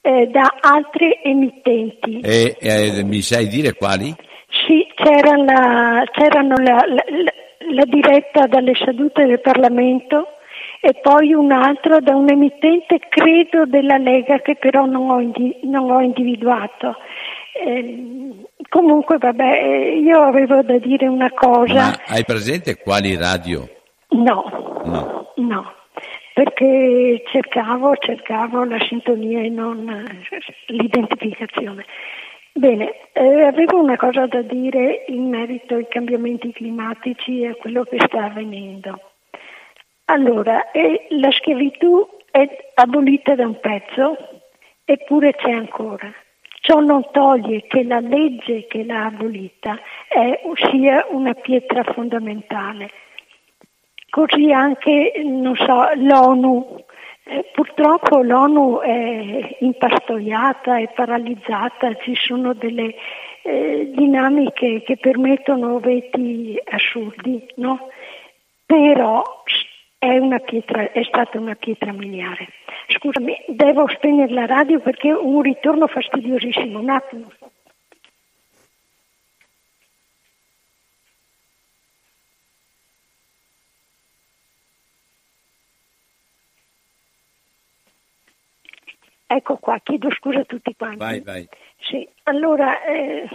eh, 0.00 0.26
da 0.28 0.54
altre 0.60 1.22
emittenti. 1.22 2.20
E 2.20 2.56
eh, 2.58 3.02
mi 3.04 3.20
sai 3.20 3.48
dire 3.48 3.74
quali? 3.74 4.14
Sì, 4.66 4.86
c'era 4.94 5.36
la, 5.36 6.04
c'erano 6.10 6.54
la, 6.56 6.84
la, 6.86 7.04
la 7.74 7.84
diretta 7.84 8.46
dalle 8.46 8.74
sedute 8.74 9.26
del 9.26 9.40
Parlamento 9.40 10.28
e 10.80 10.94
poi 11.02 11.32
un 11.32 11.50
altro 11.52 12.00
da 12.00 12.14
un 12.14 12.30
emittente, 12.30 13.00
credo, 13.08 13.66
della 13.66 13.98
Lega 13.98 14.38
che 14.38 14.56
però 14.56 14.84
non 14.84 15.10
ho, 15.10 15.20
indi- 15.20 15.58
non 15.64 15.90
ho 15.90 16.00
individuato. 16.00 16.96
Eh, 17.64 18.46
comunque, 18.68 19.18
vabbè, 19.18 19.62
eh, 19.62 19.98
io 19.98 20.22
avevo 20.22 20.62
da 20.62 20.78
dire 20.78 21.06
una 21.06 21.30
cosa. 21.32 21.74
Ma 21.74 22.00
hai 22.06 22.24
presente 22.24 22.76
quali 22.76 23.16
radio? 23.16 23.68
No, 24.08 24.82
no, 24.84 25.32
no 25.36 25.74
perché 26.36 27.22
cercavo, 27.28 27.96
cercavo 27.96 28.62
la 28.64 28.78
sintonia 28.86 29.40
e 29.40 29.48
non 29.48 30.04
l'identificazione. 30.66 31.86
Bene, 32.52 32.92
eh, 33.14 33.42
avevo 33.42 33.80
una 33.80 33.96
cosa 33.96 34.26
da 34.26 34.42
dire 34.42 35.04
in 35.08 35.30
merito 35.30 35.76
ai 35.76 35.88
cambiamenti 35.88 36.52
climatici 36.52 37.40
e 37.40 37.48
a 37.48 37.54
quello 37.54 37.84
che 37.84 37.96
sta 38.06 38.24
avvenendo. 38.24 39.00
Allora, 40.06 40.70
eh, 40.72 41.06
la 41.08 41.30
schiavitù 41.30 42.06
è 42.30 42.46
abolita 42.74 43.34
da 43.34 43.46
un 43.46 43.58
pezzo, 43.58 44.16
eppure 44.84 45.32
c'è 45.36 45.52
ancora. 45.52 46.12
Ciò 46.66 46.80
non 46.80 47.06
toglie 47.12 47.62
che 47.68 47.84
la 47.84 48.00
legge 48.00 48.66
che 48.66 48.82
l'ha 48.82 49.04
abolita 49.04 49.78
è, 50.08 50.40
sia 50.68 51.06
una 51.10 51.32
pietra 51.34 51.84
fondamentale. 51.84 52.90
Così 54.10 54.50
anche, 54.50 55.12
so, 55.54 55.88
l'ONU. 55.94 56.84
Eh, 57.22 57.50
purtroppo 57.52 58.20
l'ONU 58.20 58.80
è 58.80 59.58
impastoiata, 59.60 60.78
è 60.78 60.90
paralizzata, 60.92 61.94
ci 61.98 62.16
sono 62.16 62.52
delle 62.52 62.96
eh, 63.42 63.92
dinamiche 63.94 64.82
che 64.82 64.96
permettono 64.96 65.78
veti 65.78 66.60
assurdi, 66.64 67.46
no? 67.58 67.90
Però 68.66 69.22
è, 70.12 70.40
pietra, 70.40 70.92
è 70.92 71.02
stata 71.04 71.38
una 71.38 71.54
pietra 71.54 71.92
miliare. 71.92 72.48
Scusami, 72.88 73.44
devo 73.48 73.88
spegnere 73.88 74.32
la 74.32 74.46
radio 74.46 74.80
perché 74.80 75.12
ho 75.12 75.26
un 75.26 75.42
ritorno 75.42 75.86
fastidiosissimo. 75.86 76.78
Un 76.78 76.90
attimo. 76.90 77.32
Ecco 89.28 89.56
qua, 89.56 89.78
chiedo 89.82 90.08
scusa 90.12 90.40
a 90.40 90.44
tutti 90.44 90.74
quanti. 90.76 90.98
Vai, 90.98 91.20
vai. 91.20 91.48
Sì, 91.80 92.08
allora 92.24 92.84
eh, 92.84 93.28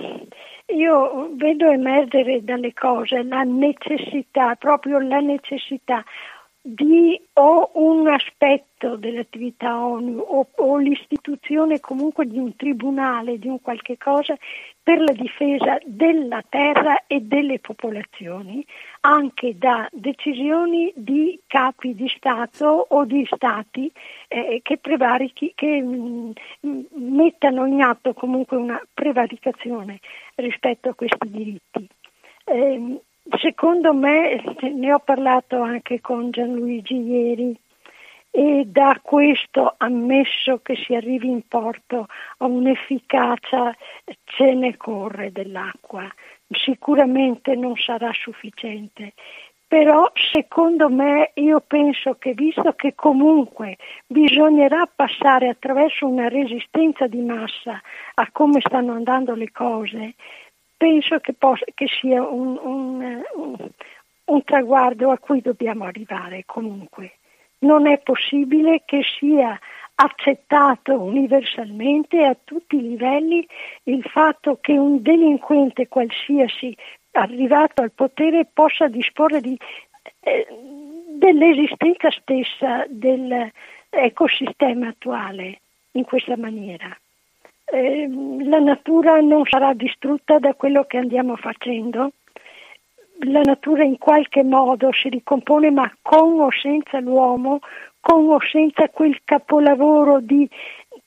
io 0.68 1.30
vedo 1.34 1.70
emergere 1.70 2.44
dalle 2.44 2.74
cose 2.74 3.24
la 3.24 3.44
necessità, 3.44 4.56
proprio 4.56 5.00
la 5.00 5.20
necessità 5.20 6.04
di 6.64 7.20
o 7.34 7.72
un 7.74 8.08
aspetto 8.08 8.96
dell'attività 8.96 9.84
ONU 9.84 10.20
o, 10.20 10.48
o, 10.56 10.78
l'istituzione 10.78 11.80
comunque 11.80 12.28
di 12.28 12.38
un 12.38 12.56
tribunale, 12.56 13.40
di 13.40 13.48
un 13.48 13.60
qualche 13.62 13.98
cosa 13.98 14.38
per 14.84 15.00
la 15.00 15.12
difesa 15.12 15.80
della 15.84 16.44
terra 16.48 17.08
e 17.08 17.22
delle 17.22 17.60
popolazioni, 17.60 18.64
anche 19.02 19.58
da 19.58 19.88
decisioni 19.92 20.92
di 20.96 21.40
capi 21.48 21.96
di 21.96 22.08
Stato 22.16 22.86
o 22.90 23.06
di 23.06 23.28
Stati 23.32 23.92
eh, 24.28 24.60
che, 24.62 24.78
prevarichi, 24.78 25.54
che 25.56 25.82
mh, 25.82 26.34
mm, 26.66 26.80
mettano 26.94 27.66
in 27.66 27.82
atto 27.82 28.14
comunque 28.14 28.58
una 28.58 28.80
prevaricazione 28.94 30.00
rispetto 30.36 30.90
a 30.90 30.94
questi 30.94 31.30
diritti. 31.30 31.88
Eh, 32.46 33.02
Secondo 33.40 33.94
me, 33.94 34.42
ne 34.62 34.94
ho 34.94 35.00
parlato 35.00 35.62
anche 35.62 36.02
con 36.02 36.32
Gianluigi 36.32 36.96
ieri, 36.96 37.60
e 38.34 38.64
da 38.66 38.98
questo, 39.02 39.76
ammesso 39.78 40.60
che 40.64 40.76
si 40.76 40.96
arrivi 40.96 41.28
in 41.30 41.46
porto 41.48 42.08
a 42.38 42.46
un'efficacia, 42.46 43.76
ce 44.24 44.54
ne 44.54 44.78
corre 44.78 45.32
dell'acqua. 45.32 46.10
Sicuramente 46.48 47.56
non 47.56 47.76
sarà 47.76 48.12
sufficiente, 48.14 49.14
però 49.68 50.10
secondo 50.32 50.90
me 50.90 51.32
io 51.36 51.62
penso 51.62 52.16
che 52.16 52.34
visto 52.34 52.74
che 52.74 52.96
comunque 52.96 53.78
bisognerà 54.08 54.90
passare 54.94 55.50
attraverso 55.50 56.08
una 56.08 56.28
resistenza 56.28 57.08
di 57.08 57.22
massa 57.22 57.82
a 58.16 58.30
come 58.32 58.62
stanno 58.62 58.94
andando 58.94 59.36
le 59.36 59.52
cose, 59.52 60.16
penso 60.82 61.20
che, 61.20 61.34
possa, 61.34 61.64
che 61.76 61.86
sia 61.88 62.28
un, 62.28 62.58
un, 62.60 63.22
un, 63.36 63.70
un 64.26 64.44
traguardo 64.44 65.12
a 65.12 65.20
cui 65.20 65.40
dobbiamo 65.40 65.84
arrivare 65.84 66.42
comunque. 66.48 67.18
Non 67.60 67.86
è 67.86 68.00
possibile 68.00 68.82
che 68.84 69.04
sia 69.20 69.60
accettato 69.94 71.00
universalmente 71.00 72.24
a 72.24 72.36
tutti 72.44 72.78
i 72.78 72.82
livelli 72.82 73.48
il 73.84 74.02
fatto 74.06 74.58
che 74.60 74.76
un 74.76 75.04
delinquente 75.04 75.88
qualsiasi 75.88 76.76
arrivato 77.12 77.84
al 77.84 77.92
potere 77.92 78.48
possa 78.52 78.88
disporre 78.88 79.40
di, 79.40 79.56
eh, 80.22 80.48
dell'esistenza 81.10 82.10
stessa 82.10 82.88
dell'ecosistema 82.90 84.88
attuale 84.88 85.60
in 85.92 86.06
questa 86.06 86.38
maniera. 86.38 86.98
Eh, 87.74 88.10
la 88.44 88.60
natura 88.60 89.22
non 89.22 89.46
sarà 89.46 89.74
distrutta 89.74 90.40
da 90.40 90.54
quello 90.56 90.84
che 90.84 90.98
andiamo 90.98 91.38
facendo. 91.38 92.12
La 93.26 93.42
natura 93.42 93.84
in 93.84 93.98
qualche 93.98 94.44
modo 94.44 94.92
si 94.92 95.08
ricompone, 95.08 95.72
ma 95.72 95.90
con 96.02 96.40
o 96.42 96.50
senza 96.52 97.00
l'uomo, 97.00 97.60
con 98.02 98.30
o 98.30 98.40
senza 98.42 98.90
quel 98.90 99.22
capolavoro 99.24 100.20
di, 100.20 100.50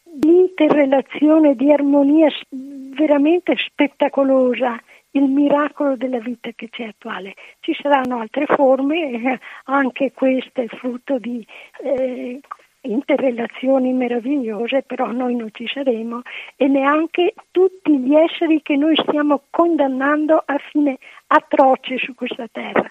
di 0.05 0.29
interrelazione, 0.29 1.55
di 1.55 1.71
armonia 1.71 2.31
veramente 2.49 3.57
spettacolosa, 3.59 4.81
il 5.11 5.25
miracolo 5.25 5.97
della 5.97 6.19
vita 6.19 6.51
che 6.55 6.71
c'è 6.71 6.85
attuale. 6.85 7.35
Ci 7.61 7.77
saranno 7.79 8.21
altre 8.21 8.47
forme, 8.47 9.11
eh, 9.11 9.39
anche 9.65 10.12
queste 10.12 10.69
frutto 10.69 11.19
di 11.19 11.47
eh, 11.83 12.41
interrelazioni 12.85 13.93
meravigliose, 13.93 14.82
però 14.82 15.11
noi 15.11 15.35
non 15.37 15.49
ci 15.53 15.66
saremo 15.66 16.22
e 16.57 16.66
neanche 16.66 17.35
tutti 17.51 17.99
gli 17.99 18.14
esseri 18.14 18.62
che 18.62 18.76
noi 18.76 18.97
stiamo 18.97 19.43
condannando 19.51 20.43
a 20.45 20.59
fine 20.70 20.99
atroce 21.28 21.99
su 21.99 22.14
questa 22.14 22.47
terra. 22.51 22.91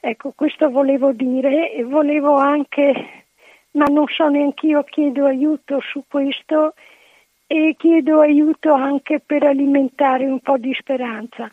Ecco, 0.00 0.32
questo 0.36 0.70
volevo 0.70 1.12
dire 1.12 1.72
e 1.72 1.82
volevo 1.82 2.36
anche, 2.36 3.24
ma 3.72 3.86
non 3.88 4.06
so 4.06 4.28
neanche 4.28 4.66
io, 4.66 4.84
chiedo 4.84 5.26
aiuto 5.26 5.80
su 5.80 6.04
questo, 6.08 6.74
e 7.46 7.74
chiedo 7.78 8.20
aiuto 8.20 8.72
anche 8.72 9.20
per 9.24 9.44
alimentare 9.44 10.26
un 10.26 10.40
po' 10.40 10.58
di 10.58 10.74
speranza. 10.74 11.50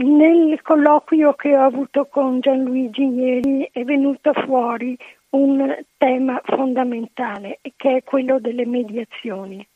Nel 0.00 0.62
colloquio 0.62 1.34
che 1.34 1.56
ho 1.56 1.64
avuto 1.64 2.06
con 2.06 2.40
Gianluigi 2.40 3.02
ieri 3.02 3.68
è 3.72 3.84
venuto 3.84 4.32
fuori 4.32 4.96
un 5.30 5.76
tema 5.96 6.40
fondamentale 6.44 7.60
che 7.76 7.96
è 7.96 8.04
quello 8.04 8.38
delle 8.38 8.66
mediazioni. 8.66 9.66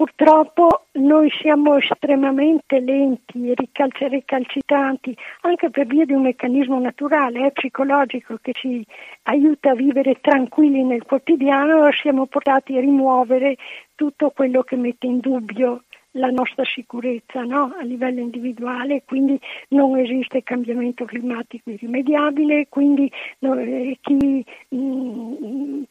Purtroppo 0.00 0.86
noi 0.92 1.28
siamo 1.42 1.76
estremamente 1.76 2.80
lenti 2.80 3.50
e 3.50 3.54
recalcitranti 3.54 5.14
anche 5.42 5.68
per 5.68 5.86
via 5.86 6.06
di 6.06 6.14
un 6.14 6.22
meccanismo 6.22 6.80
naturale, 6.80 7.44
eh, 7.44 7.50
psicologico 7.50 8.38
che 8.40 8.52
ci 8.54 8.82
aiuta 9.24 9.72
a 9.72 9.74
vivere 9.74 10.18
tranquilli 10.22 10.84
nel 10.84 11.02
quotidiano, 11.02 11.90
siamo 11.92 12.24
portati 12.24 12.78
a 12.78 12.80
rimuovere 12.80 13.56
tutto 13.94 14.30
quello 14.30 14.62
che 14.62 14.76
mette 14.76 15.06
in 15.06 15.18
dubbio 15.20 15.82
la 16.12 16.30
nostra 16.30 16.64
sicurezza 16.64 17.42
no? 17.42 17.74
a 17.78 17.82
livello 17.82 18.20
individuale, 18.20 19.02
quindi 19.04 19.38
non 19.68 19.96
esiste 19.98 20.42
cambiamento 20.42 21.04
climatico 21.04 21.70
irrimediabile, 21.70 22.66
quindi 22.68 23.10
no, 23.40 23.58
eh, 23.58 23.96
chi 24.00 24.44
mh, 24.68 24.76
mm, 24.76 25.82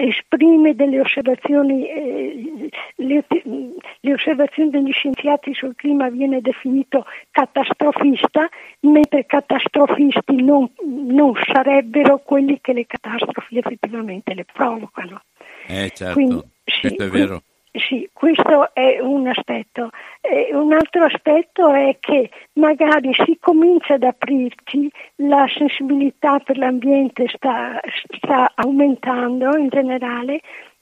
esprime 0.00 0.76
delle 0.76 1.00
osservazioni, 1.00 1.88
eh, 1.88 2.70
le, 2.96 3.24
le, 4.00 4.12
osservazioni 4.12 4.70
degli 4.70 4.92
scienziati 4.92 5.52
sul 5.54 5.74
clima 5.74 6.08
viene 6.08 6.40
definito 6.40 7.04
catastrofista, 7.32 8.48
mentre 8.80 9.26
catastrofisti 9.26 10.40
non, 10.40 10.70
non 10.84 11.32
sarebbero 11.52 12.18
quelli 12.18 12.60
che 12.60 12.72
le 12.72 12.86
catastrofi 12.86 13.58
effettivamente 13.58 14.34
le 14.34 14.44
provocano. 14.44 15.22
Eh 15.66 15.90
certo, 15.92 16.14
quindi, 16.14 16.42
sì, 16.64 16.80
questo 16.82 17.02
è 17.02 17.08
vero. 17.08 17.42
Sì, 17.78 18.08
questo 18.12 18.74
è 18.74 18.98
un 19.00 19.28
aspetto. 19.28 19.90
E 20.20 20.50
un 20.52 20.72
altro 20.72 21.04
aspetto 21.04 21.70
è 21.70 21.96
che 22.00 22.30
magari 22.54 23.12
si 23.24 23.38
comincia 23.40 23.94
ad 23.94 24.02
aprirci, 24.02 24.90
la 25.16 25.46
sensibilità 25.56 26.38
per 26.40 26.58
l'ambiente 26.58 27.28
sta, 27.28 27.80
sta 28.16 28.52
aumentando 28.54 29.56
in 29.56 29.68
generale, 29.68 30.40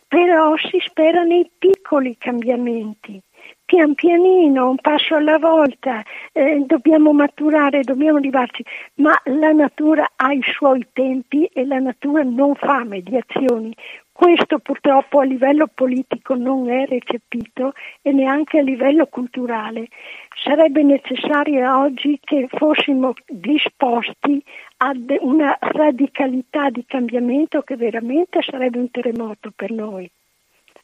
però 0.08 0.56
si 0.56 0.78
spera 0.80 1.22
nei 1.22 1.50
piccoli 1.58 2.16
cambiamenti 2.16 3.20
pian 3.66 3.94
pianino, 3.94 4.70
un 4.70 4.76
passo 4.76 5.16
alla 5.16 5.38
volta, 5.38 6.02
eh, 6.32 6.62
dobbiamo 6.66 7.12
maturare, 7.12 7.82
dobbiamo 7.82 8.18
arrivarci, 8.18 8.64
ma 8.96 9.20
la 9.24 9.50
natura 9.50 10.12
ha 10.14 10.32
i 10.32 10.42
suoi 10.42 10.86
tempi 10.92 11.44
e 11.52 11.66
la 11.66 11.80
natura 11.80 12.22
non 12.22 12.54
fa 12.54 12.84
mediazioni. 12.84 13.74
Questo 14.16 14.60
purtroppo 14.60 15.20
a 15.20 15.24
livello 15.24 15.66
politico 15.66 16.34
non 16.36 16.70
è 16.70 16.86
recepito 16.86 17.74
e 18.00 18.12
neanche 18.12 18.58
a 18.58 18.62
livello 18.62 19.04
culturale. 19.08 19.88
Sarebbe 20.42 20.82
necessario 20.82 21.80
oggi 21.80 22.18
che 22.24 22.48
fossimo 22.48 23.12
disposti 23.26 24.42
a 24.78 24.92
una 25.20 25.58
radicalità 25.60 26.70
di 26.70 26.86
cambiamento 26.86 27.60
che 27.60 27.76
veramente 27.76 28.40
sarebbe 28.40 28.78
un 28.78 28.90
terremoto 28.90 29.52
per 29.54 29.70
noi. 29.70 30.10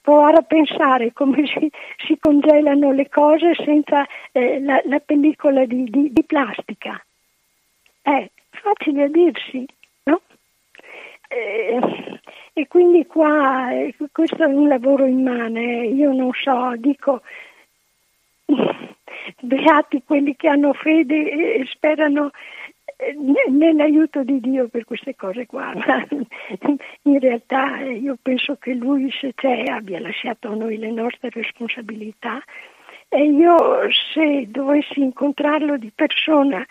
Provare 0.03 0.37
a 0.37 0.43
pensare 0.43 1.14
come 1.14 1.47
si, 1.59 1.70
si 2.07 2.18
congelano 2.20 2.93
le 2.93 3.09
cose 3.09 3.55
senza 3.55 4.07
eh, 4.33 4.61
la, 4.61 4.78
la, 4.85 5.01
pellicola 5.01 5.64
di, 5.64 5.85
di, 5.85 6.12
di 6.12 6.24
plastica. 6.24 7.03
È 8.03 8.28
facile 8.51 9.05
a 9.05 9.09
dirsi, 9.09 9.66
no? 11.33 11.87
Eh, 11.87 12.20
e 12.55 12.68
quindi 12.68 13.07
qua 13.07 13.70
eh, 13.72 13.95
questo 14.12 14.43
è 14.43 14.47
un 14.47 14.68
lavoro 14.68 15.07
immane, 15.07 15.87
io 15.87 16.12
non 16.12 16.30
so, 16.33 16.74
dico 16.76 17.22
beati 19.41 20.03
quelli 20.05 20.37
che 20.37 20.49
hanno 20.49 20.72
fede 20.74 21.30
e 21.30 21.66
sperano 21.70 22.30
eh, 22.97 23.16
nell'aiuto 23.49 24.22
di 24.22 24.39
Dio 24.41 24.68
per 24.68 24.85
queste 24.85 25.14
cose 25.16 25.47
qua, 25.47 25.72
ma 25.74 26.07
in 27.03 27.18
realtà 27.18 27.80
io 27.80 28.16
penso 28.20 28.57
che 28.57 28.74
lui 28.74 29.11
se 29.11 29.33
c'è 29.35 29.64
abbia 29.64 30.01
lasciato 30.01 30.49
a 30.49 30.55
noi 30.55 30.76
le 30.76 30.91
nostre 30.91 31.30
responsabilità 31.30 32.43
e 33.09 33.24
io 33.24 33.57
se 34.12 34.47
dovessi 34.49 35.01
incontrarlo 35.01 35.76
di 35.76 35.91
persona 35.95 36.64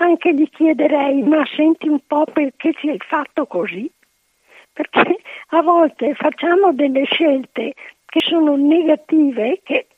anche 0.00 0.32
gli 0.32 0.48
chiederei 0.48 1.22
ma 1.22 1.44
senti 1.56 1.88
un 1.88 2.00
po' 2.06 2.24
perché 2.24 2.72
ci 2.74 2.88
hai 2.88 3.00
fatto 3.04 3.46
così? 3.46 3.90
Perché 4.78 5.18
a 5.50 5.62
volte 5.62 6.14
facciamo 6.14 6.72
delle 6.72 7.04
scelte 7.04 7.74
che 8.06 8.20
sono 8.20 8.54
negative, 8.56 9.60
che 9.64 9.88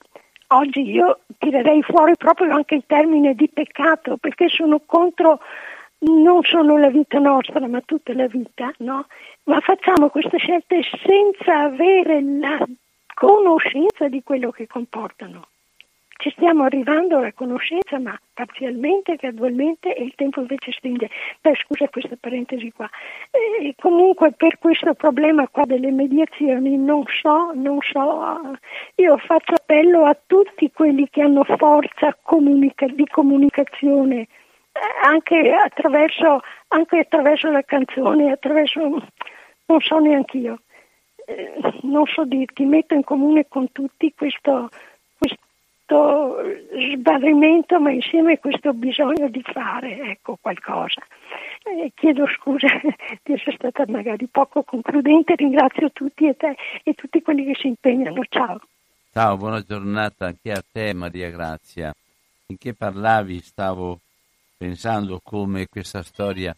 oggi 0.49 0.91
io 0.91 1.21
tirerei 1.39 1.83
fuori 1.83 2.15
proprio 2.17 2.55
anche 2.55 2.77
il 2.77 2.85
termine 2.87 3.35
di 3.35 3.49
peccato, 3.49 4.17
perché 4.17 4.49
sono 4.49 4.81
contro 4.85 5.41
non 6.03 6.43
solo 6.43 6.79
la 6.79 6.89
vita 6.89 7.19
nostra, 7.19 7.67
ma 7.69 7.83
tutta 7.83 8.15
la 8.15 8.27
vita, 8.27 8.73
no? 8.79 9.07
Ma 9.45 9.61
facciamo 9.61 10.09
queste 10.09 10.39
scelte 10.39 10.81
senza 11.05 11.59
avere 11.61 12.23
la 12.23 12.67
conoscenza 13.15 14.09
di 14.09 14.23
quello 14.23 14.51
che 14.51 14.67
comportano 14.67 15.50
ci 16.21 16.31
stiamo 16.37 16.65
arrivando 16.65 17.17
alla 17.17 17.33
conoscenza, 17.33 17.99
ma 17.99 18.19
parzialmente, 18.35 19.17
gradualmente, 19.17 19.95
e 19.95 20.05
il 20.05 20.13
tempo 20.15 20.41
invece 20.41 20.71
stringe. 20.73 21.09
Beh, 21.41 21.55
scusa 21.57 21.89
questa 21.89 22.17
parentesi 22.21 22.71
qua. 22.73 22.89
E 23.31 23.75
comunque 23.79 24.33
per 24.33 24.59
questo 24.59 24.93
problema 24.95 25.49
qua 25.49 25.65
delle 25.65 25.91
mediazioni 25.91 26.77
non 26.77 27.05
so, 27.07 27.53
non 27.55 27.79
so, 27.81 28.59
io 28.97 29.17
faccio 29.17 29.55
appello 29.55 30.05
a 30.05 30.17
tutti 30.27 30.71
quelli 30.71 31.09
che 31.09 31.23
hanno 31.23 31.43
forza 31.45 32.17
comunica- 32.23 32.87
di 32.87 33.07
comunicazione, 33.07 34.29
anche 35.03 35.53
attraverso, 35.53 36.43
anche 36.69 36.99
attraverso 36.99 37.51
la 37.51 37.63
canzone, 37.63 38.31
attraverso, 38.31 38.81
non 39.67 39.81
so 39.81 39.99
neanche 39.99 40.37
io. 40.37 40.61
Eh, 41.27 41.53
non 41.83 42.07
so 42.07 42.25
dirti, 42.25 42.65
metto 42.65 42.95
in 42.95 43.05
comune 43.05 43.47
con 43.49 43.71
tutti 43.73 44.13
questo, 44.15 44.69
questo 45.91 46.37
sbarrimento, 46.95 47.81
ma 47.81 47.91
insieme 47.91 48.39
questo 48.39 48.73
bisogno 48.73 49.29
di 49.29 49.43
fare 49.43 49.99
ecco, 50.11 50.39
qualcosa. 50.41 51.03
Eh, 51.65 51.93
chiedo 51.95 52.27
scusa 52.27 52.69
di 53.23 53.33
essere 53.33 53.57
stata 53.57 53.85
magari 53.89 54.27
poco 54.29 54.63
concludente, 54.63 55.35
ringrazio 55.35 55.91
tutti 55.91 56.27
e 56.27 56.37
te 56.37 56.57
e 56.85 56.95
tutti 56.95 57.21
quelli 57.23 57.45
che 57.45 57.55
si 57.59 57.67
impegnano. 57.67 58.23
Ciao. 58.29 58.61
Ciao, 59.13 59.37
buona 59.37 59.63
giornata 59.63 60.27
anche 60.27 60.53
a 60.53 60.63
te 60.73 60.95
Maria 60.95 61.31
Grazia. 61.31 61.93
Finché 62.47 62.73
parlavi 62.75 63.41
stavo 63.41 63.99
pensando 64.57 65.21
come 65.23 65.67
questa 65.69 66.03
storia 66.03 66.55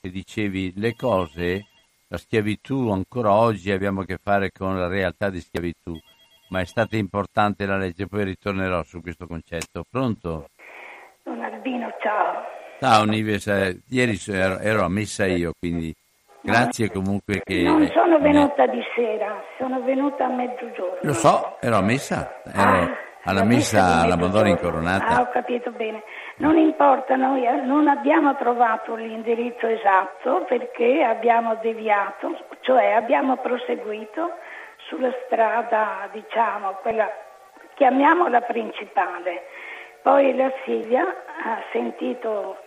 che 0.00 0.10
dicevi, 0.10 0.72
le 0.76 0.94
cose, 0.96 1.66
la 2.08 2.16
schiavitù, 2.16 2.88
ancora 2.88 3.32
oggi 3.32 3.70
abbiamo 3.70 4.00
a 4.00 4.04
che 4.06 4.18
fare 4.20 4.50
con 4.50 4.78
la 4.78 4.86
realtà 4.86 5.28
di 5.28 5.40
schiavitù 5.40 5.98
ma 6.50 6.60
è 6.60 6.64
stata 6.64 6.96
importante 6.96 7.64
la 7.64 7.76
legge, 7.76 8.06
poi 8.06 8.24
ritornerò 8.24 8.82
su 8.82 9.00
questo 9.00 9.26
concetto. 9.26 9.84
Pronto? 9.88 10.48
Don 11.22 11.42
Albino, 11.42 11.92
ciao. 12.00 12.44
Ciao 12.78 13.04
Nives, 13.04 13.46
ieri 13.88 14.18
ero, 14.28 14.58
ero, 14.58 14.84
a 14.84 14.88
messa 14.88 15.26
io, 15.26 15.52
quindi 15.58 15.94
grazie 16.42 16.90
comunque 16.90 17.42
che... 17.44 17.62
Non 17.62 17.86
sono 17.92 18.18
venuta 18.18 18.66
di 18.66 18.82
sera, 18.94 19.42
sono 19.58 19.82
venuta 19.82 20.24
a 20.24 20.28
mezzogiorno. 20.28 20.98
Lo 21.02 21.12
so, 21.12 21.58
ero 21.60 21.76
a 21.76 21.82
messa, 21.82 22.40
ero 22.44 22.62
ah, 22.62 22.96
alla 23.24 23.44
messa 23.44 24.00
alla 24.00 24.16
Madonna 24.16 24.48
incoronata. 24.48 25.06
Ah, 25.06 25.20
ho 25.20 25.30
capito 25.30 25.70
bene. 25.72 26.02
Non 26.36 26.56
importa, 26.56 27.16
noi 27.16 27.44
eh, 27.44 27.60
non 27.60 27.86
abbiamo 27.86 28.34
trovato 28.36 28.94
l'indirizzo 28.94 29.66
esatto 29.66 30.46
perché 30.48 31.02
abbiamo 31.02 31.58
deviato, 31.62 32.34
cioè 32.62 32.92
abbiamo 32.92 33.36
proseguito 33.36 34.30
sulla 34.90 35.14
strada, 35.24 36.08
diciamo, 36.12 36.72
quella, 36.82 37.08
chiamiamola 37.74 38.42
principale. 38.42 39.44
Poi 40.02 40.34
la 40.36 40.52
Silvia 40.64 41.04
ha 41.04 41.62
sentito 41.72 42.58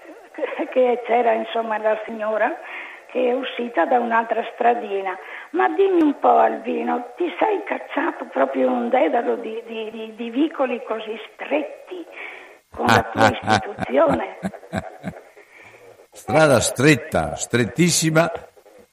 che 0.72 1.04
c'era 1.06 1.34
insomma 1.34 1.78
la 1.78 2.00
signora 2.06 2.58
che 3.12 3.30
è 3.30 3.34
uscita 3.34 3.86
da 3.86 4.00
un'altra 4.00 4.44
stradina. 4.54 5.16
Ma 5.52 5.70
dimmi 5.70 6.02
un 6.02 6.18
po' 6.18 6.38
Albino, 6.38 7.12
ti 7.16 7.32
sei 7.38 7.62
cacciato 7.64 8.26
proprio 8.26 8.72
un 8.72 8.90
dedalo 8.90 9.36
di, 9.36 9.62
di, 9.68 9.92
di, 9.92 10.16
di 10.16 10.30
vicoli 10.32 10.82
così 10.84 11.20
stretti 11.34 12.04
con 12.76 12.88
la 12.88 13.04
tua 13.12 13.30
istituzione? 13.40 14.40
Strada 16.12 16.60
stretta, 16.60 17.36
strettissima, 17.36 18.32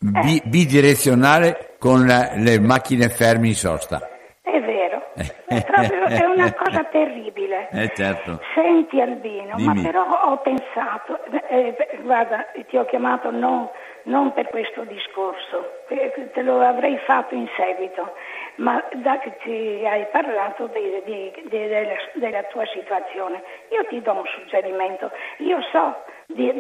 bi- 0.01 0.43
bidirezionale 0.45 1.77
con 1.79 2.07
le 2.07 2.59
macchine 2.59 3.09
ferme 3.11 3.49
in 3.49 3.55
sosta. 3.55 4.01
È 4.41 4.61
vero, 4.61 5.13
è, 5.15 5.63
proprio, 5.63 6.05
è 6.07 6.25
una 6.25 6.53
cosa 6.57 6.85
terribile. 6.85 7.69
Eh, 7.71 7.93
certo. 7.95 8.41
Senti 8.55 9.01
Albino, 9.01 9.57
Dimmi. 9.57 9.75
ma 9.75 9.83
però 9.83 10.23
ho 10.25 10.39
pensato, 10.39 11.23
eh, 11.49 11.77
guarda, 12.03 12.47
ti 12.67 12.77
ho 12.77 12.85
chiamato 12.87 13.31
non, 13.31 13.69
non 14.05 14.33
per 14.33 14.49
questo 14.49 14.85
discorso, 14.85 15.85
te 15.87 16.43
lo 16.43 16.61
avrei 16.61 16.99
fatto 17.07 17.35
in 17.35 17.47
seguito, 17.55 18.15
ma 18.57 18.83
da 18.95 19.19
che 19.19 19.37
ti 19.43 19.87
hai 19.87 20.07
parlato 20.11 20.69
di, 20.69 21.03
di, 21.05 21.33
di, 21.49 21.69
della, 21.69 21.95
della, 22.15 22.43
tua 22.45 22.65
situazione, 22.73 23.43
io 23.71 23.85
ti 23.89 24.01
do 24.01 24.13
un 24.13 24.25
suggerimento. 24.27 25.11
Io 25.39 25.61
so 25.71 25.95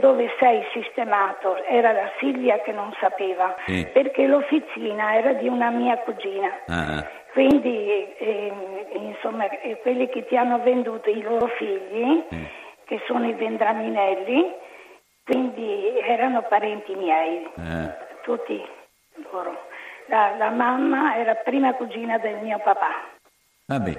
dove 0.01 0.35
sei 0.39 0.64
sistemato, 0.73 1.62
era 1.64 1.93
la 1.93 2.11
Silvia 2.18 2.61
che 2.61 2.73
non 2.73 2.93
sapeva, 2.99 3.55
sì. 3.66 3.87
perché 3.93 4.27
l'officina 4.27 5.16
era 5.16 5.33
di 5.35 5.49
una 5.49 5.71
mia 5.71 5.97
cugina. 5.99 6.51
Ah. 6.66 7.07
Quindi, 7.33 8.14
eh, 8.16 8.53
insomma, 8.95 9.47
quelli 9.83 10.09
che 10.09 10.27
ti 10.27 10.37
hanno 10.37 10.59
venduto 10.61 11.09
i 11.11 11.23
loro 11.23 11.47
figli, 11.47 12.25
sì. 12.29 12.49
che 12.85 13.01
sono 13.07 13.29
i 13.29 13.33
Vendraminelli, 13.35 14.53
quindi 15.25 15.99
erano 16.01 16.43
parenti 16.43 16.95
miei, 16.95 17.45
eh. 17.45 17.95
tutti 18.23 18.61
loro. 19.31 19.68
La, 20.07 20.35
la, 20.37 20.51
mamma 20.51 21.16
era 21.16 21.37
prima 21.37 21.73
cugina 21.75 22.18
del 22.18 22.39
mio 22.43 22.59
papà. 22.59 22.91
Vabbè, 23.66 23.93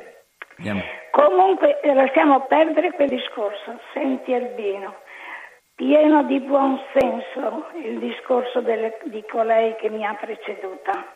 andiamo. 0.58 0.82
Comunque 1.12 1.80
lasciamo 1.84 2.42
perdere 2.48 2.92
quel 2.92 3.08
discorso. 3.08 3.80
Senti 3.94 4.34
Albino, 4.34 4.96
pieno 5.76 6.24
di 6.24 6.40
buon 6.40 6.80
senso 6.94 7.68
il 7.84 8.00
discorso 8.00 8.62
delle, 8.62 9.00
di 9.06 9.24
colei 9.30 9.76
che 9.76 9.90
mi 9.90 10.06
ha 10.06 10.14
preceduta. 10.14 11.16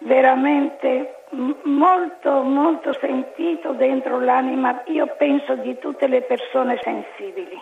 Veramente 0.00 1.24
molto, 1.64 2.42
molto 2.42 2.92
sentito 3.00 3.72
dentro 3.72 4.20
l'anima, 4.20 4.82
io 4.86 5.06
penso 5.16 5.56
di 5.56 5.76
tutte 5.78 6.06
le 6.06 6.22
persone 6.22 6.78
sensibili. 6.82 7.58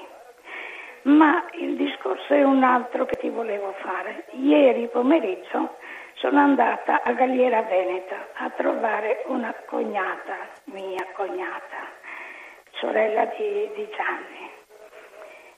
Ma 1.02 1.44
il 1.52 1.76
discorso 1.76 2.34
è 2.34 2.42
un 2.42 2.62
altro 2.62 3.06
che 3.06 3.16
ti 3.16 3.28
volevo 3.28 3.72
fare. 3.78 4.26
Ieri 4.32 4.88
pomeriggio 4.88 5.76
sono 6.14 6.40
andata 6.40 7.02
a 7.02 7.12
Galliera 7.12 7.62
Veneta 7.62 8.28
a 8.34 8.50
trovare 8.50 9.22
una 9.26 9.54
cognata, 9.66 10.36
mia 10.64 11.06
cognata, 11.14 11.76
sorella 12.72 13.26
di, 13.36 13.70
di 13.74 13.88
Gianni, 13.94 14.50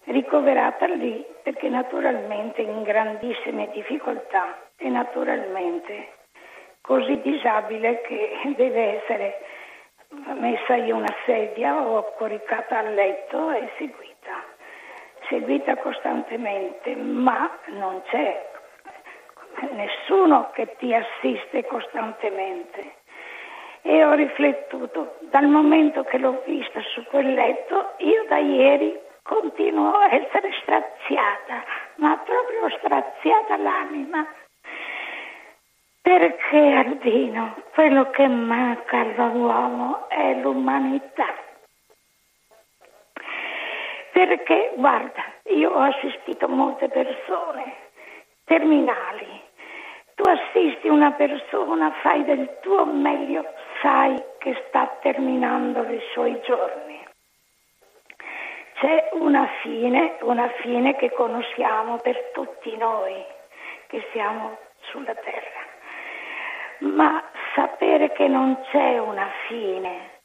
ricoverata 0.08 0.86
lì 0.86 1.24
perché 1.42 1.68
naturalmente 1.68 2.62
in 2.62 2.82
grandissime 2.82 3.70
difficoltà 3.72 4.56
e 4.76 4.88
naturalmente 4.88 6.14
così 6.80 7.20
disabile 7.20 8.00
che 8.02 8.54
deve 8.56 9.02
essere 9.02 9.38
messa 10.38 10.74
in 10.74 10.94
una 10.94 11.14
sedia 11.26 11.86
o 11.86 12.14
coricata 12.16 12.78
a 12.78 12.82
letto 12.82 13.50
e 13.50 13.68
seguita 13.76 14.56
seguita 15.28 15.76
costantemente, 15.76 16.94
ma 16.96 17.50
non 17.68 18.02
c'è 18.10 18.46
nessuno 19.72 20.50
che 20.52 20.74
ti 20.78 20.94
assiste 20.94 21.64
costantemente. 21.66 22.96
E 23.82 24.04
ho 24.04 24.12
riflettuto, 24.14 25.16
dal 25.30 25.46
momento 25.46 26.02
che 26.04 26.18
l'ho 26.18 26.42
vista 26.44 26.80
su 26.92 27.04
quel 27.04 27.32
letto, 27.32 27.94
io 27.98 28.24
da 28.28 28.38
ieri 28.38 28.98
continuo 29.28 29.92
a 29.92 30.14
essere 30.14 30.50
straziata, 30.62 31.62
ma 31.96 32.16
proprio 32.16 32.68
straziata 32.78 33.56
l'anima. 33.58 34.26
Perché 36.00 36.72
Albino, 36.72 37.54
quello 37.74 38.10
che 38.10 38.26
manca 38.26 39.00
all'uomo 39.00 40.08
è 40.08 40.34
l'umanità 40.34 41.46
perché, 44.18 44.72
guarda, 44.74 45.22
io 45.50 45.70
ho 45.70 45.78
assistito 45.78 46.48
molte 46.48 46.88
persone 46.88 47.76
terminali. 48.44 49.40
Tu 50.16 50.28
assisti 50.28 50.88
una 50.88 51.12
persona, 51.12 51.92
fai 52.02 52.24
del 52.24 52.58
tuo 52.60 52.84
meglio, 52.84 53.44
sai 53.80 54.20
che 54.38 54.64
sta 54.66 54.98
terminando 55.00 55.82
i 55.82 56.00
suoi 56.12 56.40
giorni. 56.42 57.07
C'è 58.80 59.08
una 59.14 59.44
fine, 59.60 60.18
una 60.20 60.48
fine 60.60 60.94
che 60.94 61.10
conosciamo 61.10 61.96
per 61.96 62.30
tutti 62.32 62.76
noi 62.76 63.24
che 63.88 64.06
siamo 64.12 64.56
sulla 64.82 65.14
terra. 65.16 65.66
Ma 66.92 67.20
sapere 67.56 68.12
che 68.12 68.28
non 68.28 68.56
c'è 68.70 68.98
una 68.98 69.28
fine 69.48 70.20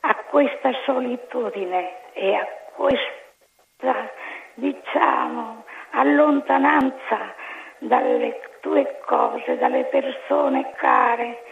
a 0.00 0.14
questa 0.30 0.70
solitudine 0.86 2.12
e 2.14 2.34
a 2.34 2.46
questa, 2.74 4.10
diciamo, 4.54 5.64
allontananza 5.90 7.34
dalle 7.76 8.40
tue 8.62 9.00
cose, 9.04 9.58
dalle 9.58 9.84
persone 9.84 10.72
care, 10.76 11.42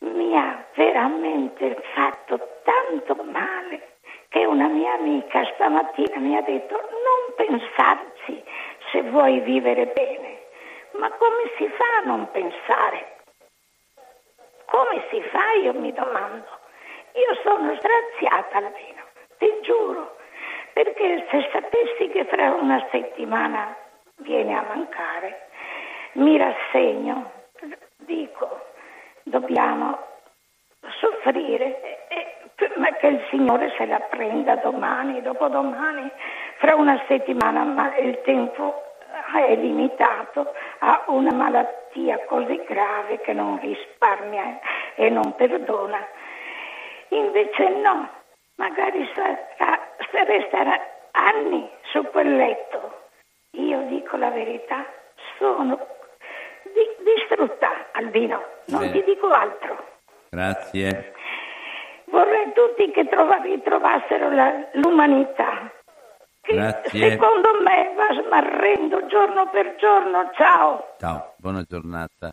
mi 0.00 0.36
ha 0.36 0.66
veramente 0.74 1.82
fatto 1.94 2.60
tanto 2.62 3.14
male 3.24 3.89
che 4.30 4.46
una 4.46 4.68
mia 4.68 4.94
amica 4.94 5.44
stamattina 5.54 6.18
mi 6.18 6.36
ha 6.36 6.42
detto 6.42 6.74
non 6.74 7.34
pensarci 7.36 8.42
se 8.90 9.02
vuoi 9.02 9.40
vivere 9.40 9.86
bene. 9.86 10.38
Ma 10.92 11.10
come 11.10 11.50
si 11.56 11.68
fa 11.68 11.98
a 12.02 12.06
non 12.06 12.30
pensare? 12.30 13.18
Come 14.66 15.04
si 15.10 15.20
fa? 15.30 15.52
Io 15.62 15.74
mi 15.74 15.92
domando. 15.92 16.58
Io 17.12 17.34
sono 17.42 17.76
straziata 17.76 18.58
almeno, 18.58 19.02
ti 19.38 19.52
giuro 19.62 20.16
perché 20.72 21.26
se 21.28 21.48
sapessi 21.52 22.08
che 22.08 22.24
fra 22.24 22.54
una 22.54 22.86
settimana 22.90 23.76
viene 24.18 24.56
a 24.56 24.62
mancare, 24.62 25.48
mi 26.12 26.36
rassegno, 26.36 27.30
dico, 27.96 28.66
dobbiamo 29.24 29.98
soffrire, 31.00 32.08
e, 32.08 32.29
ma 32.76 32.92
che 32.94 33.06
il 33.06 33.26
Signore 33.30 33.72
se 33.76 33.86
la 33.86 34.00
prenda 34.00 34.56
domani, 34.56 35.22
dopodomani, 35.22 36.10
fra 36.58 36.74
una 36.74 37.02
settimana, 37.06 37.64
ma 37.64 37.96
il 37.96 38.20
tempo 38.22 38.82
è 39.34 39.54
limitato 39.56 40.52
a 40.80 41.04
una 41.06 41.32
malattia 41.32 42.18
così 42.26 42.62
grave 42.66 43.20
che 43.20 43.32
non 43.32 43.58
risparmia 43.60 44.60
e 44.94 45.08
non 45.08 45.34
perdona. 45.34 46.06
Invece 47.08 47.68
no, 47.68 48.08
magari 48.56 49.08
sarà 49.14 49.88
resterà 50.24 50.78
anni 51.12 51.68
su 51.92 52.02
quel 52.10 52.36
letto. 52.36 53.08
Io 53.52 53.80
dico 53.88 54.16
la 54.16 54.30
verità, 54.30 54.84
sono 55.38 55.78
di, 56.72 57.04
distrutta, 57.04 57.88
Albino, 57.92 58.42
non 58.66 58.80
Bene. 58.80 58.92
ti 58.92 59.04
dico 59.04 59.28
altro. 59.28 59.88
Grazie. 60.30 61.12
Vorrei 62.10 62.52
tutti 62.52 62.90
che 62.90 63.08
ritrovassero 63.42 64.30
la, 64.30 64.68
l'umanità. 64.74 65.70
Che 66.40 66.54
Grazie. 66.54 67.10
secondo 67.10 67.50
me 67.62 67.92
va 67.94 68.22
smarrendo 68.22 69.06
giorno 69.06 69.48
per 69.50 69.76
giorno. 69.76 70.30
Ciao. 70.34 70.96
Ciao, 70.98 71.34
buona 71.36 71.64
giornata. 71.68 72.32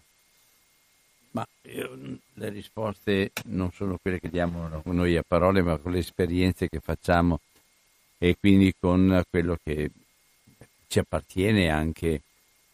Ma 1.32 1.46
io, 1.64 1.92
le 2.34 2.50
risposte 2.50 3.32
non 3.46 3.72
sono 3.72 3.98
quelle 4.02 4.20
che 4.20 4.30
diamo 4.30 4.82
noi 4.86 5.18
a 5.18 5.24
parole, 5.28 5.62
ma 5.62 5.78
con 5.78 5.92
le 5.92 6.00
esperienze 6.00 6.68
che 6.68 6.80
facciamo 6.80 7.40
e 8.18 8.36
quindi 8.40 8.74
con 8.80 9.22
quello 9.30 9.58
che 9.64 9.92
ci 10.88 11.00
appartiene 11.00 11.70
anche 11.70 12.22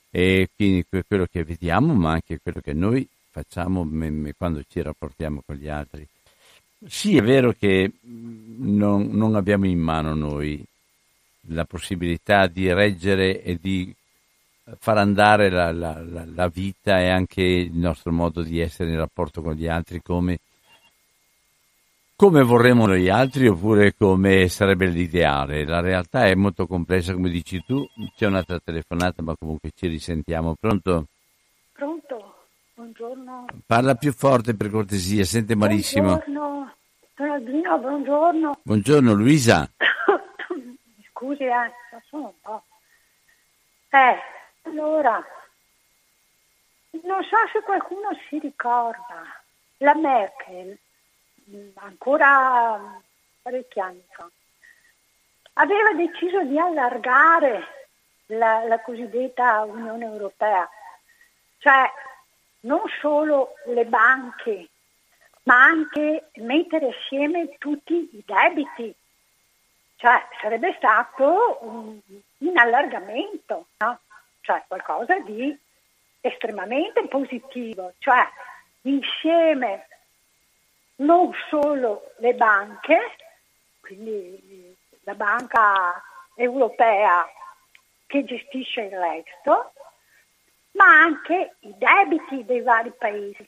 e 0.10 0.48
quindi 0.56 0.86
quello 1.06 1.26
che 1.30 1.44
vediamo 1.44 1.94
ma 1.96 2.12
anche 2.12 2.40
quello 2.40 2.62
che 2.62 2.74
noi 2.74 3.06
facciamo 3.30 3.86
quando 4.38 4.62
ci 4.70 4.82
rapportiamo 4.82 5.42
con 5.46 5.56
gli 5.56 5.68
altri. 5.68 6.08
Sì, 6.88 7.18
è 7.18 7.22
vero 7.22 7.54
che 7.54 7.92
non, 8.02 9.10
non 9.12 9.36
abbiamo 9.36 9.66
in 9.68 9.80
mano 9.80 10.14
noi 10.14 10.64
la 11.48 11.66
possibilità 11.66 12.48
di 12.48 12.72
reggere 12.72 13.42
e 13.42 13.58
di 13.62 13.94
far 14.80 14.98
andare 14.98 15.50
la, 15.50 15.72
la, 15.72 16.02
la, 16.02 16.26
la, 16.26 16.48
vita 16.48 17.00
e 17.00 17.10
anche 17.10 17.42
il 17.42 17.74
nostro 17.74 18.12
modo 18.12 18.42
di 18.42 18.60
essere 18.60 18.92
in 18.92 18.98
rapporto 18.98 19.42
con 19.42 19.54
gli 19.54 19.68
altri 19.68 20.02
come 20.02 20.40
come 22.16 22.44
vorremmo 22.44 22.86
noi 22.86 23.10
altri 23.10 23.48
oppure 23.48 23.96
come 23.96 24.48
sarebbe 24.48 24.86
l'ideale. 24.86 25.66
La 25.66 25.82
realtà 25.82 26.28
è 26.28 26.36
molto 26.36 26.68
complessa, 26.68 27.12
come 27.12 27.30
dici 27.30 27.62
tu. 27.66 27.86
C'è 28.16 28.28
un'altra 28.28 28.60
telefonata, 28.64 29.22
ma 29.22 29.36
comunque 29.38 29.72
ci 29.76 29.88
risentiamo. 29.88 30.56
Pronto? 30.58 31.08
Buongiorno. 32.76 33.46
Parla 33.68 33.94
più 33.94 34.12
forte 34.12 34.56
per 34.56 34.72
cortesia, 34.72 35.24
sente 35.26 35.56
malissimo. 35.56 36.16
Buongiorno. 36.16 36.74
Sono 37.16 37.34
Albino, 37.34 37.78
buongiorno. 37.78 38.60
Buongiorno 38.64 39.14
Luisa. 39.14 39.70
Scusi, 41.12 41.44
eh, 41.44 41.72
sono 42.10 42.24
un 42.26 42.42
po'. 42.42 42.64
Eh, 43.90 44.18
allora, 44.64 45.24
non 47.04 47.24
so 47.24 47.36
se 47.52 47.62
qualcuno 47.62 48.10
si 48.28 48.40
ricorda, 48.40 49.22
la 49.78 49.94
Merkel 49.94 50.76
ancora 51.76 53.00
parecchi 53.44 53.80
anni 53.80 54.04
fa, 54.10 54.28
aveva 55.54 55.94
deciso 55.94 56.42
di 56.44 56.58
allargare 56.58 57.88
la, 58.28 58.64
la 58.66 58.80
cosiddetta 58.82 59.62
Unione 59.62 60.06
Europea, 60.06 60.68
cioè 61.60 61.88
non 62.64 62.82
solo 63.00 63.56
le 63.68 63.86
banche, 63.86 64.70
ma 65.44 65.64
anche 65.64 66.30
mettere 66.36 66.90
assieme 66.90 67.58
tutti 67.58 67.94
i 67.94 68.24
debiti. 68.26 68.94
Cioè 69.96 70.28
sarebbe 70.42 70.74
stato 70.78 71.60
un, 71.62 72.00
un 72.38 72.58
allargamento, 72.58 73.68
no? 73.78 74.00
cioè 74.42 74.64
qualcosa 74.68 75.18
di 75.20 75.58
estremamente 76.20 77.08
positivo, 77.08 77.94
cioè 78.00 78.28
insieme 78.82 79.88
non 80.98 81.34
solo 81.50 82.12
le 82.18 82.34
banche, 82.34 83.16
quindi 83.82 84.76
la 85.04 85.16
banca 85.16 86.02
europea 86.36 87.28
che 88.06 88.24
gestisce 88.24 88.82
il 88.82 88.98
resto, 88.98 89.74
ma 90.74 90.86
anche 90.86 91.56
i 91.62 91.74
debiti 91.78 92.46
dei 92.46 92.62
vari 92.62 92.92
paesi. 92.98 93.48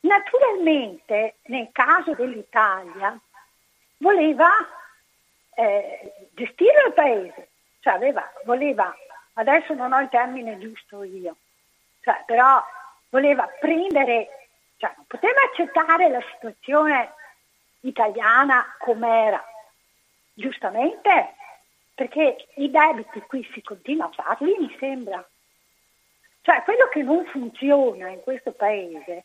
Naturalmente, 0.00 1.36
nel 1.46 1.68
caso 1.72 2.14
dell'Italia, 2.14 3.18
voleva 3.98 4.50
eh, 5.54 6.28
gestire 6.34 6.86
il 6.86 6.92
paese, 6.92 7.48
cioè 7.80 7.94
aveva, 7.94 8.30
voleva, 8.44 8.94
adesso 9.34 9.74
non 9.74 9.92
ho 9.92 10.00
il 10.00 10.08
termine 10.08 10.58
giusto 10.58 11.02
io, 11.02 11.36
cioè, 12.02 12.22
però 12.26 12.62
voleva 13.08 13.48
prendere, 13.58 14.48
cioè 14.76 14.92
non 14.96 15.06
poteva 15.06 15.40
accettare 15.42 16.08
la 16.08 16.22
situazione 16.34 17.14
italiana 17.80 18.76
com'era, 18.78 19.42
giustamente, 20.34 21.34
perché 21.94 22.48
i 22.56 22.70
debiti 22.70 23.20
qui 23.22 23.48
si 23.52 23.62
continua 23.62 24.06
a 24.06 24.10
farli, 24.12 24.54
mi 24.58 24.76
sembra. 24.78 25.26
Cioè 26.46 26.62
quello 26.62 26.86
che 26.86 27.02
non 27.02 27.24
funziona 27.26 28.08
in 28.08 28.20
questo 28.20 28.52
paese 28.52 29.24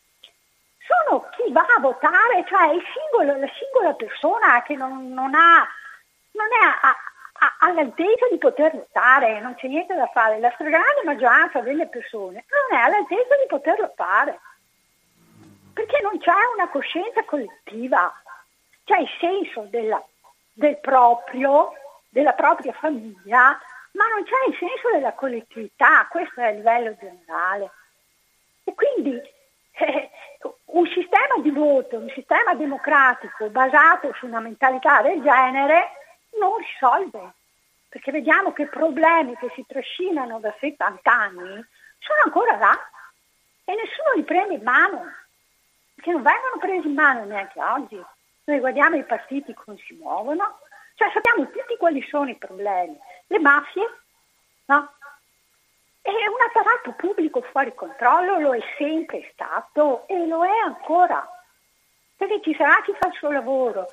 sono 0.80 1.30
chi 1.30 1.52
va 1.52 1.64
a 1.78 1.80
votare, 1.80 2.44
cioè 2.48 2.76
singolo, 2.98 3.38
la 3.38 3.48
singola 3.60 3.94
persona 3.94 4.64
che 4.64 4.74
non, 4.74 5.14
non, 5.14 5.36
ha, 5.36 5.68
non 6.32 6.48
è 6.48 6.66
a, 6.66 6.90
a, 6.90 7.56
all'altezza 7.60 8.28
di 8.28 8.40
poter 8.40 8.72
votare, 8.72 9.40
non 9.40 9.54
c'è 9.54 9.68
niente 9.68 9.94
da 9.94 10.08
fare. 10.08 10.40
La 10.40 10.50
stragrande 10.56 11.04
maggioranza 11.06 11.60
delle 11.60 11.86
persone 11.86 12.44
non 12.50 12.80
è 12.80 12.82
all'altezza 12.82 13.36
di 13.36 13.48
poterlo 13.48 13.94
fare, 13.96 14.40
perché 15.76 16.02
non 16.02 16.18
c'è 16.18 16.34
una 16.56 16.70
coscienza 16.70 17.24
collettiva, 17.26 18.12
c'è 18.84 18.98
il 18.98 19.10
senso 19.20 19.68
della, 19.70 20.04
del 20.54 20.80
proprio, 20.80 21.72
della 22.10 22.34
propria 22.34 22.74
famiglia, 22.74 23.60
ma 23.94 24.08
non 24.08 24.24
c'è 24.24 24.50
il 24.50 24.58
senso 24.58 24.92
della 24.92 25.14
collettività, 25.14 26.08
questo 26.10 26.42
è 26.42 26.46
a 26.46 26.52
livello 26.52 26.96
generale. 26.98 27.72
E 28.64 28.74
quindi 28.74 29.16
eh, 29.72 30.10
un 30.66 30.86
sistema 30.88 31.38
di 31.42 31.52
voto, 31.52 31.98
un 31.98 32.10
sistema 32.14 32.54
democratico 32.56 33.50
basato 33.50 34.14
su 34.14 34.26
una 34.26 34.40
mentalità 34.40 35.02
del 35.02 35.22
genere 35.22 35.90
non 36.40 36.58
risolve, 36.58 37.34
perché 37.90 38.12
vediamo 38.12 38.54
che 38.54 38.68
problemi 38.68 39.36
che 39.38 39.52
si 39.56 39.66
trascinano 39.68 40.40
da 40.40 40.54
70 40.60 41.12
anni 41.12 41.66
sono 42.00 42.22
ancora 42.24 42.58
là 42.58 42.90
e 43.66 43.76
nessuno 43.76 44.14
li 44.16 44.24
prende 44.24 44.56
in 44.56 44.64
mano, 44.64 45.04
perché 45.96 46.12
non 46.12 46.24
vengono 46.24 46.58
presi 46.60 46.88
in 46.88 46.94
mano 46.94 47.26
neanche 47.26 47.62
oggi. 47.62 48.04
Noi 48.44 48.60
guardiamo 48.60 48.96
i 48.96 49.04
partiti 49.04 49.54
come 49.54 49.78
si 49.86 49.94
muovono, 49.96 50.60
cioè 51.02 51.12
sappiamo 51.14 51.50
tutti 51.50 51.76
quali 51.78 52.00
sono 52.08 52.30
i 52.30 52.36
problemi. 52.36 52.96
Le 53.26 53.40
mafie, 53.40 53.90
no? 54.66 54.94
E 56.04 56.12
un 56.12 56.42
apparato 56.48 56.92
pubblico 56.92 57.42
fuori 57.42 57.74
controllo 57.74 58.40
lo 58.40 58.54
è 58.54 58.62
sempre 58.78 59.28
stato 59.34 60.08
e 60.08 60.28
lo 60.28 60.46
è 60.46 60.58
ancora. 60.64 61.28
Perché 62.16 62.42
ci 62.42 62.54
sarà 62.56 62.84
chi 62.84 62.94
fa 63.00 63.08
il 63.08 63.14
suo 63.16 63.32
lavoro, 63.32 63.88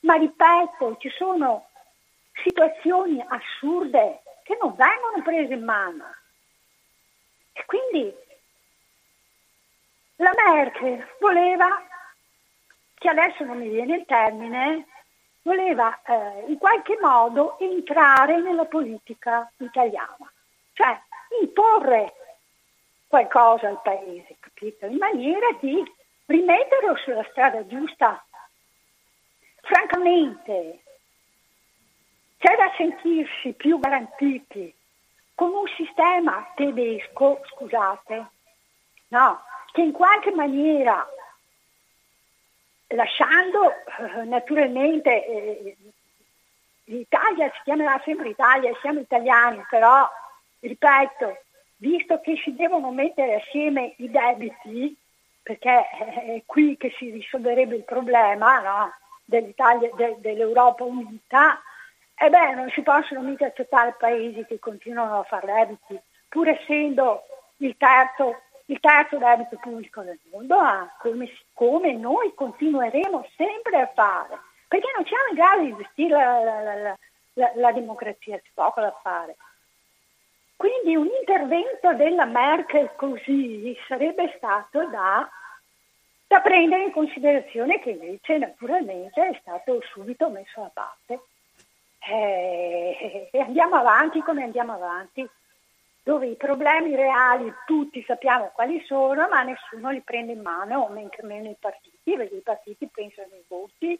ma 0.00 0.14
ripeto, 0.14 0.96
ci 0.98 1.10
sono 1.10 1.68
situazioni 2.42 3.24
assurde 3.28 4.22
che 4.42 4.58
non 4.60 4.74
vengono 4.74 5.22
prese 5.22 5.54
in 5.54 5.62
mano. 5.62 6.12
E 7.52 7.64
quindi 7.66 8.12
la 10.16 10.32
Merkel 10.34 11.06
voleva, 11.20 11.86
che 12.94 13.08
adesso 13.08 13.44
non 13.44 13.58
mi 13.58 13.68
viene 13.68 13.98
il 13.98 14.04
termine, 14.06 14.86
voleva 15.48 15.98
eh, 16.02 16.44
in 16.46 16.58
qualche 16.58 16.98
modo 17.00 17.58
entrare 17.58 18.38
nella 18.38 18.66
politica 18.66 19.50
italiana. 19.56 20.30
Cioè 20.74 21.00
imporre 21.40 22.12
qualcosa 23.08 23.68
al 23.68 23.80
paese, 23.82 24.36
capito? 24.38 24.84
In 24.84 24.98
maniera 24.98 25.46
di 25.58 25.82
rimetterlo 26.26 26.96
sulla 26.96 27.26
strada 27.30 27.66
giusta. 27.66 28.22
Francamente, 29.62 30.82
c'è 32.38 32.54
da 32.54 32.70
sentirsi 32.76 33.52
più 33.54 33.78
garantiti 33.78 34.72
con 35.34 35.52
un 35.52 35.66
sistema 35.76 36.52
tedesco, 36.54 37.40
scusate, 37.44 38.26
no, 39.08 39.42
che 39.72 39.80
in 39.82 39.92
qualche 39.92 40.32
maniera, 40.32 41.06
lasciando 42.88 43.70
eh, 43.70 44.24
naturalmente 44.24 45.26
eh, 45.26 45.76
l'Italia 46.84 47.50
si 47.54 47.60
chiamerà 47.64 48.00
sempre 48.04 48.30
Italia, 48.30 48.76
siamo 48.80 49.00
italiani, 49.00 49.64
però 49.68 50.08
ripeto, 50.60 51.38
visto 51.76 52.20
che 52.20 52.36
si 52.42 52.54
devono 52.54 52.90
mettere 52.90 53.36
assieme 53.36 53.94
i 53.98 54.10
debiti, 54.10 54.96
perché 55.42 55.88
è 55.88 56.42
qui 56.46 56.76
che 56.76 56.92
si 56.96 57.10
risolverebbe 57.10 57.76
il 57.76 57.84
problema 57.84 58.60
no? 58.60 58.94
dell'Italia, 59.24 59.90
de, 59.94 60.16
dell'Europa 60.18 60.84
unita, 60.84 61.60
e 62.14 62.28
beh, 62.30 62.54
non 62.54 62.68
si 62.70 62.82
possono 62.82 63.20
mica 63.20 63.46
accettare 63.46 63.94
paesi 63.98 64.44
che 64.44 64.58
continuano 64.58 65.20
a 65.20 65.24
fare 65.24 65.46
debiti, 65.46 66.00
pur 66.28 66.48
essendo 66.48 67.22
il 67.58 67.76
terzo, 67.76 68.42
il 68.70 68.80
terzo 68.80 69.16
debito 69.16 69.56
pubblico 69.56 70.02
del 70.02 70.18
mondo, 70.30 70.56
ah, 70.56 70.94
come, 70.98 71.30
come, 71.54 71.92
noi 71.94 72.34
continueremo 72.34 73.26
sempre 73.36 73.80
a 73.80 73.90
fare, 73.94 74.38
perché 74.68 74.90
non 74.94 75.06
siamo 75.06 75.28
in 75.30 75.34
grado 75.34 75.62
di 75.62 75.82
gestire 75.82 76.14
la, 76.14 76.62
la, 76.62 76.96
la, 77.32 77.52
la 77.54 77.72
democrazia, 77.72 78.36
c'è 78.36 78.50
poco 78.52 78.80
da 78.80 78.92
fare. 79.02 79.36
Quindi 80.54 80.96
un 80.96 81.06
intervento 81.06 81.94
della 81.94 82.26
Merkel 82.26 82.90
così 82.96 83.74
sarebbe 83.86 84.34
stato 84.36 84.86
da, 84.88 85.26
da 86.26 86.40
prendere 86.40 86.82
in 86.82 86.90
considerazione 86.90 87.78
che 87.80 87.90
invece 87.90 88.38
naturalmente 88.38 89.28
è 89.28 89.38
stato 89.40 89.80
subito 89.92 90.28
messo 90.28 90.60
da 90.60 90.70
parte. 90.74 91.20
Eh, 92.00 93.28
e 93.30 93.40
andiamo 93.40 93.76
avanti 93.76 94.20
come 94.20 94.42
andiamo 94.42 94.72
avanti, 94.72 95.28
dove 96.08 96.26
i 96.26 96.36
problemi 96.36 96.96
reali 96.96 97.52
tutti 97.66 98.02
sappiamo 98.06 98.50
quali 98.54 98.82
sono, 98.86 99.28
ma 99.28 99.42
nessuno 99.42 99.90
li 99.90 100.00
prende 100.00 100.32
in 100.32 100.40
mano, 100.40 100.78
o 100.80 100.88
men 100.88 101.10
che 101.10 101.22
meno 101.22 101.50
i 101.50 101.56
partiti, 101.60 102.16
perché 102.16 102.36
i 102.36 102.40
partiti 102.40 102.88
pensano 102.90 103.28
ai 103.32 103.44
voti 103.46 103.94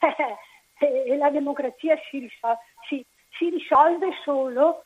e 0.80 1.16
la 1.18 1.28
democrazia 1.28 1.94
si, 2.08 2.20
risol- 2.20 2.56
si, 2.88 3.04
si 3.36 3.50
risolve 3.50 4.12
solo 4.24 4.84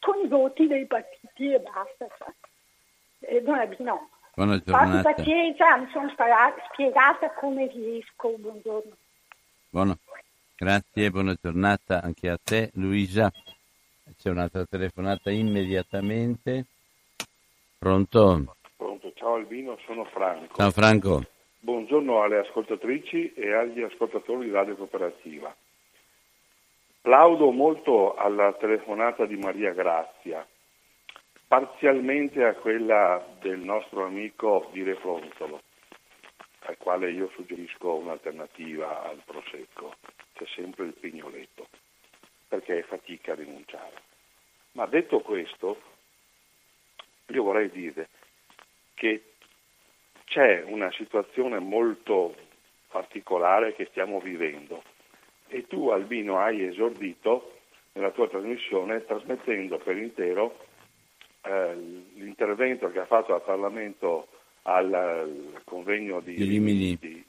con 0.00 0.24
i 0.24 0.26
voti 0.26 0.66
dei 0.66 0.86
partiti 0.86 1.52
e 1.52 1.60
basta. 1.60 2.06
Eh, 3.18 3.42
no. 3.80 4.08
Buona 4.34 4.58
giornata. 4.58 5.02
Fate 5.02 5.16
pazienza, 5.16 5.76
mi 5.76 5.90
sono 5.92 6.10
spiegata 6.72 7.30
come 7.34 7.66
riesco. 7.66 8.32
Buongiorno. 8.38 8.96
Buono. 9.68 9.98
Grazie, 10.56 11.10
buona 11.10 11.36
giornata 11.38 12.00
anche 12.00 12.30
a 12.30 12.38
te, 12.42 12.70
Luisa. 12.72 13.30
C'è 14.14 14.30
un'altra 14.30 14.64
telefonata 14.64 15.30
immediatamente. 15.30 16.66
Pronto? 17.76 18.56
Pronto, 18.76 19.12
ciao 19.14 19.34
Albino, 19.34 19.76
sono 19.84 20.04
Franco. 20.04 20.54
Ciao 20.54 20.70
Franco. 20.70 21.24
Buongiorno 21.58 22.22
alle 22.22 22.38
ascoltatrici 22.38 23.32
e 23.34 23.52
agli 23.52 23.82
ascoltatori 23.82 24.46
di 24.46 24.52
Radio 24.52 24.76
Cooperativa. 24.76 25.54
Plaudo 27.00 27.50
molto 27.50 28.14
alla 28.14 28.52
telefonata 28.52 29.26
di 29.26 29.36
Maria 29.36 29.72
Grazia, 29.72 30.46
parzialmente 31.48 32.44
a 32.44 32.54
quella 32.54 33.24
del 33.40 33.58
nostro 33.58 34.04
amico 34.04 34.68
di 34.72 34.82
Refrontolo, 34.84 35.62
al 36.60 36.76
quale 36.78 37.10
io 37.10 37.28
suggerisco 37.34 37.94
un'alternativa 37.94 39.02
al 39.02 39.20
prosecco, 39.24 39.94
c'è 40.34 40.46
sempre 40.54 40.84
il 40.84 40.94
pignoletto, 40.94 41.68
perché 42.48 42.78
è 42.78 42.82
fatica 42.82 43.32
a 43.32 43.36
rinunciare. 43.36 44.02
Ma 44.72 44.86
detto 44.86 45.20
questo, 45.20 45.80
io 47.26 47.42
vorrei 47.42 47.70
dire 47.70 48.08
che 48.94 49.32
c'è 50.24 50.62
una 50.66 50.90
situazione 50.92 51.58
molto 51.58 52.34
particolare 52.88 53.74
che 53.74 53.86
stiamo 53.86 54.20
vivendo 54.20 54.82
e 55.48 55.66
tu 55.66 55.88
Albino 55.88 56.38
hai 56.38 56.64
esordito 56.64 57.58
nella 57.92 58.10
tua 58.10 58.28
trasmissione 58.28 59.04
trasmettendo 59.04 59.78
per 59.78 59.96
intero 59.96 60.58
eh, 61.42 61.74
l'intervento 62.14 62.90
che 62.90 63.00
ha 63.00 63.06
fatto 63.06 63.34
al 63.34 63.42
Parlamento 63.42 64.28
al, 64.62 64.92
al 64.92 65.62
convegno 65.64 66.20
di, 66.20 66.34
di, 66.34 66.98
di, 66.98 67.24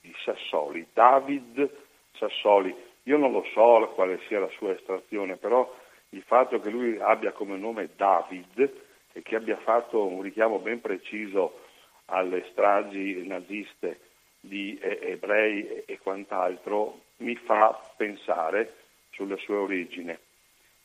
di 0.00 0.14
Sassoli, 0.24 0.86
David 0.92 1.70
Sassoli. 2.12 2.74
Io 3.08 3.16
non 3.16 3.32
lo 3.32 3.42
so 3.54 3.90
quale 3.94 4.20
sia 4.28 4.38
la 4.38 4.50
sua 4.50 4.72
estrazione, 4.72 5.36
però 5.36 5.74
il 6.10 6.22
fatto 6.24 6.60
che 6.60 6.68
lui 6.68 6.98
abbia 7.00 7.32
come 7.32 7.56
nome 7.56 7.88
David 7.96 8.70
e 9.14 9.22
che 9.22 9.34
abbia 9.34 9.56
fatto 9.56 10.04
un 10.04 10.20
richiamo 10.20 10.58
ben 10.58 10.82
preciso 10.82 11.60
alle 12.06 12.44
stragi 12.50 13.26
naziste 13.26 14.00
di 14.40 14.78
ebrei 14.80 15.84
e 15.86 15.98
quant'altro 16.02 17.00
mi 17.18 17.34
fa 17.34 17.80
pensare 17.96 18.74
sulle 19.12 19.38
sue 19.38 19.56
origini 19.56 20.14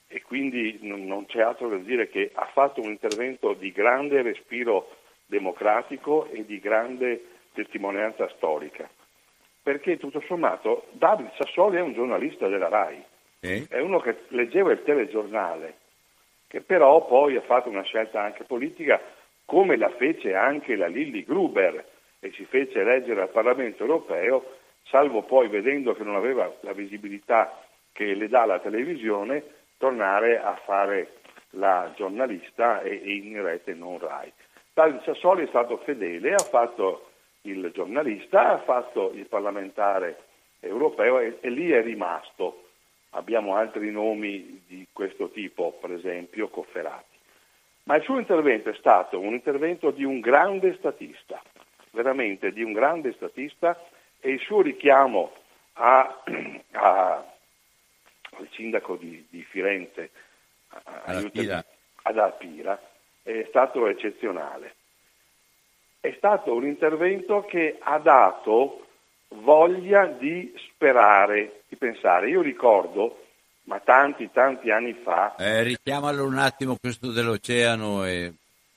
e 0.07 0.21
quindi 0.21 0.79
non 0.81 1.25
c'è 1.25 1.41
altro 1.41 1.67
da 1.67 1.77
dire 1.77 2.07
che 2.07 2.31
ha 2.33 2.45
fatto 2.53 2.79
un 2.79 2.89
intervento 2.89 3.53
di 3.53 3.71
grande 3.73 4.21
respiro 4.21 4.95
democratico 5.25 6.29
e 6.29 6.45
di 6.45 6.59
grande 6.59 7.25
testimonianza 7.53 8.29
storica. 8.29 8.89
Perché 9.63 9.97
tutto 9.97 10.21
sommato 10.27 10.87
David 10.91 11.31
Sassoli 11.37 11.77
è 11.77 11.81
un 11.81 11.93
giornalista 11.93 12.49
della 12.49 12.67
RAI, 12.67 13.01
Eh? 13.39 13.65
è 13.69 13.79
uno 13.79 13.99
che 13.99 14.23
leggeva 14.29 14.73
il 14.73 14.83
telegiornale, 14.83 15.75
che 16.47 16.59
però 16.59 17.05
poi 17.05 17.37
ha 17.37 17.41
fatto 17.41 17.69
una 17.69 17.83
scelta 17.83 18.21
anche 18.21 18.43
politica, 18.43 18.99
come 19.45 19.77
la 19.77 19.89
fece 19.91 20.35
anche 20.35 20.75
la 20.75 20.87
Lilly 20.87 21.23
Gruber 21.23 21.83
e 22.19 22.31
si 22.33 22.43
fece 22.43 22.81
eleggere 22.81 23.21
al 23.21 23.29
Parlamento 23.29 23.83
europeo, 23.83 24.57
salvo 24.83 25.21
poi 25.23 25.47
vedendo 25.47 25.93
che 25.93 26.03
non 26.03 26.15
aveva 26.15 26.53
la 26.61 26.73
visibilità 26.73 27.63
che 27.93 28.13
le 28.15 28.27
dà 28.27 28.45
la 28.45 28.59
televisione, 28.59 29.43
tornare 29.77 30.39
a 30.39 30.59
fare 30.65 31.19
la 31.51 31.91
giornalista 31.95 32.81
e, 32.81 33.01
e 33.01 33.13
in 33.13 33.41
rete 33.41 33.73
non 33.73 33.97
RAI. 33.97 34.31
David 34.73 35.03
Sassoli 35.03 35.45
è 35.45 35.47
stato 35.47 35.77
fedele, 35.77 36.33
ha 36.33 36.43
fatto 36.49 37.11
il 37.43 37.71
giornalista, 37.73 38.51
ha 38.51 38.59
fatto 38.59 39.11
il 39.13 39.25
parlamentare 39.27 40.23
europeo 40.59 41.19
e, 41.19 41.37
e 41.41 41.49
lì 41.49 41.71
è 41.71 41.81
rimasto. 41.81 42.69
Abbiamo 43.11 43.55
altri 43.55 43.91
nomi 43.91 44.63
di 44.67 44.87
questo 44.91 45.29
tipo, 45.29 45.77
per 45.79 45.91
esempio 45.91 46.47
Cofferati. 46.47 47.11
Ma 47.83 47.95
il 47.95 48.03
suo 48.03 48.17
intervento 48.17 48.69
è 48.69 48.75
stato 48.75 49.19
un 49.19 49.33
intervento 49.33 49.91
di 49.91 50.03
un 50.03 50.19
grande 50.19 50.75
statista, 50.77 51.41
veramente 51.91 52.51
di 52.51 52.63
un 52.63 52.71
grande 52.71 53.13
statista 53.13 53.79
e 54.19 54.31
il 54.31 54.39
suo 54.39 54.61
richiamo 54.61 55.33
a, 55.73 56.23
a, 56.71 57.25
al 58.31 58.47
sindaco 58.51 58.95
di, 58.95 59.25
di 59.29 59.43
Firenze, 59.43 60.11
a- 60.69 61.03
ad 62.03 62.17
Alpira, 62.17 62.81
è 63.21 63.45
stato 63.49 63.87
eccezionale. 63.87 64.75
È 66.05 66.13
stato 66.17 66.53
un 66.53 66.65
intervento 66.65 67.45
che 67.45 67.77
ha 67.79 67.97
dato 67.97 68.87
voglia 69.35 70.05
di 70.05 70.53
sperare, 70.67 71.61
di 71.69 71.77
pensare. 71.77 72.27
Io 72.27 72.41
ricordo, 72.41 73.23
ma 73.63 73.79
tanti, 73.79 74.29
tanti 74.29 74.69
anni 74.69 74.91
fa, 75.01 75.33
Eh, 75.37 75.63
richiamalo 75.63 76.25
un 76.25 76.39
attimo 76.39 76.75
questo 76.77 77.13
dell'oceano, 77.13 78.03
e, 78.03 78.33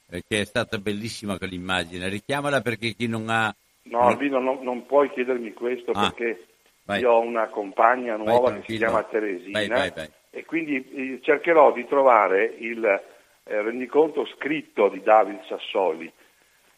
e 0.09 0.23
che 0.29 0.43
è 0.43 0.45
stata 0.45 0.79
bellissima 0.79 1.37
quell'immagine. 1.37 2.09
Richiamala 2.09 2.61
perché 2.61 2.93
chi 2.93 3.09
non 3.09 3.29
ha... 3.29 3.53
no 3.91 3.99
Albino 4.03 4.39
non, 4.39 4.63
non 4.63 4.87
puoi 4.87 5.11
chiedermi 5.11 5.53
questo 5.53 5.91
Ah, 5.97 6.03
perché 6.13 6.47
vai. 6.85 7.01
io 7.01 7.11
ho 7.11 7.21
una 7.23 7.49
compagna 7.49 8.17
Vai 8.17 8.25
nuova 8.25 8.53
che 8.53 8.63
si 8.69 8.77
chiama 8.77 9.03
Teresina 9.03 9.59
Vai, 9.59 9.69
vai, 9.69 9.91
vai. 9.93 10.11
e 10.31 10.45
quindi 10.45 10.77
eh, 10.77 11.19
cercherò 11.23 11.73
di 11.73 11.85
trovare 11.89 12.55
il 12.61 12.85
eh, 12.85 13.03
rendiconto 13.63 14.25
scritto 14.27 14.89
di 14.89 15.03
David 15.03 15.41
Sassoli 15.49 16.13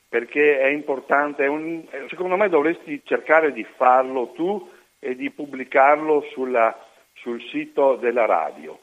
perché 0.09 0.59
è 0.61 0.69
importante, 0.69 1.45
è 1.45 1.49
un- 1.49 1.85
eh, 1.91 2.07
secondo 2.09 2.37
me 2.37 2.49
dovresti 2.49 3.03
cercare 3.05 3.53
di 3.53 3.65
farlo 3.77 4.29
tu 4.33 4.69
e 4.99 5.15
di 5.15 5.31
pubblicarlo 5.31 6.27
sulla- 6.33 6.77
sul 7.15 7.43
sito 7.51 7.97
della 7.97 8.25
radio. 8.25 8.79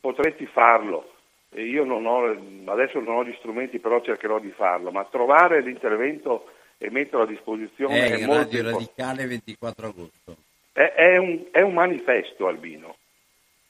Potresti 0.00 0.46
farlo, 0.46 1.14
io 1.56 1.84
non 1.84 2.06
ho, 2.06 2.24
adesso 2.72 3.00
non 3.00 3.16
ho 3.16 3.24
gli 3.24 3.34
strumenti 3.38 3.78
però 3.80 4.00
cercherò 4.00 4.38
di 4.38 4.50
farlo, 4.50 4.90
ma 4.92 5.04
trovare 5.04 5.60
l'intervento 5.62 6.46
e 6.78 6.90
metterlo 6.90 7.22
a 7.22 7.26
disposizione 7.26 7.98
È 8.06 8.10
è, 8.12 8.18
in 8.20 8.26
molto 8.26 8.42
Radio. 8.56 8.70
Radicale 8.70 9.26
24 9.26 9.86
agosto. 9.88 10.36
È, 10.72 10.92
è 10.94 11.16
un, 11.18 11.46
è 11.50 11.60
un 11.60 11.74
manifesto 11.74 12.46
Albino, 12.46 12.96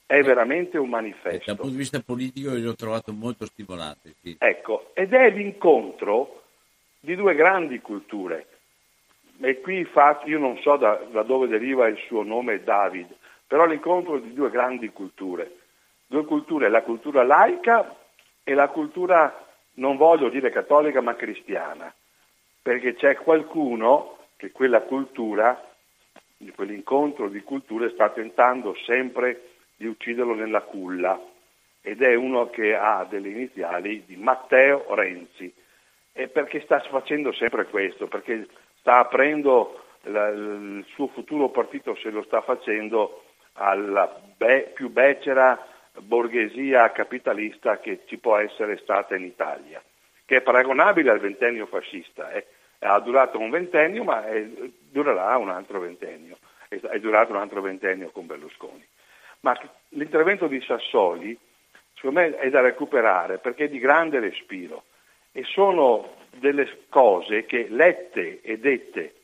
è 0.07 0.21
veramente 0.23 0.77
un 0.77 0.91
Dal 0.91 1.01
manifesto. 1.01 1.55
punto 1.57 1.71
di 1.71 1.77
vista 1.77 2.01
politico 2.01 2.55
io 2.55 2.63
l'ho 2.65 2.75
trovato 2.77 3.13
molto 3.13 3.47
stimolante. 3.47 4.15
Sì. 4.23 4.37
Ecco, 4.39 4.91
ed 4.95 5.15
è 5.15 5.31
l'incontro 5.31 6.40
di 7.01 7.17
due 7.17 7.35
grandi 7.35 7.81
culture. 7.81 8.47
E 9.41 9.61
qui 9.61 9.79
infatti 9.79 10.29
io 10.29 10.39
non 10.39 10.59
so 10.59 10.77
da, 10.77 11.01
da 11.11 11.23
dove 11.23 11.49
deriva 11.49 11.89
il 11.89 11.97
suo 12.07 12.23
nome 12.23 12.63
David, 12.63 13.15
però 13.47 13.65
l'incontro 13.65 14.19
di 14.19 14.35
due 14.35 14.51
grandi 14.51 14.91
culture. 14.91 15.57
Due 16.07 16.25
culture, 16.25 16.69
la 16.69 16.83
cultura 16.83 17.23
laica 17.23 17.97
e 18.45 18.55
la 18.55 18.69
cultura, 18.69 19.47
non 19.75 19.97
voglio 19.97 20.29
dire 20.29 20.51
cattolica, 20.51 21.01
ma 21.01 21.15
cristiana. 21.15 21.93
Perché 22.63 22.95
c'è 22.95 23.17
qualcuno 23.17 24.19
che 24.37 24.51
quella 24.51 24.83
cultura, 24.83 25.59
quell'incontro 26.55 27.29
di 27.29 27.41
culture, 27.43 27.91
sta 27.91 28.11
tentando 28.11 28.75
sempre 28.85 29.51
di 29.77 29.87
ucciderlo 29.87 30.35
nella 30.35 30.61
culla 30.61 31.19
ed 31.81 32.03
è 32.03 32.15
uno 32.15 32.51
che 32.51 32.77
ha 32.77 33.07
delle 33.09 33.31
iniziali 33.31 34.05
di 34.05 34.17
Matteo 34.17 34.95
Renzi. 34.95 35.53
E 36.21 36.29
perché 36.29 36.61
sta 36.61 36.79
facendo 36.81 37.33
sempre 37.33 37.65
questo? 37.65 38.07
Perché 38.07 38.47
sta 38.81 38.99
aprendo 38.99 39.85
la- 40.03 40.29
il 40.29 40.85
suo 40.91 41.07
futuro 41.07 41.49
partito, 41.49 41.95
se 41.95 42.11
lo 42.11 42.23
sta 42.25 42.43
facendo 42.43 43.25
alla 43.55 44.21
be- 44.37 44.71
più 44.75 44.91
becera 44.91 45.59
borghesia 46.01 46.93
capitalista 46.93 47.79
che 47.79 48.01
ci 48.05 48.19
può 48.19 48.37
essere 48.37 48.77
stata 48.83 49.17
in 49.17 49.25
Italia, 49.25 49.83
che 50.27 50.37
è 50.37 50.41
paragonabile 50.43 51.09
al 51.11 51.21
ventennio 51.21 51.65
fascista. 51.65 52.31
eh. 52.33 52.47
Ha 52.81 53.01
durato 53.01 53.39
un 53.39 53.49
ventennio, 53.49 54.05
ma 54.05 54.27
è- 54.27 54.47
durerà 54.91 55.39
un 55.39 55.49
altro 55.49 55.81
ventennio. 55.81 56.37
È, 56.69 56.79
è 56.79 57.01
durato 57.01 57.33
un 57.33 57.39
altro 57.39 57.63
ventennio 57.63 58.11
con 58.11 58.27
Berlusconi. 58.27 58.87
Ma 59.41 59.59
l'intervento 59.91 60.49
di 60.49 60.61
Sassoli, 60.61 61.39
secondo 61.95 62.21
me, 62.21 62.37
è 62.37 62.51
da 62.51 62.61
recuperare 62.61 63.39
perché 63.39 63.65
è 63.65 63.69
di 63.71 63.79
grande 63.79 64.21
respiro 64.21 64.85
e 65.33 65.45
sono 65.45 66.17
delle 66.31 66.85
cose 66.89 67.45
che 67.45 67.67
lette 67.69 68.41
e 68.41 68.59
dette 68.59 69.15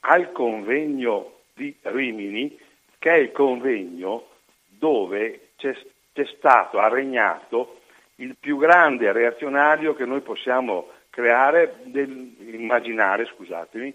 al 0.00 0.32
convegno 0.32 1.40
di 1.54 1.74
Rimini, 1.82 2.58
che 2.98 3.10
è 3.10 3.16
il 3.16 3.32
convegno 3.32 4.26
dove 4.66 5.50
c'è, 5.56 5.74
c'è 6.12 6.26
stato, 6.36 6.78
ha 6.78 6.88
regnato 6.88 7.80
il 8.16 8.36
più 8.38 8.58
grande 8.58 9.12
reazionario 9.12 9.94
che 9.94 10.04
noi 10.04 10.20
possiamo 10.20 10.88
creare, 11.10 11.76
del, 11.84 12.34
immaginare, 12.52 13.26
scusatemi, 13.26 13.94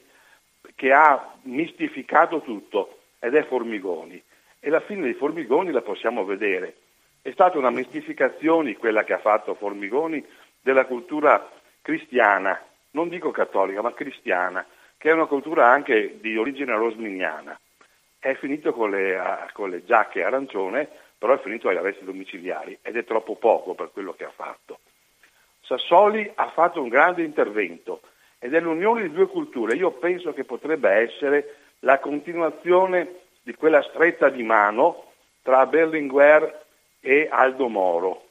che 0.76 0.92
ha 0.92 1.36
mistificato 1.44 2.42
tutto 2.42 3.00
ed 3.20 3.36
è 3.36 3.44
Formigoni. 3.46 4.22
E 4.60 4.70
la 4.70 4.80
fine 4.82 5.06
di 5.06 5.14
Formigoni 5.14 5.72
la 5.72 5.82
possiamo 5.82 6.26
vedere. 6.26 6.76
È 7.22 7.32
stata 7.32 7.58
una 7.58 7.70
mistificazione 7.70 8.76
quella 8.78 9.04
che 9.04 9.14
ha 9.14 9.20
fatto 9.20 9.54
Formigoni 9.56 10.26
della 10.62 10.86
cultura 10.86 11.50
cristiana, 11.82 12.62
non 12.92 13.10
dico 13.10 13.32
cattolica, 13.32 13.82
ma 13.82 13.94
cristiana, 13.94 14.66
che 14.98 15.10
è 15.10 15.14
una 15.14 15.28
cultura 15.28 15.68
anche 15.68 16.18
di 16.20 16.38
origine 16.38 16.76
rosminiana. 16.76 17.60
È 18.20 18.34
finito 18.36 18.74
con 18.74 18.90
le, 18.90 19.48
con 19.54 19.70
le 19.70 19.86
giacche 19.86 20.24
arancione, 20.24 20.90
però 21.18 21.34
è 21.34 21.40
finito 21.40 21.70
agli 21.70 21.78
arresti 21.78 22.04
domiciliari 22.04 22.78
ed 22.82 22.98
è 22.98 23.04
troppo 23.04 23.36
poco 23.36 23.76
per 23.76 23.92
quello 23.92 24.14
che 24.14 24.26
ha 24.26 24.32
fatto. 24.32 24.80
Sassoli 25.62 26.30
ha 26.36 26.50
fatto 26.50 26.82
un 26.82 26.90
grande 26.90 27.24
intervento 27.24 28.02
ed 28.40 28.54
è 28.54 28.60
l'unione 28.60 29.04
di 29.04 29.12
due 29.12 29.28
culture. 29.28 29.76
Io 29.76 29.92
penso 29.92 30.34
che 30.34 30.44
potrebbe 30.44 30.90
essere 30.90 31.56
la 31.80 32.00
continuazione 32.00 33.16
di 33.44 33.54
quella 33.54 33.82
stretta 33.84 34.30
di 34.30 34.44
mano 34.44 35.12
tra 35.42 35.66
Berlinguer 35.66 36.66
e 37.00 37.28
Aldo 37.30 37.68
Moro. 37.68 38.28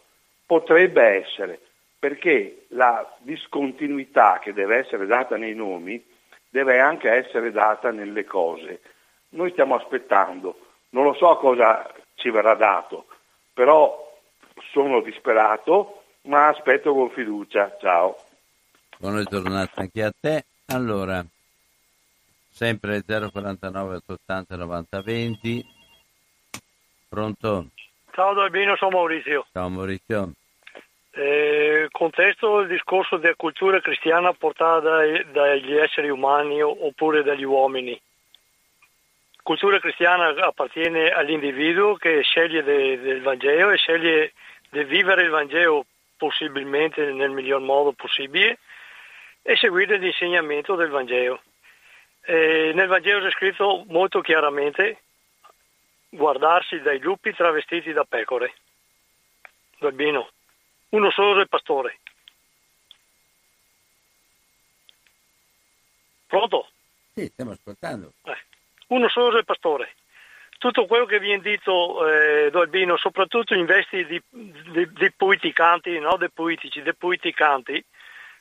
Potrebbe 0.46 1.02
essere, 1.02 1.60
perché 1.98 2.66
la 2.68 3.16
discontinuità 3.18 4.38
che 4.38 4.52
deve 4.52 4.76
essere 4.76 5.06
data 5.06 5.36
nei 5.36 5.54
nomi 5.54 6.02
deve 6.48 6.78
anche 6.80 7.10
essere 7.10 7.50
data 7.50 7.90
nelle 7.90 8.24
cose. 8.24 8.80
Noi 9.30 9.50
stiamo 9.50 9.74
aspettando, 9.74 10.58
non 10.90 11.04
lo 11.04 11.14
so 11.14 11.36
cosa 11.36 11.92
ci 12.14 12.30
verrà 12.30 12.54
dato, 12.54 13.06
però 13.52 14.06
sono 14.72 15.00
disperato, 15.00 16.02
ma 16.22 16.48
aspetto 16.48 16.94
con 16.94 17.10
fiducia. 17.10 17.76
Ciao. 17.80 18.16
Buona 18.98 19.22
giornata 19.24 19.80
anche 19.80 20.02
a 20.02 20.12
te. 20.18 20.44
Allora, 20.66 21.24
sempre 22.50 23.02
049 23.04 23.96
880 23.96 24.56
90 24.56 25.02
20. 25.02 25.66
Pronto? 27.08 27.66
Ciao 28.12 28.40
Albino, 28.40 28.76
sono 28.76 28.96
Maurizio. 28.96 29.46
Ciao 29.52 29.68
Maurizio. 29.68 30.32
Eh, 31.18 31.82
eh, 31.82 31.88
contesto 31.90 32.60
il 32.60 32.68
discorso 32.68 33.16
della 33.16 33.34
cultura 33.34 33.80
cristiana 33.80 34.32
portata 34.32 35.02
dagli 35.32 35.74
esseri 35.74 36.08
umani 36.10 36.62
oppure 36.62 37.24
dagli 37.24 37.42
uomini. 37.42 38.00
Cultura 39.42 39.80
cristiana 39.80 40.28
appartiene 40.28 41.10
all'individuo 41.10 41.96
che 41.96 42.22
sceglie 42.22 42.62
de, 42.62 43.00
del 43.00 43.22
Vangelo 43.22 43.70
e 43.70 43.76
sceglie 43.76 44.32
di 44.70 44.84
vivere 44.84 45.22
il 45.22 45.30
Vangelo 45.30 45.86
possibilmente 46.16 47.12
nel 47.12 47.30
miglior 47.30 47.60
modo 47.60 47.92
possibile 47.92 48.58
e 49.42 49.56
seguire 49.56 49.96
l'insegnamento 49.96 50.76
del 50.76 50.90
Vangelo. 50.90 51.40
E 52.22 52.72
nel 52.74 52.86
Vangelo 52.86 53.26
è 53.26 53.30
scritto 53.30 53.84
molto 53.88 54.20
chiaramente 54.20 54.98
guardarsi 56.10 56.80
dai 56.80 57.00
lupi 57.00 57.34
travestiti 57.34 57.92
da 57.92 58.04
pecore. 58.04 58.52
Bambino, 59.78 60.28
uno 60.90 61.10
solo 61.10 61.34
del 61.34 61.48
pastore. 61.48 61.98
Pronto? 66.26 66.68
Sì, 67.14 67.26
stiamo 67.26 67.52
ascoltando. 67.52 68.12
Eh, 68.24 68.36
uno 68.88 69.08
solo 69.08 69.32
del 69.32 69.44
pastore. 69.44 69.94
Tutto 70.58 70.86
quello 70.86 71.04
che 71.04 71.20
viene 71.20 71.40
detto 71.40 72.06
eh, 72.06 72.50
Albino, 72.52 72.96
soprattutto 72.96 73.54
in 73.54 73.64
vesti 73.64 74.04
di, 74.06 74.20
di, 74.30 74.92
di 74.92 75.12
poeticanti, 75.16 75.98
no? 75.98 76.16
dei 76.16 76.30
poetici, 76.30 76.82
dei 76.82 76.94
poeticanti, 76.94 77.82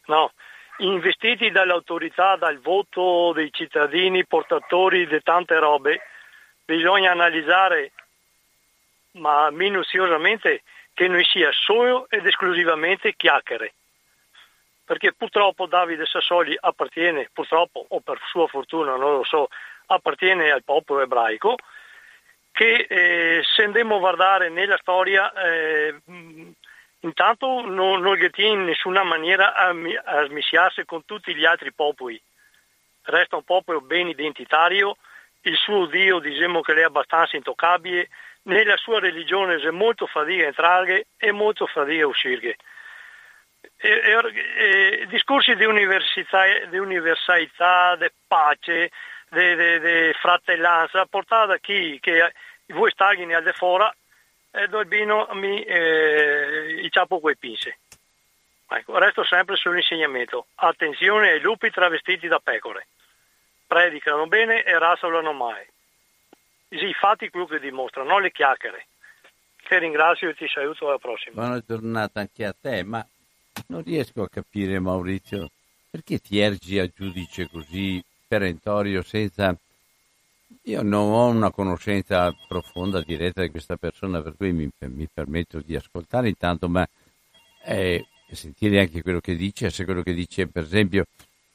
no? 0.08 0.34
investiti 0.80 1.52
dall'autorità, 1.52 2.36
dal 2.36 2.60
voto 2.60 3.34
dei 3.34 3.52
cittadini, 3.52 4.26
portatori 4.26 5.08
di 5.08 5.22
tante 5.22 5.58
robe, 5.60 6.02
bisogna 6.66 7.12
analizzare 7.12 7.92
ma 9.18 9.50
minuziosamente 9.52 10.62
che 10.98 11.08
non 11.08 11.24
sia 11.24 11.52
solo 11.52 12.08
ed 12.10 12.26
esclusivamente 12.26 13.14
chiacchiere. 13.16 13.76
Perché 14.84 15.14
purtroppo 15.14 15.68
Davide 15.68 16.08
Sassoli 16.08 16.58
appartiene, 16.60 17.30
purtroppo 17.32 17.86
o 17.88 18.00
per 18.00 18.20
sua 18.26 18.48
fortuna, 18.48 18.96
non 18.96 19.18
lo 19.18 19.24
so, 19.24 19.48
appartiene 19.86 20.50
al 20.50 20.64
popolo 20.64 21.02
ebraico 21.02 21.56
che 22.52 22.88
eh, 22.90 23.44
se 23.44 23.66
andiamo 23.66 23.98
a 23.98 24.00
guardare 24.00 24.50
nella 24.50 24.78
storia 24.78 25.32
eh, 25.34 26.02
intanto 27.02 27.62
non, 27.62 28.02
non 28.02 28.18
tiene 28.32 28.62
in 28.62 28.66
nessuna 28.66 29.04
maniera 29.04 29.54
a, 29.54 29.68
a 29.68 30.26
smissiarsi 30.26 30.84
con 30.84 31.06
tutti 31.06 31.36
gli 31.36 31.46
altri 31.46 31.72
popoli. 31.74 32.20
Resta 33.04 33.36
un 33.36 33.44
popolo 33.44 33.82
ben 33.82 34.08
identitario, 34.08 34.98
il 35.42 35.56
suo 35.58 35.86
Dio 35.86 36.18
diciamo 36.18 36.62
che 36.62 36.74
è 36.74 36.82
abbastanza 36.82 37.36
intoccabile, 37.36 38.10
nella 38.48 38.78
sua 38.78 39.00
religione 39.00 39.58
c'è 39.58 39.72
molto 39.72 40.08
fatica 40.08 40.44
a 40.44 40.48
entrare 40.48 41.08
e 41.18 41.32
molto 41.32 41.68
fatica 41.68 42.04
a 42.04 42.08
uscire. 42.08 42.58
E, 43.78 43.90
e, 43.90 45.02
e, 45.02 45.06
discorsi 45.08 45.56
di, 45.56 45.66
di 46.70 46.78
universalità, 46.78 47.96
di 47.96 48.10
pace, 48.28 48.92
di 49.30 50.12
fratellanza, 50.20 51.06
portata 51.06 51.54
a 51.54 51.60
chi 51.60 52.00
che 52.00 52.34
voi 52.68 52.92
stagni 52.92 53.34
al 53.34 53.44
de 53.44 53.54
fora 53.54 53.94
e 54.52 54.68
Dolbino 54.68 55.28
mi 55.34 55.62
eh, 55.64 56.80
i 56.82 56.90
ciapo 56.90 57.20
quei 57.20 57.38
pinse. 57.38 57.80
Ecco, 58.70 58.98
resto 58.98 59.24
sempre 59.24 59.56
sull'insegnamento. 59.56 60.48
Attenzione 60.56 61.32
ai 61.32 61.40
lupi 61.40 61.70
travestiti 61.70 62.28
da 62.28 62.40
pecore. 62.40 62.88
Predicano 63.66 64.28
bene 64.28 64.64
e 64.64 64.78
rasolano 64.78 65.32
mai. 65.34 65.66
I 66.70 66.94
fatti 66.94 67.30
quello 67.30 67.46
che 67.46 67.60
dimostrano, 67.60 68.10
non 68.10 68.22
le 68.22 68.32
chiacchiere. 68.32 68.88
Ti 69.68 69.78
ringrazio 69.80 70.30
e 70.30 70.36
ti 70.36 70.48
saluto 70.48 70.88
alla 70.88 70.98
prossima. 70.98 71.36
Buona 71.36 71.64
giornata 71.66 72.20
anche 72.20 72.46
a 72.46 72.56
te, 72.60 72.84
ma 72.84 73.06
non 73.68 73.84
riesco 73.84 74.22
a 74.24 74.30
capire 74.30 74.80
Maurizio, 74.80 75.50
perché 75.90 76.20
ti 76.20 76.40
ergi 76.40 76.80
a 76.80 76.88
giudice 76.88 77.50
così 77.50 78.04
perentorio 78.28 79.02
senza 79.02 79.56
io 80.64 80.82
non 80.82 81.12
ho 81.12 81.28
una 81.28 81.52
conoscenza 81.52 82.34
profonda, 82.48 83.02
diretta 83.02 83.42
di 83.42 83.50
questa 83.50 83.78
persona, 83.78 84.22
per 84.22 84.36
cui 84.36 84.52
mi, 84.52 84.70
mi 84.80 85.08
permetto 85.14 85.60
di 85.60 85.76
ascoltare 85.76 86.30
intanto, 86.30 86.70
ma 86.70 86.88
eh, 87.66 88.06
sentire 88.32 88.80
anche 88.80 89.02
quello 89.02 89.20
che 89.20 89.36
dice, 89.36 89.70
se 89.70 89.86
quello 89.86 90.04
che 90.04 90.14
dice 90.14 90.48
per 90.48 90.64
esempio 90.64 91.06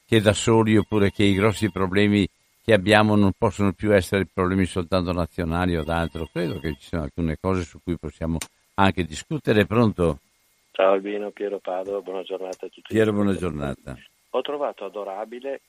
che 0.05 0.21
da 0.21 0.33
soli 0.33 0.77
oppure 0.77 1.11
che 1.11 1.23
i 1.23 1.33
grossi 1.33 1.71
problemi 1.71 2.27
che 2.63 2.73
abbiamo 2.73 3.17
non 3.17 3.33
possono 3.37 3.73
più 3.73 3.93
essere 3.93 4.25
problemi 4.25 4.65
soltanto 4.65 5.11
nazionali 5.11 5.75
o 5.75 5.83
d'altro, 5.83 6.29
credo 6.31 6.59
che 6.59 6.75
ci 6.75 6.87
siano 6.87 7.03
alcune 7.03 7.37
cose 7.37 7.63
su 7.63 7.81
cui 7.83 7.97
possiamo 7.97 8.37
anche 8.75 9.03
discutere. 9.03 9.65
Pronto? 9.65 10.19
Ciao 10.71 10.93
Albino, 10.93 11.31
Piero 11.31 11.59
Padova, 11.59 11.99
buona 11.99 12.23
giornata 12.23 12.65
a 12.65 12.69
tutti. 12.69 12.93
Piero, 12.93 13.11
buona 13.11 13.35
giornata. 13.35 13.97
Ho 14.29 14.41
trovato 14.41 14.85
adorabile 14.85 15.59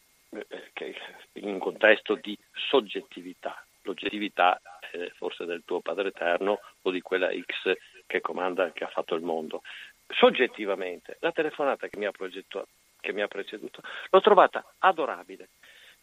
che 0.73 0.95
in 1.33 1.49
un 1.49 1.59
contesto 1.59 2.15
di 2.15 2.39
soggettività, 2.71 3.65
l'oggettività 3.83 4.61
eh, 4.93 5.11
forse 5.17 5.45
del 5.47 5.63
tuo 5.65 5.81
Padre 5.81 6.09
Eterno 6.09 6.61
o 6.83 6.91
di 6.93 7.01
quella 7.01 7.31
X 7.31 7.77
che 8.07 8.21
comanda, 8.21 8.71
che 8.71 8.85
ha 8.85 8.89
fatto 8.89 9.17
il 9.17 9.23
mondo. 9.23 9.63
Soggettivamente, 10.09 11.17
la 11.21 11.33
telefonata 11.33 11.89
che 11.89 11.99
mi 11.99 12.07
ha, 12.07 12.13
che 12.13 13.13
mi 13.13 13.21
ha 13.21 13.27
preceduto 13.27 13.83
l'ho 14.11 14.21
trovata 14.21 14.65
adorabile, 14.79 15.49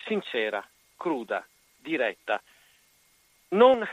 sincera, 0.06 0.68
cruda, 1.02 1.44
diretta, 1.78 2.40
non 3.50 3.84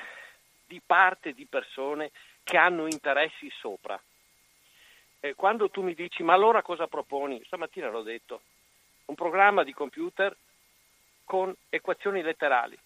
di 0.66 0.78
parte 0.84 1.32
di 1.32 1.46
persone 1.46 2.10
che 2.44 2.58
hanno 2.58 2.84
interessi 2.84 3.50
sopra. 3.50 3.98
Eh, 5.20 5.34
quando 5.34 5.70
tu 5.70 5.80
mi 5.80 5.94
dici 5.94 6.22
ma 6.22 6.34
allora 6.34 6.60
cosa 6.60 6.86
proponi? 6.86 7.42
Stamattina 7.46 7.88
l'ho 7.88 8.02
detto, 8.02 8.42
un 9.06 9.14
programma 9.14 9.64
di 9.64 9.72
computer 9.72 10.36
con 11.24 11.54
equazioni 11.70 12.20
letterali, 12.20 12.78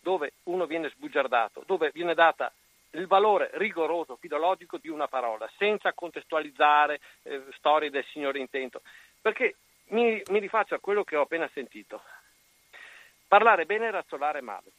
dove 0.00 0.32
uno 0.44 0.64
viene 0.64 0.88
sbugiardato, 0.88 1.62
dove 1.66 1.90
viene 1.92 2.14
data 2.14 2.50
il 2.92 3.06
valore 3.06 3.50
rigoroso, 3.54 4.16
filologico 4.16 4.78
di 4.78 4.88
una 4.88 5.06
parola, 5.06 5.46
senza 5.58 5.92
contestualizzare 5.92 6.98
eh, 7.24 7.44
storie 7.50 7.90
del 7.90 8.06
signore 8.06 8.38
intento. 8.38 8.80
Perché 9.20 9.56
mi, 9.88 10.22
mi 10.30 10.38
rifaccio 10.38 10.74
a 10.74 10.80
quello 10.80 11.04
che 11.04 11.16
ho 11.16 11.22
appena 11.22 11.48
sentito. 11.52 12.00
Parlare 13.28 13.66
bene 13.66 13.86
e 13.86 13.90
razzolare 13.90 14.40
male. 14.40 14.70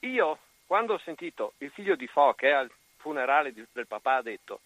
Io, 0.00 0.38
quando 0.66 0.94
ho 0.94 0.98
sentito 0.98 1.54
il 1.58 1.70
figlio 1.70 1.96
di 1.96 2.06
Fo, 2.06 2.34
che 2.34 2.48
è 2.48 2.52
al 2.52 2.70
funerale 2.96 3.52
di, 3.52 3.64
del 3.72 3.86
papà, 3.86 4.16
ha 4.16 4.22
detto, 4.22 4.60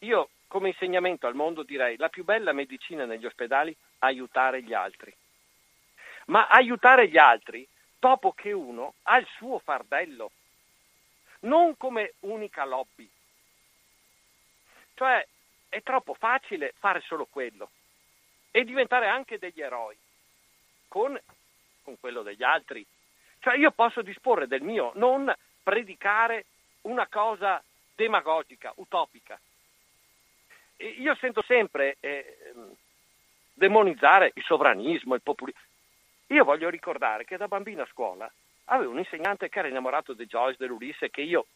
io 0.00 0.30
come 0.48 0.68
insegnamento 0.68 1.26
al 1.26 1.34
mondo 1.34 1.62
direi 1.62 1.96
la 1.96 2.08
più 2.08 2.24
bella 2.24 2.52
medicina 2.52 3.04
negli 3.04 3.26
ospedali 3.26 3.74
aiutare 4.00 4.62
gli 4.62 4.74
altri. 4.74 5.14
Ma 6.26 6.48
aiutare 6.48 7.08
gli 7.08 7.18
altri 7.18 7.66
dopo 7.98 8.32
che 8.32 8.52
uno 8.52 8.94
ha 9.02 9.16
il 9.16 9.26
suo 9.36 9.58
fardello, 9.58 10.30
non 11.40 11.76
come 11.76 12.14
unica 12.20 12.64
lobby. 12.64 13.08
Cioè 14.94 15.26
è 15.68 15.82
troppo 15.82 16.14
facile 16.14 16.74
fare 16.78 17.00
solo 17.00 17.26
quello 17.26 17.70
e 18.50 18.64
diventare 18.64 19.08
anche 19.08 19.38
degli 19.38 19.60
eroi 19.60 19.96
con, 20.88 21.18
con 21.86 21.98
quello 22.00 22.22
degli 22.22 22.42
altri. 22.42 22.84
Cioè 23.38 23.56
io 23.56 23.70
posso 23.70 24.02
disporre 24.02 24.48
del 24.48 24.62
mio, 24.62 24.90
non 24.96 25.32
predicare 25.62 26.46
una 26.82 27.06
cosa 27.06 27.62
demagogica, 27.94 28.72
utopica. 28.76 29.38
E 30.76 30.88
io 30.88 31.14
sento 31.14 31.42
sempre 31.42 31.96
eh, 32.00 32.38
demonizzare 33.54 34.32
il 34.34 34.42
sovranismo, 34.42 35.14
il 35.14 35.22
populismo. 35.22 35.60
Io 36.28 36.44
voglio 36.44 36.68
ricordare 36.68 37.24
che 37.24 37.36
da 37.36 37.46
bambino 37.46 37.82
a 37.82 37.88
scuola 37.90 38.30
avevo 38.64 38.90
un 38.90 38.98
insegnante 38.98 39.48
che 39.48 39.60
era 39.60 39.68
innamorato 39.68 40.12
di 40.12 40.26
Joyce, 40.26 40.56
dell'Ulisse, 40.58 41.08
che 41.08 41.22
io, 41.22 41.46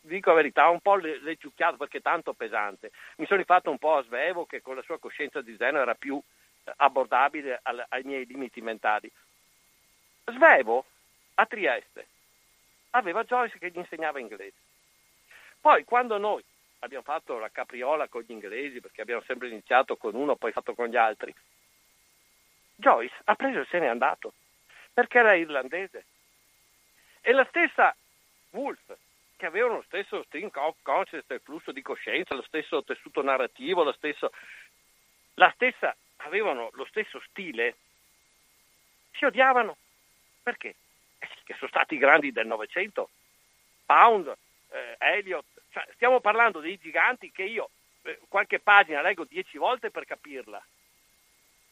dico 0.00 0.30
la 0.30 0.36
verità, 0.36 0.68
un 0.68 0.80
po' 0.80 0.96
le, 0.96 1.20
le 1.20 1.36
ciucchiato 1.36 1.76
perché 1.76 2.00
tanto 2.00 2.32
pesante. 2.32 2.90
Mi 3.16 3.26
sono 3.26 3.38
rifatto 3.38 3.70
un 3.70 3.76
po' 3.76 3.96
a 3.96 4.02
Svevo, 4.04 4.46
che 4.46 4.62
con 4.62 4.76
la 4.76 4.82
sua 4.82 4.98
coscienza 4.98 5.42
di 5.42 5.54
Zeno 5.56 5.78
era 5.78 5.94
più 5.94 6.18
eh, 6.64 6.72
abbordabile 6.76 7.60
al, 7.62 7.84
ai 7.90 8.02
miei 8.04 8.24
limiti 8.24 8.62
mentali. 8.62 9.12
Svevo, 10.30 10.84
a 11.34 11.46
Trieste, 11.46 12.06
aveva 12.90 13.24
Joyce 13.24 13.58
che 13.58 13.70
gli 13.70 13.78
insegnava 13.78 14.18
inglese. 14.18 14.56
Poi, 15.60 15.84
quando 15.84 16.18
noi 16.18 16.44
abbiamo 16.80 17.04
fatto 17.04 17.38
la 17.38 17.50
capriola 17.50 18.08
con 18.08 18.22
gli 18.22 18.30
inglesi 18.30 18.80
perché 18.80 19.00
abbiamo 19.00 19.22
sempre 19.22 19.48
iniziato 19.48 19.96
con 19.96 20.14
uno, 20.14 20.36
poi 20.36 20.52
fatto 20.52 20.74
con 20.74 20.86
gli 20.86 20.96
altri. 20.96 21.34
Joyce 22.74 23.14
ha 23.24 23.34
preso 23.34 23.60
e 23.60 23.66
se 23.68 23.78
n'è 23.78 23.86
andato 23.86 24.32
perché 24.92 25.18
era 25.18 25.34
irlandese. 25.34 26.06
E 27.20 27.32
la 27.32 27.44
stessa 27.46 27.94
Wolf, 28.50 28.96
che 29.36 29.46
aveva 29.46 29.68
lo 29.68 29.82
stesso 29.86 30.22
stream 30.24 30.50
consciousness, 30.50 31.28
il 31.28 31.40
flusso 31.42 31.72
di 31.72 31.82
coscienza, 31.82 32.34
lo 32.34 32.42
stesso 32.42 32.82
tessuto 32.82 33.22
narrativo, 33.22 33.84
lo 33.84 33.92
stesso, 33.92 34.32
la 35.34 35.50
stessa, 35.54 35.94
avevano 36.16 36.70
lo 36.72 36.84
stesso 36.86 37.20
stile, 37.28 37.76
si 39.12 39.24
odiavano. 39.24 39.76
Perché? 40.48 40.76
Eh 41.18 41.28
che 41.44 41.54
sono 41.58 41.68
stati 41.68 41.94
i 41.94 41.98
grandi 41.98 42.32
del 42.32 42.46
Novecento. 42.46 43.10
Pound, 43.84 44.34
eh, 44.70 44.96
Elliot, 44.98 45.44
cioè, 45.70 45.86
stiamo 45.92 46.20
parlando 46.20 46.60
dei 46.60 46.78
giganti 46.78 47.30
che 47.30 47.42
io 47.42 47.68
eh, 48.02 48.18
qualche 48.28 48.58
pagina 48.58 49.02
leggo 49.02 49.24
dieci 49.24 49.58
volte 49.58 49.90
per 49.90 50.06
capirla, 50.06 50.62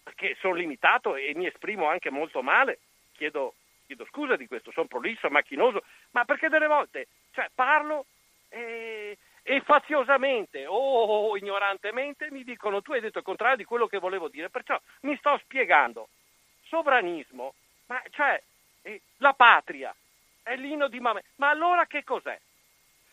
perché 0.03 0.37
sono 0.41 0.53
limitato 0.55 1.17
e 1.17 1.33
mi 1.35 1.47
esprimo 1.47 1.89
anche 1.89 2.11
molto 2.11 2.43
male, 2.43 2.81
chiedo, 3.13 3.55
chiedo 3.87 4.05
scusa 4.07 4.37
di 4.37 4.47
questo, 4.47 4.71
sono 4.73 4.87
prolisso, 4.87 5.31
macchinoso, 5.31 5.83
ma 6.11 6.27
perché 6.27 6.51
delle 6.51 6.67
volte 6.67 7.07
cioè, 7.33 7.49
parlo 7.55 8.05
e, 8.51 9.17
e 9.43 9.61
faziosamente 9.63 10.67
o 10.69 11.35
ignorantemente 11.35 12.31
mi 12.31 12.45
dicono 12.45 12.83
tu 12.83 12.93
hai 12.93 13.01
detto 13.01 13.19
il 13.19 13.25
contrario 13.25 13.57
di 13.57 13.65
quello 13.65 13.87
che 13.87 13.99
volevo 13.99 14.29
dire, 14.29 14.51
perciò 14.51 14.79
mi 15.01 15.17
sto 15.17 15.39
spiegando. 15.45 16.11
Sovranismo, 16.69 17.55
ma 17.87 18.03
cioè 18.11 18.43
la 19.19 19.33
patria 19.35 19.95
è 20.43 20.57
l'ino 20.57 20.89
di 20.89 21.01
Mamet, 21.01 21.25
ma 21.37 21.49
allora 21.49 21.87
che 21.87 22.05
cos'è? 22.05 22.39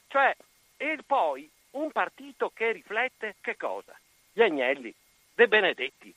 Cioè, 0.08 0.36
e 0.78 1.00
poi 1.06 1.50
un 1.72 1.92
partito 1.92 2.52
che 2.54 2.72
riflette 2.72 3.38
che 3.42 3.58
cosa? 3.58 3.98
Gli 4.32 4.42
agnelli, 4.42 4.94
De 5.34 5.48
Benedetti, 5.48 6.14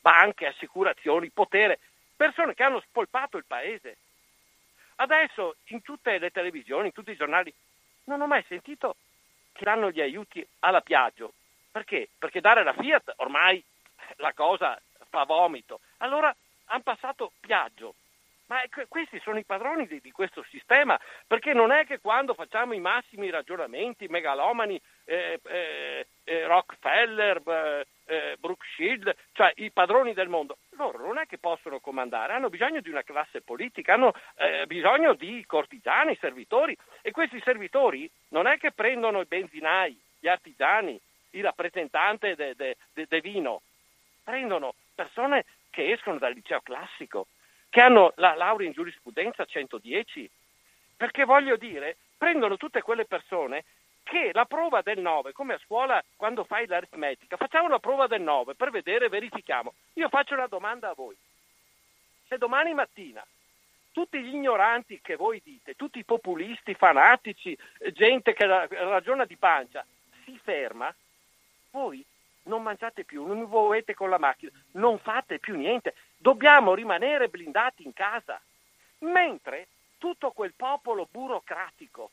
banche, 0.00 0.46
assicurazioni, 0.46 1.30
potere, 1.30 1.80
persone 2.14 2.54
che 2.54 2.62
hanno 2.62 2.80
spolpato 2.80 3.36
il 3.36 3.44
paese. 3.44 3.96
Adesso 4.96 5.56
in 5.68 5.82
tutte 5.82 6.18
le 6.18 6.30
televisioni, 6.30 6.86
in 6.86 6.92
tutti 6.92 7.10
i 7.10 7.16
giornali, 7.16 7.52
non 8.04 8.20
ho 8.20 8.26
mai 8.26 8.44
sentito 8.46 8.96
che 9.52 9.64
danno 9.64 9.90
gli 9.90 10.00
aiuti 10.00 10.46
alla 10.60 10.80
Piaggio. 10.80 11.32
Perché? 11.70 12.08
Perché 12.18 12.40
dare 12.40 12.62
la 12.62 12.74
Fiat 12.74 13.14
ormai 13.16 13.62
la 14.16 14.32
cosa 14.32 14.80
fa 15.08 15.24
vomito. 15.24 15.80
Allora 15.98 16.34
hanno 16.66 16.82
passato 16.82 17.32
Piaggio. 17.40 17.94
Ma 18.50 18.60
questi 18.88 19.20
sono 19.20 19.38
i 19.38 19.44
padroni 19.44 19.86
di, 19.86 20.00
di, 20.00 20.10
questo 20.10 20.44
sistema, 20.50 20.98
perché 21.24 21.52
non 21.52 21.70
è 21.70 21.86
che 21.86 22.00
quando 22.00 22.34
facciamo 22.34 22.72
i 22.72 22.80
massimi 22.80 23.30
ragionamenti 23.30 24.08
megalomani, 24.08 24.80
eh, 25.04 25.38
eh, 25.44 26.06
eh, 26.24 26.46
Rockefeller, 26.48 27.86
eh, 28.06 28.36
Brookshield, 28.40 29.14
cioè 29.34 29.52
i 29.58 29.70
padroni 29.70 30.14
del 30.14 30.28
mondo, 30.28 30.56
loro 30.70 30.98
non 30.98 31.18
è 31.18 31.26
che 31.26 31.38
possono 31.38 31.78
comandare, 31.78 32.32
hanno 32.32 32.48
bisogno 32.48 32.80
di 32.80 32.90
una 32.90 33.04
classe 33.04 33.40
politica, 33.40 33.94
hanno 33.94 34.12
eh, 34.34 34.66
bisogno 34.66 35.14
di 35.14 35.44
cortigiani, 35.46 36.16
servitori 36.20 36.76
e 37.02 37.12
questi 37.12 37.40
servitori 37.44 38.10
non 38.30 38.48
è 38.48 38.58
che 38.58 38.72
prendono 38.72 39.20
i 39.20 39.26
benzinai, 39.26 39.96
gli 40.18 40.26
artigiani, 40.26 41.00
i 41.30 41.40
rappresentanti 41.40 42.34
del 42.34 42.56
de, 42.56 42.76
de, 42.94 43.06
de 43.08 43.20
vino, 43.20 43.62
prendono 44.24 44.74
persone 44.92 45.44
che 45.70 45.92
escono 45.92 46.18
dal 46.18 46.32
liceo 46.32 46.60
classico, 46.62 47.28
che 47.70 47.80
hanno 47.80 48.12
la 48.16 48.34
laurea 48.34 48.66
in 48.66 48.74
giurisprudenza 48.74 49.44
110, 49.44 50.28
perché 50.96 51.24
voglio 51.24 51.56
dire, 51.56 51.96
prendono 52.18 52.56
tutte 52.56 52.82
quelle 52.82 53.06
persone 53.06 53.64
che 54.02 54.30
la 54.32 54.44
prova 54.44 54.82
del 54.82 54.98
9, 54.98 55.32
come 55.32 55.54
a 55.54 55.60
scuola 55.64 56.02
quando 56.16 56.44
fai 56.44 56.66
l'aritmetica, 56.66 57.36
facciamo 57.36 57.68
la 57.68 57.78
prova 57.78 58.06
del 58.08 58.20
9 58.20 58.54
per 58.56 58.70
vedere, 58.70 59.08
verifichiamo. 59.08 59.72
Io 59.94 60.08
faccio 60.08 60.34
una 60.34 60.48
domanda 60.48 60.90
a 60.90 60.94
voi. 60.94 61.16
Se 62.26 62.36
domani 62.36 62.74
mattina 62.74 63.24
tutti 63.92 64.20
gli 64.20 64.34
ignoranti 64.34 65.00
che 65.00 65.16
voi 65.16 65.40
dite, 65.42 65.74
tutti 65.74 65.98
i 65.98 66.04
populisti, 66.04 66.74
fanatici, 66.74 67.56
gente 67.92 68.32
che 68.34 68.46
ragiona 68.46 69.24
di 69.24 69.36
pancia, 69.36 69.84
si 70.24 70.38
ferma, 70.42 70.94
voi 71.70 72.04
non 72.44 72.62
mangiate 72.62 73.04
più, 73.04 73.26
non 73.26 73.40
muovete 73.40 73.94
con 73.94 74.10
la 74.10 74.18
macchina, 74.18 74.50
non 74.72 74.98
fate 74.98 75.38
più 75.38 75.56
niente, 75.56 75.94
dobbiamo 76.20 76.74
rimanere 76.74 77.28
blindati 77.28 77.84
in 77.84 77.92
casa. 77.94 78.40
Mentre 78.98 79.68
tutto 79.98 80.30
quel 80.32 80.52
popolo 80.54 81.08
burocratico 81.10 82.10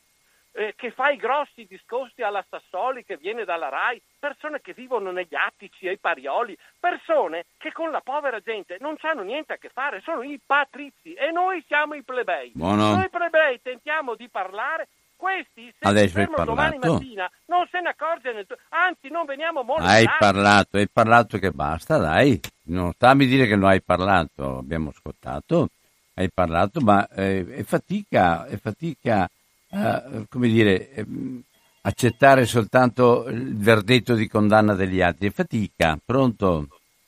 eh, 0.53 0.73
che 0.75 0.91
fa 0.91 1.09
i 1.09 1.17
grossi 1.17 1.67
discorsi 1.67 2.21
alla 2.21 2.43
Sassoli 2.49 3.03
che 3.03 3.17
viene 3.17 3.43
dalla 3.43 3.69
RAI, 3.69 4.01
persone 4.17 4.61
che 4.61 4.73
vivono 4.73 5.11
negli 5.11 5.35
attici, 5.35 5.87
ai 5.87 5.97
parioli, 5.97 6.57
persone 6.79 7.45
che 7.57 7.71
con 7.71 7.91
la 7.91 8.01
povera 8.01 8.39
gente 8.39 8.77
non 8.79 8.95
hanno 9.01 9.23
niente 9.23 9.53
a 9.53 9.57
che 9.57 9.69
fare, 9.69 10.01
sono 10.01 10.23
i 10.23 10.39
patrizi 10.43 11.13
e 11.13 11.31
noi 11.31 11.63
siamo 11.67 11.93
i 11.93 12.03
plebei. 12.03 12.51
Buono. 12.55 12.95
Noi 12.95 13.09
plebei 13.09 13.61
tentiamo 13.61 14.15
di 14.15 14.29
parlare 14.29 14.87
questi 15.17 15.73
se 15.77 15.87
Adesso 15.87 16.19
hai 16.19 16.27
parlato? 16.29 16.93
mattina 16.93 17.29
non 17.47 17.67
se 17.69 17.81
ne 17.81 17.89
accorge, 17.89 18.45
anzi 18.69 19.09
non 19.09 19.25
veniamo 19.25 19.63
molto 19.63 19.83
Hai 19.83 20.05
parlato, 20.17 20.77
hai 20.77 20.87
parlato 20.87 21.37
che 21.39 21.51
basta, 21.51 21.97
dai. 21.97 22.39
Non 22.65 22.93
stammi 22.93 23.25
a 23.25 23.27
dire 23.27 23.47
che 23.47 23.55
non 23.55 23.69
hai 23.69 23.81
parlato, 23.81 24.59
abbiamo 24.59 24.89
ascoltato, 24.89 25.69
hai 26.13 26.29
parlato, 26.33 26.79
ma 26.81 27.07
eh, 27.09 27.45
è 27.47 27.63
fatica, 27.63 28.45
è 28.45 28.57
fatica, 28.57 29.27
eh, 29.69 30.25
come 30.29 30.47
dire, 30.47 30.91
ehm, 30.91 31.41
accettare 31.81 32.45
soltanto 32.45 33.25
il 33.27 33.57
verdetto 33.57 34.13
di 34.13 34.27
condanna 34.27 34.73
degli 34.73 35.01
altri, 35.01 35.27
è 35.27 35.31
fatica, 35.31 35.97
pronto? 36.03 36.67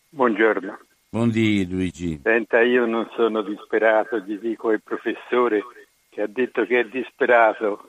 Buongiorno. 0.10 0.80
Buondì 1.11 1.68
Luigi. 1.68 2.19
Senta, 2.23 2.61
io 2.61 2.86
non 2.86 3.10
sono 3.15 3.41
disperato, 3.41 4.19
gli 4.19 4.38
dico 4.38 4.69
al 4.69 4.81
professore 4.81 5.64
che 6.10 6.22
ha 6.22 6.27
detto 6.27 6.65
che 6.65 6.81
è 6.81 6.84
disperato. 6.86 7.89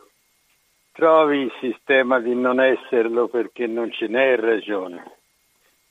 Trovi 1.01 1.39
il 1.39 1.52
sistema 1.60 2.20
di 2.20 2.35
non 2.35 2.60
esserlo 2.60 3.28
perché 3.28 3.66
non 3.66 3.90
ce 3.90 4.06
n'è 4.06 4.36
ragione. 4.36 5.02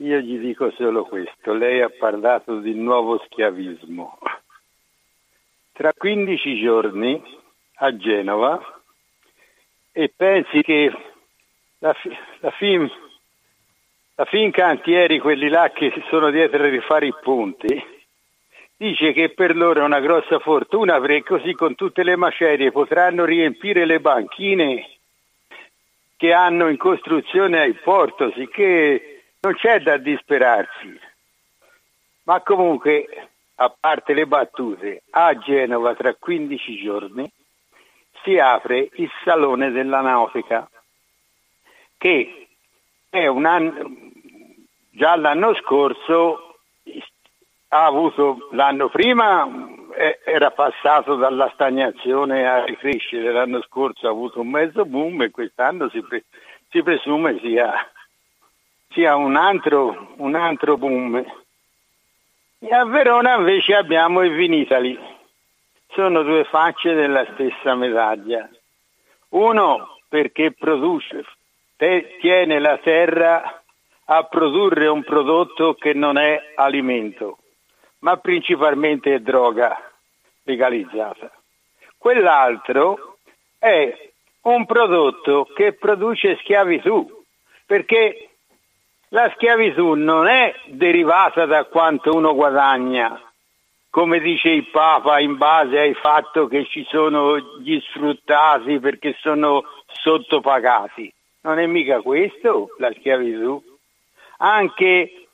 Io 0.04 0.20
gli 0.20 0.38
dico 0.38 0.70
solo 0.78 1.04
questo, 1.06 1.52
lei 1.52 1.82
ha 1.82 1.90
parlato 1.90 2.60
di 2.60 2.76
nuovo 2.76 3.18
schiavismo. 3.26 4.20
Tra 5.74 5.94
15 5.98 6.62
giorni 6.62 7.20
a 7.78 7.98
Genova 7.98 8.82
e 9.92 10.14
pensi 10.16 10.62
che 10.62 10.92
la, 11.80 11.96
la, 12.42 12.52
film, 12.52 12.88
la 14.14 14.26
Fincantieri, 14.26 15.18
quelli 15.18 15.50
là 15.50 15.72
che 15.72 15.92
sono 16.12 16.30
dietro 16.30 16.62
a 16.62 16.70
rifare 16.70 17.08
i 17.08 17.16
punti, 17.20 17.84
dice 18.78 19.12
che 19.14 19.30
per 19.30 19.56
loro 19.56 19.82
è 19.82 19.86
una 19.86 20.02
grossa 20.02 20.38
fortuna 20.38 21.00
perché 21.00 21.24
così 21.24 21.54
con 21.54 21.74
tutte 21.74 22.04
le 22.04 22.16
macerie 22.16 22.72
potranno 22.72 23.26
riempire 23.26 23.88
le 23.88 24.00
banchine 24.00 24.98
che 26.20 26.34
hanno 26.34 26.68
in 26.68 26.76
costruzione 26.76 27.62
ai 27.62 27.74
porto, 27.76 28.30
sicché 28.36 29.36
non 29.40 29.54
c'è 29.54 29.80
da 29.80 29.96
disperarsi. 29.96 31.00
Ma 32.24 32.42
comunque, 32.42 33.30
a 33.56 33.74
parte 33.80 34.14
le 34.14 34.28
battute, 34.28 35.04
a 35.12 35.38
Genova 35.38 35.96
tra 35.96 36.14
15 36.14 36.76
giorni 36.76 37.32
si 38.22 38.38
apre 38.38 38.90
il 38.96 39.10
Salone 39.24 39.72
della 39.72 40.02
Nautica, 40.02 40.70
che 41.98 42.48
è 43.10 43.26
un 43.28 43.46
anno, 43.46 43.90
già 44.92 45.16
l'anno 45.16 45.56
scorso 45.56 46.58
ha 47.70 47.86
avuto 47.86 48.50
l'anno 48.52 48.90
prima 48.90 49.48
era 50.24 50.52
passato 50.52 51.16
dalla 51.16 51.52
stagnazione 51.54 52.48
a 52.48 52.64
ricrescere, 52.64 53.34
l'anno 53.34 53.62
scorso 53.64 54.08
ha 54.08 54.12
avuto 54.12 54.40
un 54.40 54.50
mezzo 54.50 54.86
boom 54.86 55.24
e 55.24 55.30
quest'anno 55.30 55.90
si, 55.90 56.02
pre- 56.02 56.24
si 56.70 56.82
presume 56.82 57.38
sia, 57.42 57.74
sia 58.92 59.18
un, 59.18 59.36
altro, 59.36 60.14
un 60.18 60.36
altro 60.36 60.78
boom. 60.78 61.18
E 62.60 62.74
a 62.74 62.86
Verona 62.86 63.36
invece 63.36 63.76
abbiamo 63.76 64.22
il 64.22 64.34
Vinitali, 64.34 64.98
sono 65.90 66.24
due 66.24 66.46
facce 66.46 66.94
della 66.94 67.26
stessa 67.34 67.76
medaglia. 67.76 68.50
Uno 69.30 69.98
perché 70.08 70.54
produce, 70.54 71.26
te- 71.76 72.16
tiene 72.22 72.60
la 72.60 72.78
terra 72.78 73.62
a 74.06 74.24
produrre 74.24 74.88
un 74.88 75.04
prodotto 75.04 75.74
che 75.74 75.94
non 75.94 76.18
è 76.18 76.54
alimento 76.56 77.40
ma 78.00 78.16
principalmente 78.16 79.14
è 79.14 79.20
droga 79.20 79.89
legalizzata. 80.44 81.32
Quell'altro 81.98 83.18
è 83.58 84.10
un 84.42 84.66
prodotto 84.66 85.48
che 85.54 85.74
produce 85.74 86.38
schiavitù, 86.38 87.24
perché 87.66 88.30
la 89.10 89.32
schiavitù 89.36 89.94
non 89.94 90.28
è 90.28 90.54
derivata 90.68 91.46
da 91.46 91.66
quanto 91.66 92.16
uno 92.16 92.34
guadagna, 92.36 93.22
come 93.90 94.20
dice 94.20 94.50
il 94.50 94.70
Papa, 94.70 95.20
in 95.20 95.36
base 95.38 95.80
al 95.80 95.96
fatto 95.96 96.48
che 96.48 96.66
ci 96.66 96.86
sono 96.88 97.38
gli 97.60 97.80
sfruttati 97.82 98.80
perché 98.80 99.16
sono 99.20 99.64
sottopagati. 99.88 101.12
Non 101.42 101.58
è 101.58 101.66
mica 101.66 102.02
questo 102.02 102.76
la 102.78 102.94
schiavitù. 102.94 103.62
Anche 104.38 105.28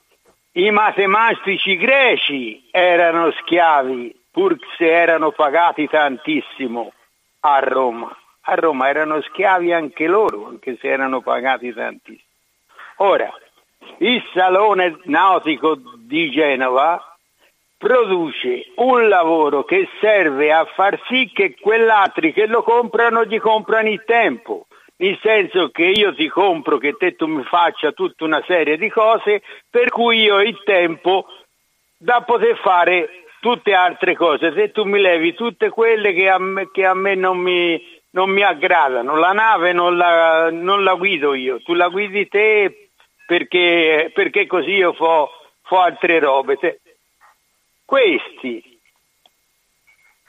i 0.53 0.71
matematici 0.71 1.75
greci 1.75 2.69
erano 2.71 3.31
schiavi, 3.31 4.15
pur 4.35 4.57
se 4.77 4.91
erano 4.91 5.31
pagati 5.31 5.87
tantissimo 5.87 6.91
a 7.39 7.59
Roma. 7.59 8.13
A 8.47 8.55
Roma 8.55 8.89
erano 8.89 9.21
schiavi 9.21 9.71
anche 9.71 10.07
loro, 10.07 10.47
anche 10.47 10.75
se 10.81 10.89
erano 10.89 11.21
pagati 11.21 11.73
tantissimo. 11.73 12.27
Ora, 12.97 13.33
il 13.99 14.21
Salone 14.33 14.99
Nautico 15.03 15.79
di 15.99 16.29
Genova 16.31 17.15
produce 17.77 18.73
un 18.75 19.07
lavoro 19.07 19.63
che 19.63 19.87
serve 20.01 20.51
a 20.51 20.65
far 20.65 20.99
sì 21.07 21.31
che 21.33 21.55
quell'altri 21.57 22.33
che 22.33 22.45
lo 22.45 22.61
comprano 22.61 23.23
gli 23.23 23.39
comprano 23.39 23.87
il 23.87 24.03
tempo. 24.05 24.67
nel 24.97 25.17
senso 25.21 25.69
che 25.69 25.85
io 25.85 26.13
ti 26.13 26.27
compro 26.27 26.77
che 26.77 26.93
te 26.97 27.15
tu 27.15 27.27
mi 27.27 27.43
faccia 27.43 27.93
tutta 27.93 28.25
una 28.25 28.41
serie 28.45 28.77
di 28.77 28.89
cose 28.89 29.41
per 29.69 29.89
cui 29.89 30.23
io 30.23 30.35
ho 30.35 30.41
il 30.41 30.61
tempo 30.63 31.25
da 31.97 32.21
poter 32.21 32.57
fare 32.57 33.24
tutte 33.45 33.75
altre 33.75 34.15
cose. 34.15 34.53
Se 34.55 34.71
tu 34.71 34.85
mi 34.85 34.99
levi 34.99 35.35
tutte 35.35 35.69
quelle 35.69 36.13
che 36.13 36.27
a 36.27 36.39
me, 36.39 36.71
che 36.71 36.83
a 36.83 36.95
me 36.95 37.13
non, 37.13 37.37
mi, 37.37 37.79
non, 38.09 38.31
mi, 38.31 38.41
aggradano, 38.41 39.17
la 39.17 39.33
nave 39.33 39.71
non 39.71 39.95
la, 39.97 40.49
non 40.49 40.83
la, 40.83 40.95
guido 40.95 41.35
io, 41.35 41.61
tu 41.61 41.75
la 41.75 41.87
guidi 41.89 42.27
te 42.27 42.89
perché, 43.27 44.09
perché 44.15 44.47
così 44.47 44.71
io 44.71 44.93
fo, 44.93 45.29
fo 45.61 45.79
altre 45.79 46.17
robe. 46.17 46.57
Questi 47.85 48.79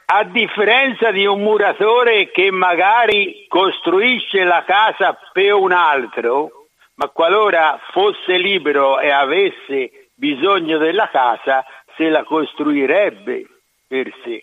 a 0.09 0.25
differenza 0.25 1.11
di 1.11 1.25
un 1.25 1.41
muratore 1.41 2.31
che 2.31 2.51
magari 2.51 3.47
costruisce 3.49 4.45
la 4.45 4.63
casa 4.67 5.19
per 5.33 5.55
un 5.55 5.73
altro, 5.73 6.67
ma 6.97 7.09
qualora 7.09 7.81
fosse 7.93 8.37
libero 8.37 9.01
e 9.01 9.09
avesse 9.09 10.11
bisogno 10.15 10.77
della 10.77 11.09
casa, 11.09 11.65
se 11.97 12.09
la 12.09 12.25
costruirebbe 12.25 13.47
per 13.87 14.13
sé. 14.23 14.43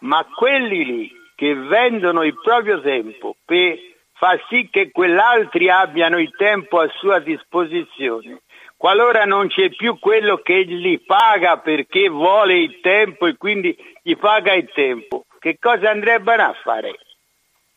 Ma 0.00 0.24
quelli 0.34 0.84
lì 0.84 1.12
che 1.34 1.54
vendono 1.54 2.22
il 2.22 2.38
proprio 2.40 2.80
tempo 2.80 3.36
per 3.44 3.78
far 4.12 4.42
sì 4.48 4.68
che 4.70 4.90
quell'altri 4.90 5.68
abbiano 5.68 6.18
il 6.18 6.34
tempo 6.36 6.78
a 6.78 6.90
sua 6.98 7.18
disposizione, 7.18 8.42
qualora 8.76 9.24
non 9.24 9.48
c'è 9.48 9.70
più 9.70 9.98
quello 9.98 10.38
che 10.38 10.60
li 10.60 10.98
paga 11.00 11.58
perché 11.58 12.08
vuole 12.08 12.56
il 12.58 12.80
tempo 12.80 13.26
e 13.26 13.36
quindi 13.36 13.76
gli 14.02 14.16
paga 14.16 14.52
il 14.54 14.70
tempo, 14.72 15.24
che 15.38 15.58
cosa 15.58 15.90
andrebbero 15.90 16.42
a 16.42 16.54
fare? 16.62 16.98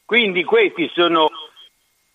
Quindi 0.05 0.43
questi 0.43 0.89
sono, 0.93 1.27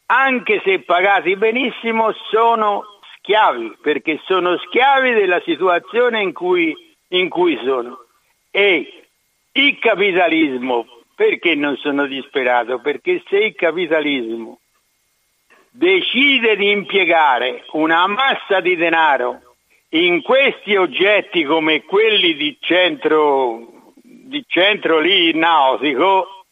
anche 0.07 0.63
se 0.65 0.81
pagati 0.81 1.37
benissimo, 1.37 2.13
sono 2.31 2.92
schiavi, 3.23 3.77
perché 3.81 4.21
sono 4.25 4.59
schiavi 4.59 5.13
della 5.13 5.41
situazione 5.45 6.21
in 6.21 6.33
cui, 6.33 6.77
in 7.09 7.29
cui 7.29 7.59
sono. 7.65 8.05
E 8.51 9.05
il 9.53 9.79
capitalismo, 9.79 10.87
perché 11.15 11.55
non 11.55 11.77
sono 11.77 12.07
disperato? 12.07 12.81
Perché 12.81 13.23
se 13.29 13.37
il 13.37 13.55
capitalismo 13.55 14.59
decide 15.71 16.57
di 16.57 16.71
impiegare 16.71 17.65
una 17.73 18.07
massa 18.07 18.61
di 18.61 18.77
denaro 18.77 19.41
in 19.91 20.21
questi 20.23 20.77
oggetti 20.77 21.45
come 21.45 21.85
quelli 21.85 22.35
di 22.35 22.57
centro 22.61 23.71
di 24.03 24.45
centro 24.47 24.99
lì 24.99 25.33
nautico 25.35 26.45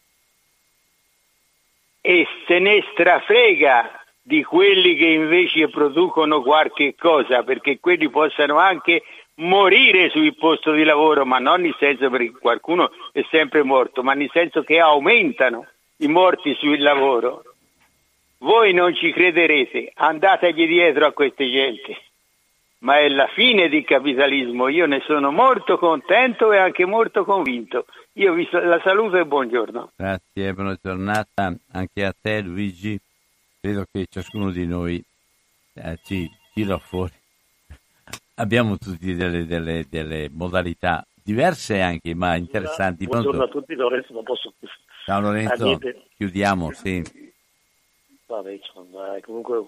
e 2.01 2.27
se 2.47 2.59
ne 2.59 2.83
strafrega 2.91 4.00
di 4.21 4.43
quelli 4.43 4.95
che 4.95 5.07
invece 5.07 5.69
producono 5.69 6.41
qualche 6.41 6.95
cosa, 6.95 7.43
perché 7.43 7.79
quelli 7.79 8.09
possano 8.09 8.57
anche 8.57 9.03
morire 9.35 10.09
sul 10.09 10.35
posto 10.35 10.71
di 10.71 10.83
lavoro, 10.83 11.25
ma 11.25 11.39
non 11.39 11.61
nel 11.61 11.75
senso 11.79 12.09
perché 12.09 12.31
qualcuno 12.31 12.91
è 13.11 13.25
sempre 13.29 13.63
morto, 13.63 14.03
ma 14.03 14.13
nel 14.13 14.29
senso 14.31 14.63
che 14.63 14.79
aumentano 14.79 15.65
i 15.97 16.07
morti 16.07 16.55
sul 16.59 16.79
lavoro. 16.79 17.43
Voi 18.39 18.73
non 18.73 18.95
ci 18.95 19.11
crederete, 19.11 19.91
andategli 19.95 20.67
dietro 20.67 21.05
a 21.05 21.11
queste 21.11 21.49
gente 21.49 21.97
ma 22.81 22.99
è 22.99 23.09
la 23.09 23.27
fine 23.27 23.69
del 23.69 23.83
capitalismo. 23.83 24.67
Io 24.67 24.85
ne 24.85 25.01
sono 25.05 25.31
molto 25.31 25.77
contento 25.77 26.51
e 26.51 26.57
anche 26.57 26.85
molto 26.85 27.23
convinto. 27.23 27.85
Io 28.13 28.33
vi 28.33 28.47
la 28.51 28.79
saluto 28.83 29.17
e 29.17 29.25
buongiorno. 29.25 29.91
Grazie, 29.95 30.53
buona 30.53 30.77
giornata 30.81 31.55
anche 31.71 32.05
a 32.05 32.13
te 32.19 32.41
Luigi. 32.41 32.99
Credo 33.61 33.85
che 33.91 34.07
ciascuno 34.09 34.49
di 34.49 34.65
noi 34.65 34.99
eh, 35.75 35.99
ci 36.03 36.27
tira 36.51 36.79
fuori. 36.79 37.13
Abbiamo 38.37 38.75
tutti 38.79 39.13
delle, 39.13 39.45
delle, 39.45 39.85
delle, 39.87 40.29
modalità 40.31 41.05
diverse 41.13 41.79
anche, 41.79 42.15
ma 42.15 42.35
interessanti. 42.37 43.05
Buongiorno 43.05 43.37
Pronto? 43.37 43.57
a 43.57 43.61
tutti, 43.61 43.75
Lorenzo, 43.75 44.13
non 44.13 44.23
posso... 44.23 44.51
Ciao 45.05 45.21
Lorenzo, 45.21 45.73
ah, 45.73 45.79
chiudiamo, 46.17 46.71
sì. 46.71 47.03
Vabbè, 48.25 48.51
insomma, 48.51 49.15
comunque 49.21 49.63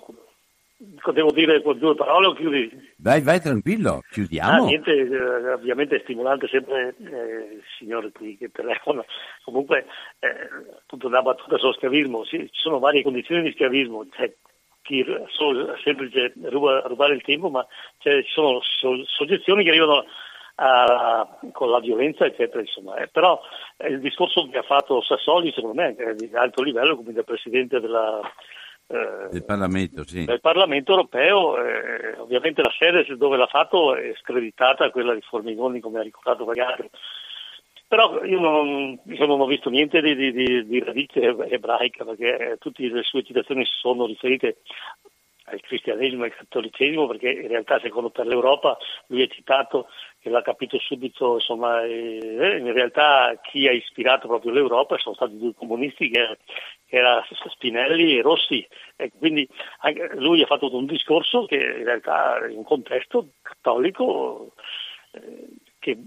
devo 1.14 1.32
dire 1.32 1.62
con 1.62 1.78
due 1.78 1.96
parole 1.96 2.28
o 2.28 2.34
chiudi? 2.34 2.94
Vai, 2.98 3.22
vai 3.22 3.40
tranquillo, 3.40 4.02
chiudiamo. 4.10 4.64
Ah, 4.64 4.66
niente, 4.66 4.92
eh, 4.92 5.54
ovviamente 5.54 5.96
è 5.96 6.00
stimolante 6.00 6.48
sempre 6.48 6.96
eh, 7.00 7.56
il 7.56 7.64
signore 7.78 8.12
qui 8.12 8.38
che 8.38 8.52
telefona. 8.52 9.04
Comunque, 9.44 9.86
eh, 10.20 10.50
appunto, 10.78 11.08
da 11.08 11.22
battuta 11.22 11.58
sullo 11.58 11.74
schiavismo, 11.74 12.24
sì, 12.26 12.40
ci 12.52 12.62
sono 12.62 12.80
varie 12.80 13.04
condizioni 13.04 13.44
di 13.44 13.52
schiavismo. 13.52 14.08
Cioè, 14.12 14.34
chi 14.82 15.06
so, 15.28 15.76
semplice 15.84 16.34
ruba, 16.44 16.82
rubare 16.82 17.14
il 17.14 17.22
tempo, 17.22 17.50
ma 17.50 17.66
cioè, 18.00 18.22
ci 18.24 18.32
sono 18.32 18.60
so, 18.62 19.04
soggezioni 19.06 19.64
che 19.64 19.70
arrivano 19.70 20.06
a, 20.56 21.40
con 21.52 21.70
la 21.70 21.80
violenza, 21.80 22.26
eccetera. 22.26 22.60
Insomma. 22.60 22.96
Eh, 22.98 23.08
però 23.08 23.40
eh, 23.78 23.90
il 23.90 24.00
discorso 24.00 24.48
che 24.50 24.58
ha 24.58 24.64
fatto 24.64 25.02
Sassoli, 25.02 25.52
secondo 25.52 25.82
me, 25.82 25.96
è 25.96 26.14
di 26.14 26.30
alto 26.34 26.62
livello, 26.62 26.96
come 26.96 27.14
da 27.14 27.24
Presidente 27.24 27.80
della 27.80 28.20
eh, 28.88 29.30
del 29.32 29.46
Parlamento, 29.46 30.06
sì. 30.06 30.26
del 30.26 30.42
Parlamento 30.42 30.92
europeo, 30.92 31.58
eh, 31.58 32.18
ovviamente 32.18 32.62
la 32.62 32.74
sede 32.78 33.06
dove 33.16 33.38
l'ha 33.38 33.48
fatto 33.48 33.96
è 33.96 34.14
screditata, 34.18 34.92
quella 34.92 35.14
di 35.14 35.22
Formigoni 35.22 35.80
come 35.80 36.00
ha 36.00 36.04
ricordato 36.04 36.46
Vagaro. 36.46 36.90
Però 37.88 38.24
io 38.24 38.40
non, 38.40 39.00
io 39.06 39.26
non, 39.26 39.40
ho 39.40 39.46
visto 39.46 39.70
niente 39.70 40.02
di, 40.02 40.16
di, 40.16 40.32
di, 40.32 40.66
di 40.66 40.80
radice 40.80 41.22
ebraica 41.50 42.04
perché 42.04 42.58
tutte 42.60 42.88
le 42.88 43.04
sue 43.04 43.24
citazioni 43.24 43.64
sono 43.66 44.08
riferite 44.08 44.58
al 45.46 45.60
cristianesimo 45.62 46.24
e 46.24 46.28
al 46.28 46.36
cattolicesimo 46.36 47.08
perché 47.08 47.30
in 47.30 47.48
realtà 47.48 47.80
secondo 47.80 48.10
per 48.10 48.26
l'Europa 48.26 48.78
lui 49.08 49.24
è 49.24 49.28
citato 49.28 49.88
e 50.22 50.30
l'ha 50.30 50.42
capito 50.42 50.80
subito 50.80 51.34
insomma 51.34 51.84
eh, 51.84 52.58
in 52.58 52.72
realtà 52.72 53.38
chi 53.42 53.68
ha 53.68 53.72
ispirato 53.72 54.28
proprio 54.28 54.54
l'Europa 54.54 54.98
sono 54.98 55.16
stati 55.16 55.38
due 55.38 55.54
comunisti 55.54 56.10
che 56.10 56.38
era 56.96 57.26
Spinelli 57.50 58.18
e 58.18 58.22
Rossi 58.22 58.66
e 58.96 59.12
quindi 59.18 59.48
lui 60.16 60.44
ha 60.44 60.46
fatto 60.46 60.74
un 60.76 60.86
discorso 60.86 61.46
che 61.46 61.56
in 61.56 61.84
realtà 61.84 62.46
in 62.48 62.58
un 62.58 62.64
contesto 62.64 63.30
cattolico 63.42 64.54
eh, 65.12 65.48
che 65.80 65.98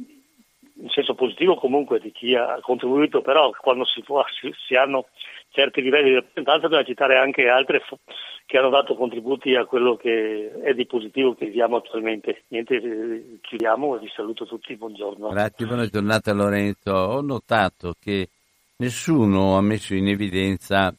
in 0.79 0.89
senso 0.91 1.15
positivo 1.15 1.57
comunque 1.57 1.99
di 1.99 2.13
chi 2.13 2.35
ha 2.35 2.59
contribuito, 2.61 3.23
però 3.23 3.51
quando 3.59 3.85
si, 3.85 4.03
può, 4.03 4.25
si, 4.29 4.53
si 4.67 4.75
hanno 4.75 5.07
certi 5.49 5.81
livelli 5.81 6.11
di 6.11 6.15
rappresentanza 6.17 6.67
bisogna 6.69 6.85
citare 6.85 7.19
anche 7.19 7.49
altre 7.49 7.83
che 8.45 8.59
hanno 8.59 8.69
dato 8.69 8.95
contributi 8.95 9.55
a 9.55 9.65
quello 9.65 9.97
che 9.97 10.53
è 10.63 10.75
di 10.75 10.87
positivo 10.87 11.35
che 11.35 11.47
viviamo 11.47 11.77
attualmente. 11.77 12.45
Niente, 12.49 13.39
chiudiamo 13.41 13.97
e 13.97 14.01
vi 14.01 14.13
saluto 14.15 14.47
tutti, 14.47 14.77
buongiorno. 14.77 15.31
Grazie, 15.31 15.67
buona 15.67 15.87
giornata 15.87 16.33
Lorenzo. 16.33 16.93
Ho 16.93 17.21
notato 17.23 17.95
che 17.99 18.29
nessuno 18.77 19.57
ha 19.57 19.61
messo 19.61 19.95
in 19.95 20.09
evidenza 20.09 20.95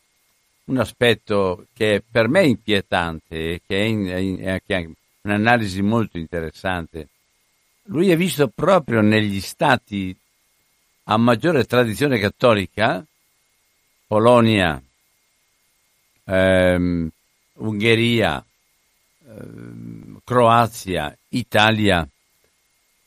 un 0.66 0.78
aspetto 0.78 1.68
che 1.74 2.04
per 2.10 2.28
me 2.28 2.42
è 2.42 2.46
inquietante 2.46 3.62
che, 3.66 3.78
è 3.78 3.84
in, 3.84 4.60
che 4.66 4.76
è 4.76 4.90
un'analisi 5.22 5.82
molto 5.82 6.18
interessante. 6.18 7.08
Lui 7.84 8.10
è 8.10 8.18
visto 8.18 8.50
proprio 8.50 9.02
negli 9.02 9.40
stati 9.40 10.16
a 11.10 11.18
maggiore 11.18 11.64
tradizione 11.64 12.20
cattolica, 12.20 13.04
Polonia, 14.08 14.82
ehm, 16.26 17.10
Ungheria, 17.54 18.44
ehm, 19.26 20.20
Croazia, 20.26 21.18
Italia, 21.30 22.06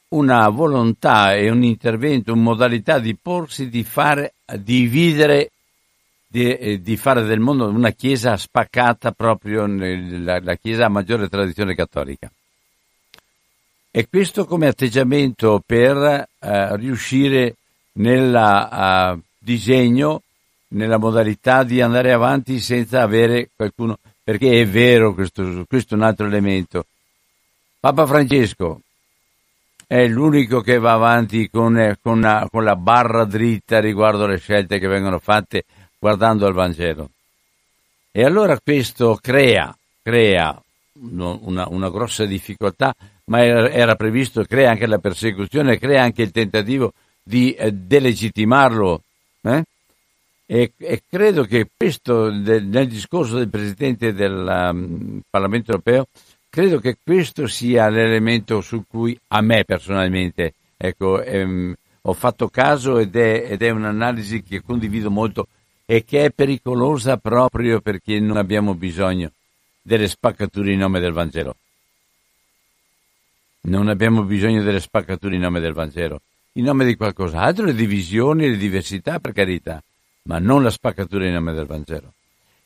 una 0.08 0.48
volontà 0.48 1.34
e 1.34 1.50
un 1.50 1.62
intervento, 1.62 2.32
una 2.32 2.42
modalità 2.42 2.98
di 2.98 3.14
porsi, 3.14 3.68
di 3.68 3.84
fare, 3.84 4.34
dividere, 4.56 5.50
di, 6.26 6.54
eh, 6.54 6.80
di 6.80 6.96
fare 6.96 7.24
del 7.24 7.40
mondo 7.40 7.68
una 7.68 7.90
chiesa 7.90 8.36
spaccata 8.36 9.12
proprio 9.12 9.66
nella 9.66 10.40
la 10.40 10.54
chiesa 10.56 10.86
a 10.86 10.88
maggiore 10.88 11.28
tradizione 11.28 11.74
cattolica. 11.74 12.30
E 13.92 14.08
questo 14.08 14.46
come 14.46 14.68
atteggiamento 14.68 15.60
per 15.66 15.96
uh, 16.38 16.74
riuscire 16.76 17.56
nel 17.94 18.32
uh, 18.32 19.20
disegno, 19.36 20.22
nella 20.68 20.98
modalità 20.98 21.64
di 21.64 21.80
andare 21.80 22.12
avanti 22.12 22.60
senza 22.60 23.02
avere 23.02 23.50
qualcuno, 23.56 23.98
perché 24.22 24.60
è 24.60 24.66
vero 24.68 25.12
questo, 25.12 25.64
questo 25.66 25.94
è 25.94 25.96
un 25.96 26.04
altro 26.04 26.26
elemento. 26.26 26.86
Papa 27.80 28.06
Francesco 28.06 28.82
è 29.92 30.06
l'unico 30.06 30.60
che 30.60 30.78
va 30.78 30.92
avanti 30.92 31.50
con, 31.50 31.76
eh, 31.76 31.98
con, 32.00 32.18
una, 32.18 32.46
con 32.48 32.62
la 32.62 32.76
barra 32.76 33.24
dritta 33.24 33.80
riguardo 33.80 34.22
alle 34.22 34.38
scelte 34.38 34.78
che 34.78 34.86
vengono 34.86 35.18
fatte 35.18 35.64
guardando 35.98 36.46
al 36.46 36.52
Vangelo. 36.52 37.10
E 38.12 38.22
allora 38.22 38.56
questo 38.60 39.18
crea, 39.20 39.76
crea 40.00 40.56
una, 40.92 41.66
una 41.68 41.90
grossa 41.90 42.24
difficoltà 42.24 42.94
ma 43.24 43.44
era, 43.44 43.68
era 43.68 43.96
previsto, 43.96 44.44
crea 44.44 44.70
anche 44.70 44.86
la 44.86 44.98
persecuzione, 44.98 45.76
crea 45.76 46.04
anche 46.04 46.22
il 46.22 46.30
tentativo 46.30 46.92
di 47.20 47.52
eh, 47.54 47.72
delegittimarlo. 47.72 49.02
Eh? 49.40 49.64
E, 50.46 50.72
e 50.76 51.02
credo 51.10 51.42
che 51.42 51.66
questo, 51.76 52.30
del, 52.30 52.64
nel 52.64 52.86
discorso 52.86 53.38
del 53.38 53.48
Presidente 53.48 54.12
del 54.12 54.70
um, 54.72 55.20
Parlamento 55.28 55.72
europeo, 55.72 56.06
credo 56.50 56.80
che 56.80 56.98
questo 57.02 57.46
sia 57.46 57.88
l'elemento 57.88 58.60
su 58.60 58.84
cui 58.86 59.18
a 59.28 59.40
me 59.40 59.64
personalmente 59.64 60.54
ecco, 60.76 61.22
ehm, 61.22 61.74
ho 62.02 62.12
fatto 62.12 62.48
caso 62.48 62.98
ed 62.98 63.14
è, 63.14 63.46
ed 63.50 63.62
è 63.62 63.70
un'analisi 63.70 64.42
che 64.42 64.62
condivido 64.62 65.10
molto 65.10 65.46
e 65.86 66.04
che 66.04 66.24
è 66.24 66.30
pericolosa 66.30 67.16
proprio 67.18 67.80
perché 67.80 68.18
non 68.18 68.36
abbiamo 68.36 68.74
bisogno 68.74 69.30
delle 69.80 70.08
spaccature 70.08 70.72
in 70.72 70.78
nome 70.78 71.00
del 71.00 71.12
Vangelo. 71.12 71.56
Non 73.62 73.88
abbiamo 73.88 74.22
bisogno 74.22 74.62
delle 74.62 74.80
spaccature 74.80 75.34
in 75.34 75.42
nome 75.42 75.60
del 75.60 75.72
Vangelo, 75.74 76.22
in 76.52 76.64
nome 76.64 76.84
di 76.84 76.96
qualcos'altro, 76.96 77.66
le 77.66 77.74
divisioni, 77.74 78.48
le 78.48 78.56
diversità, 78.56 79.20
per 79.20 79.32
carità, 79.32 79.82
ma 80.22 80.38
non 80.38 80.62
la 80.62 80.70
spaccatura 80.70 81.26
in 81.26 81.34
nome 81.34 81.52
del 81.52 81.66
Vangelo. 81.66 82.14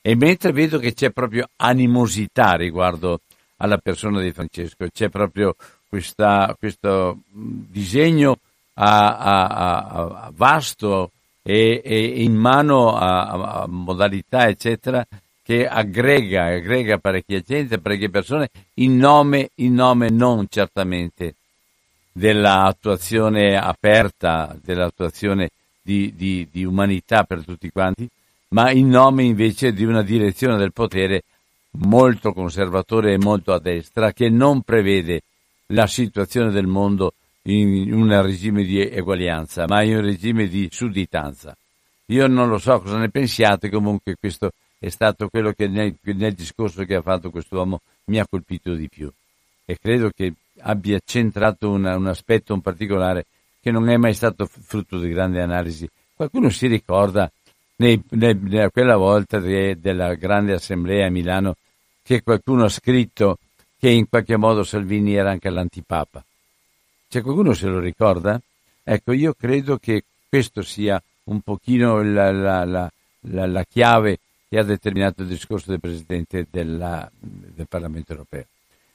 E 0.01 0.15
mentre 0.15 0.53
vedo 0.53 0.79
che 0.79 0.95
c'è 0.95 1.11
proprio 1.11 1.49
animosità 1.57 2.55
riguardo 2.55 3.21
alla 3.57 3.79
persona 3.79 4.21
di 4.21 4.33
Francesco, 4.33 4.87
c'è 4.93 5.09
proprio 5.09 5.55
questa, 5.89 6.55
questo 6.59 7.19
disegno 7.31 8.39
a, 8.75 9.17
a, 9.17 9.47
a 9.47 10.33
vasto 10.35 11.11
e, 11.43 11.83
e, 11.85 12.23
in 12.23 12.35
mano 12.35 12.97
a, 12.97 13.67
modalità, 13.69 14.49
eccetera, 14.49 15.07
che 15.43 15.67
aggrega, 15.69 16.47
aggrega 16.47 16.99
parecchia 16.99 17.41
gente, 17.41 17.79
parecchie 17.79 18.09
persone, 18.09 18.49
in 18.75 18.97
nome, 18.97 19.51
in 19.57 19.75
nome 19.75 20.09
non 20.09 20.47
certamente 20.49 21.35
dell'attuazione 22.11 23.57
aperta, 23.57 24.57
dell'attuazione 24.63 25.51
di, 25.83 26.15
di, 26.17 26.49
di 26.51 26.65
umanità 26.65 27.25
per 27.25 27.45
tutti 27.45 27.71
quanti, 27.71 28.09
ma 28.49 28.71
in 28.71 28.89
nome 28.89 29.25
invece 29.25 29.73
di 29.75 29.85
una 29.85 30.03
direzione 30.03 30.57
del 30.57 30.73
potere 30.73 31.25
molto 31.79 32.33
conservatore 32.33 33.13
e 33.13 33.19
molto 33.19 33.53
a 33.53 33.59
destra 33.59 34.13
che 34.13 34.29
non 34.29 34.63
prevede 34.63 35.23
la 35.69 35.87
situazione 35.87 36.51
del 36.51 36.67
mondo 36.67 37.15
in 37.43 37.93
un 37.93 38.23
regime 38.23 38.65
di 38.65 38.81
eguaglianza, 38.81 39.67
ma 39.67 39.83
in 39.83 39.97
un 39.97 40.03
regime 40.03 40.49
di 40.49 40.69
sudditanza. 40.71 41.57
Io 42.07 42.27
non 42.27 42.49
lo 42.49 42.59
so 42.59 42.81
cosa 42.81 42.99
ne 42.99 43.11
pensiate, 43.11 43.71
comunque 43.71 44.17
questo 44.19 44.53
è 44.79 44.89
stato 44.89 45.29
quello 45.29 45.53
che 45.53 45.67
nel, 45.67 45.95
nel 46.03 46.35
discorso 46.35 46.85
che 46.85 46.95
ha 46.95 47.03
fatto 47.03 47.31
quest'uomo 47.31 47.81
mi 48.07 48.19
ha 48.19 48.27
colpito 48.29 48.75
di 48.75 48.89
più 48.89 49.11
e 49.65 49.79
credo 49.79 50.11
che 50.15 50.33
abbia 50.61 51.01
centrato 51.05 51.71
una, 51.71 51.97
un 51.97 52.07
aspetto 52.07 52.53
in 52.53 52.61
particolare 52.61 53.27
che 53.61 53.71
non 53.71 53.89
è 53.89 53.97
mai 53.97 54.13
stato 54.13 54.47
frutto 54.47 54.99
di 54.99 55.09
grande 55.09 55.41
analisi. 55.41 55.89
Qualcuno 56.15 56.51
si 56.51 56.67
ricorda 56.67 57.31
nei, 57.77 58.03
nei, 58.11 58.71
quella 58.71 58.97
volta 58.97 59.41
de, 59.41 59.81
della 59.81 60.15
grande 60.15 60.53
assemblea 60.53 61.07
a 61.07 61.11
Milano 61.11 61.57
che 62.05 62.23
qualcuno 62.23 62.65
ha 62.65 62.69
scritto 62.69 63.39
che 63.79 63.89
in 63.89 64.09
qualche 64.09 64.37
modo 64.37 64.63
Salvini 64.63 65.15
era 65.15 65.31
anche 65.31 65.49
l'antipapa. 65.49 66.23
C'è 67.09 67.23
qualcuno 67.23 67.55
se 67.55 67.67
lo 67.67 67.79
ricorda? 67.79 68.41
Ecco, 68.83 69.13
io 69.13 69.33
credo 69.33 69.79
che 69.79 70.05
questo 70.29 70.63
sia 70.63 71.03
un 71.25 71.41
pochino 71.41 72.03
la, 72.03 72.31
la, 72.31 72.65
la, 72.65 73.47
la 73.47 73.65
chiave 73.65 74.19
che 74.49 74.59
ha 74.59 74.63
determinato 74.63 75.23
il 75.23 75.29
discorso 75.29 75.71
del 75.71 75.81
Presidente 75.81 76.47
della, 76.51 77.11
del 77.19 77.67
Parlamento 77.67 78.13
europeo. 78.13 78.45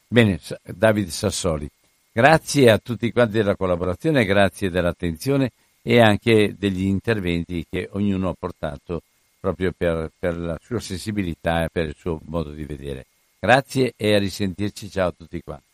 Bene, 0.08 0.40
Davide 0.64 1.10
Sassoli, 1.10 1.68
grazie 2.12 2.70
a 2.70 2.78
tutti 2.78 3.12
quanti 3.12 3.38
della 3.38 3.56
collaborazione, 3.56 4.26
grazie 4.26 4.70
dell'attenzione 4.70 5.52
e 5.82 6.00
anche 6.00 6.56
degli 6.58 6.84
interventi 6.84 7.66
che 7.68 7.90
ognuno 7.94 8.30
ha 8.30 8.36
portato 8.38 9.02
proprio 9.40 9.72
per, 9.76 10.12
per 10.18 10.38
la 10.38 10.58
sua 10.62 10.80
sensibilità 10.80 11.64
e 11.64 11.70
per 11.70 11.88
il 11.88 11.96
suo 11.98 12.20
modo 12.26 12.52
di 12.52 12.66
vedere. 12.66 13.06
Grazie 13.40 13.94
e 13.96 14.14
a 14.14 14.20
risentirci, 14.20 14.90
ciao 14.90 15.08
a 15.08 15.14
tutti 15.14 15.42
quanti. 15.42 15.69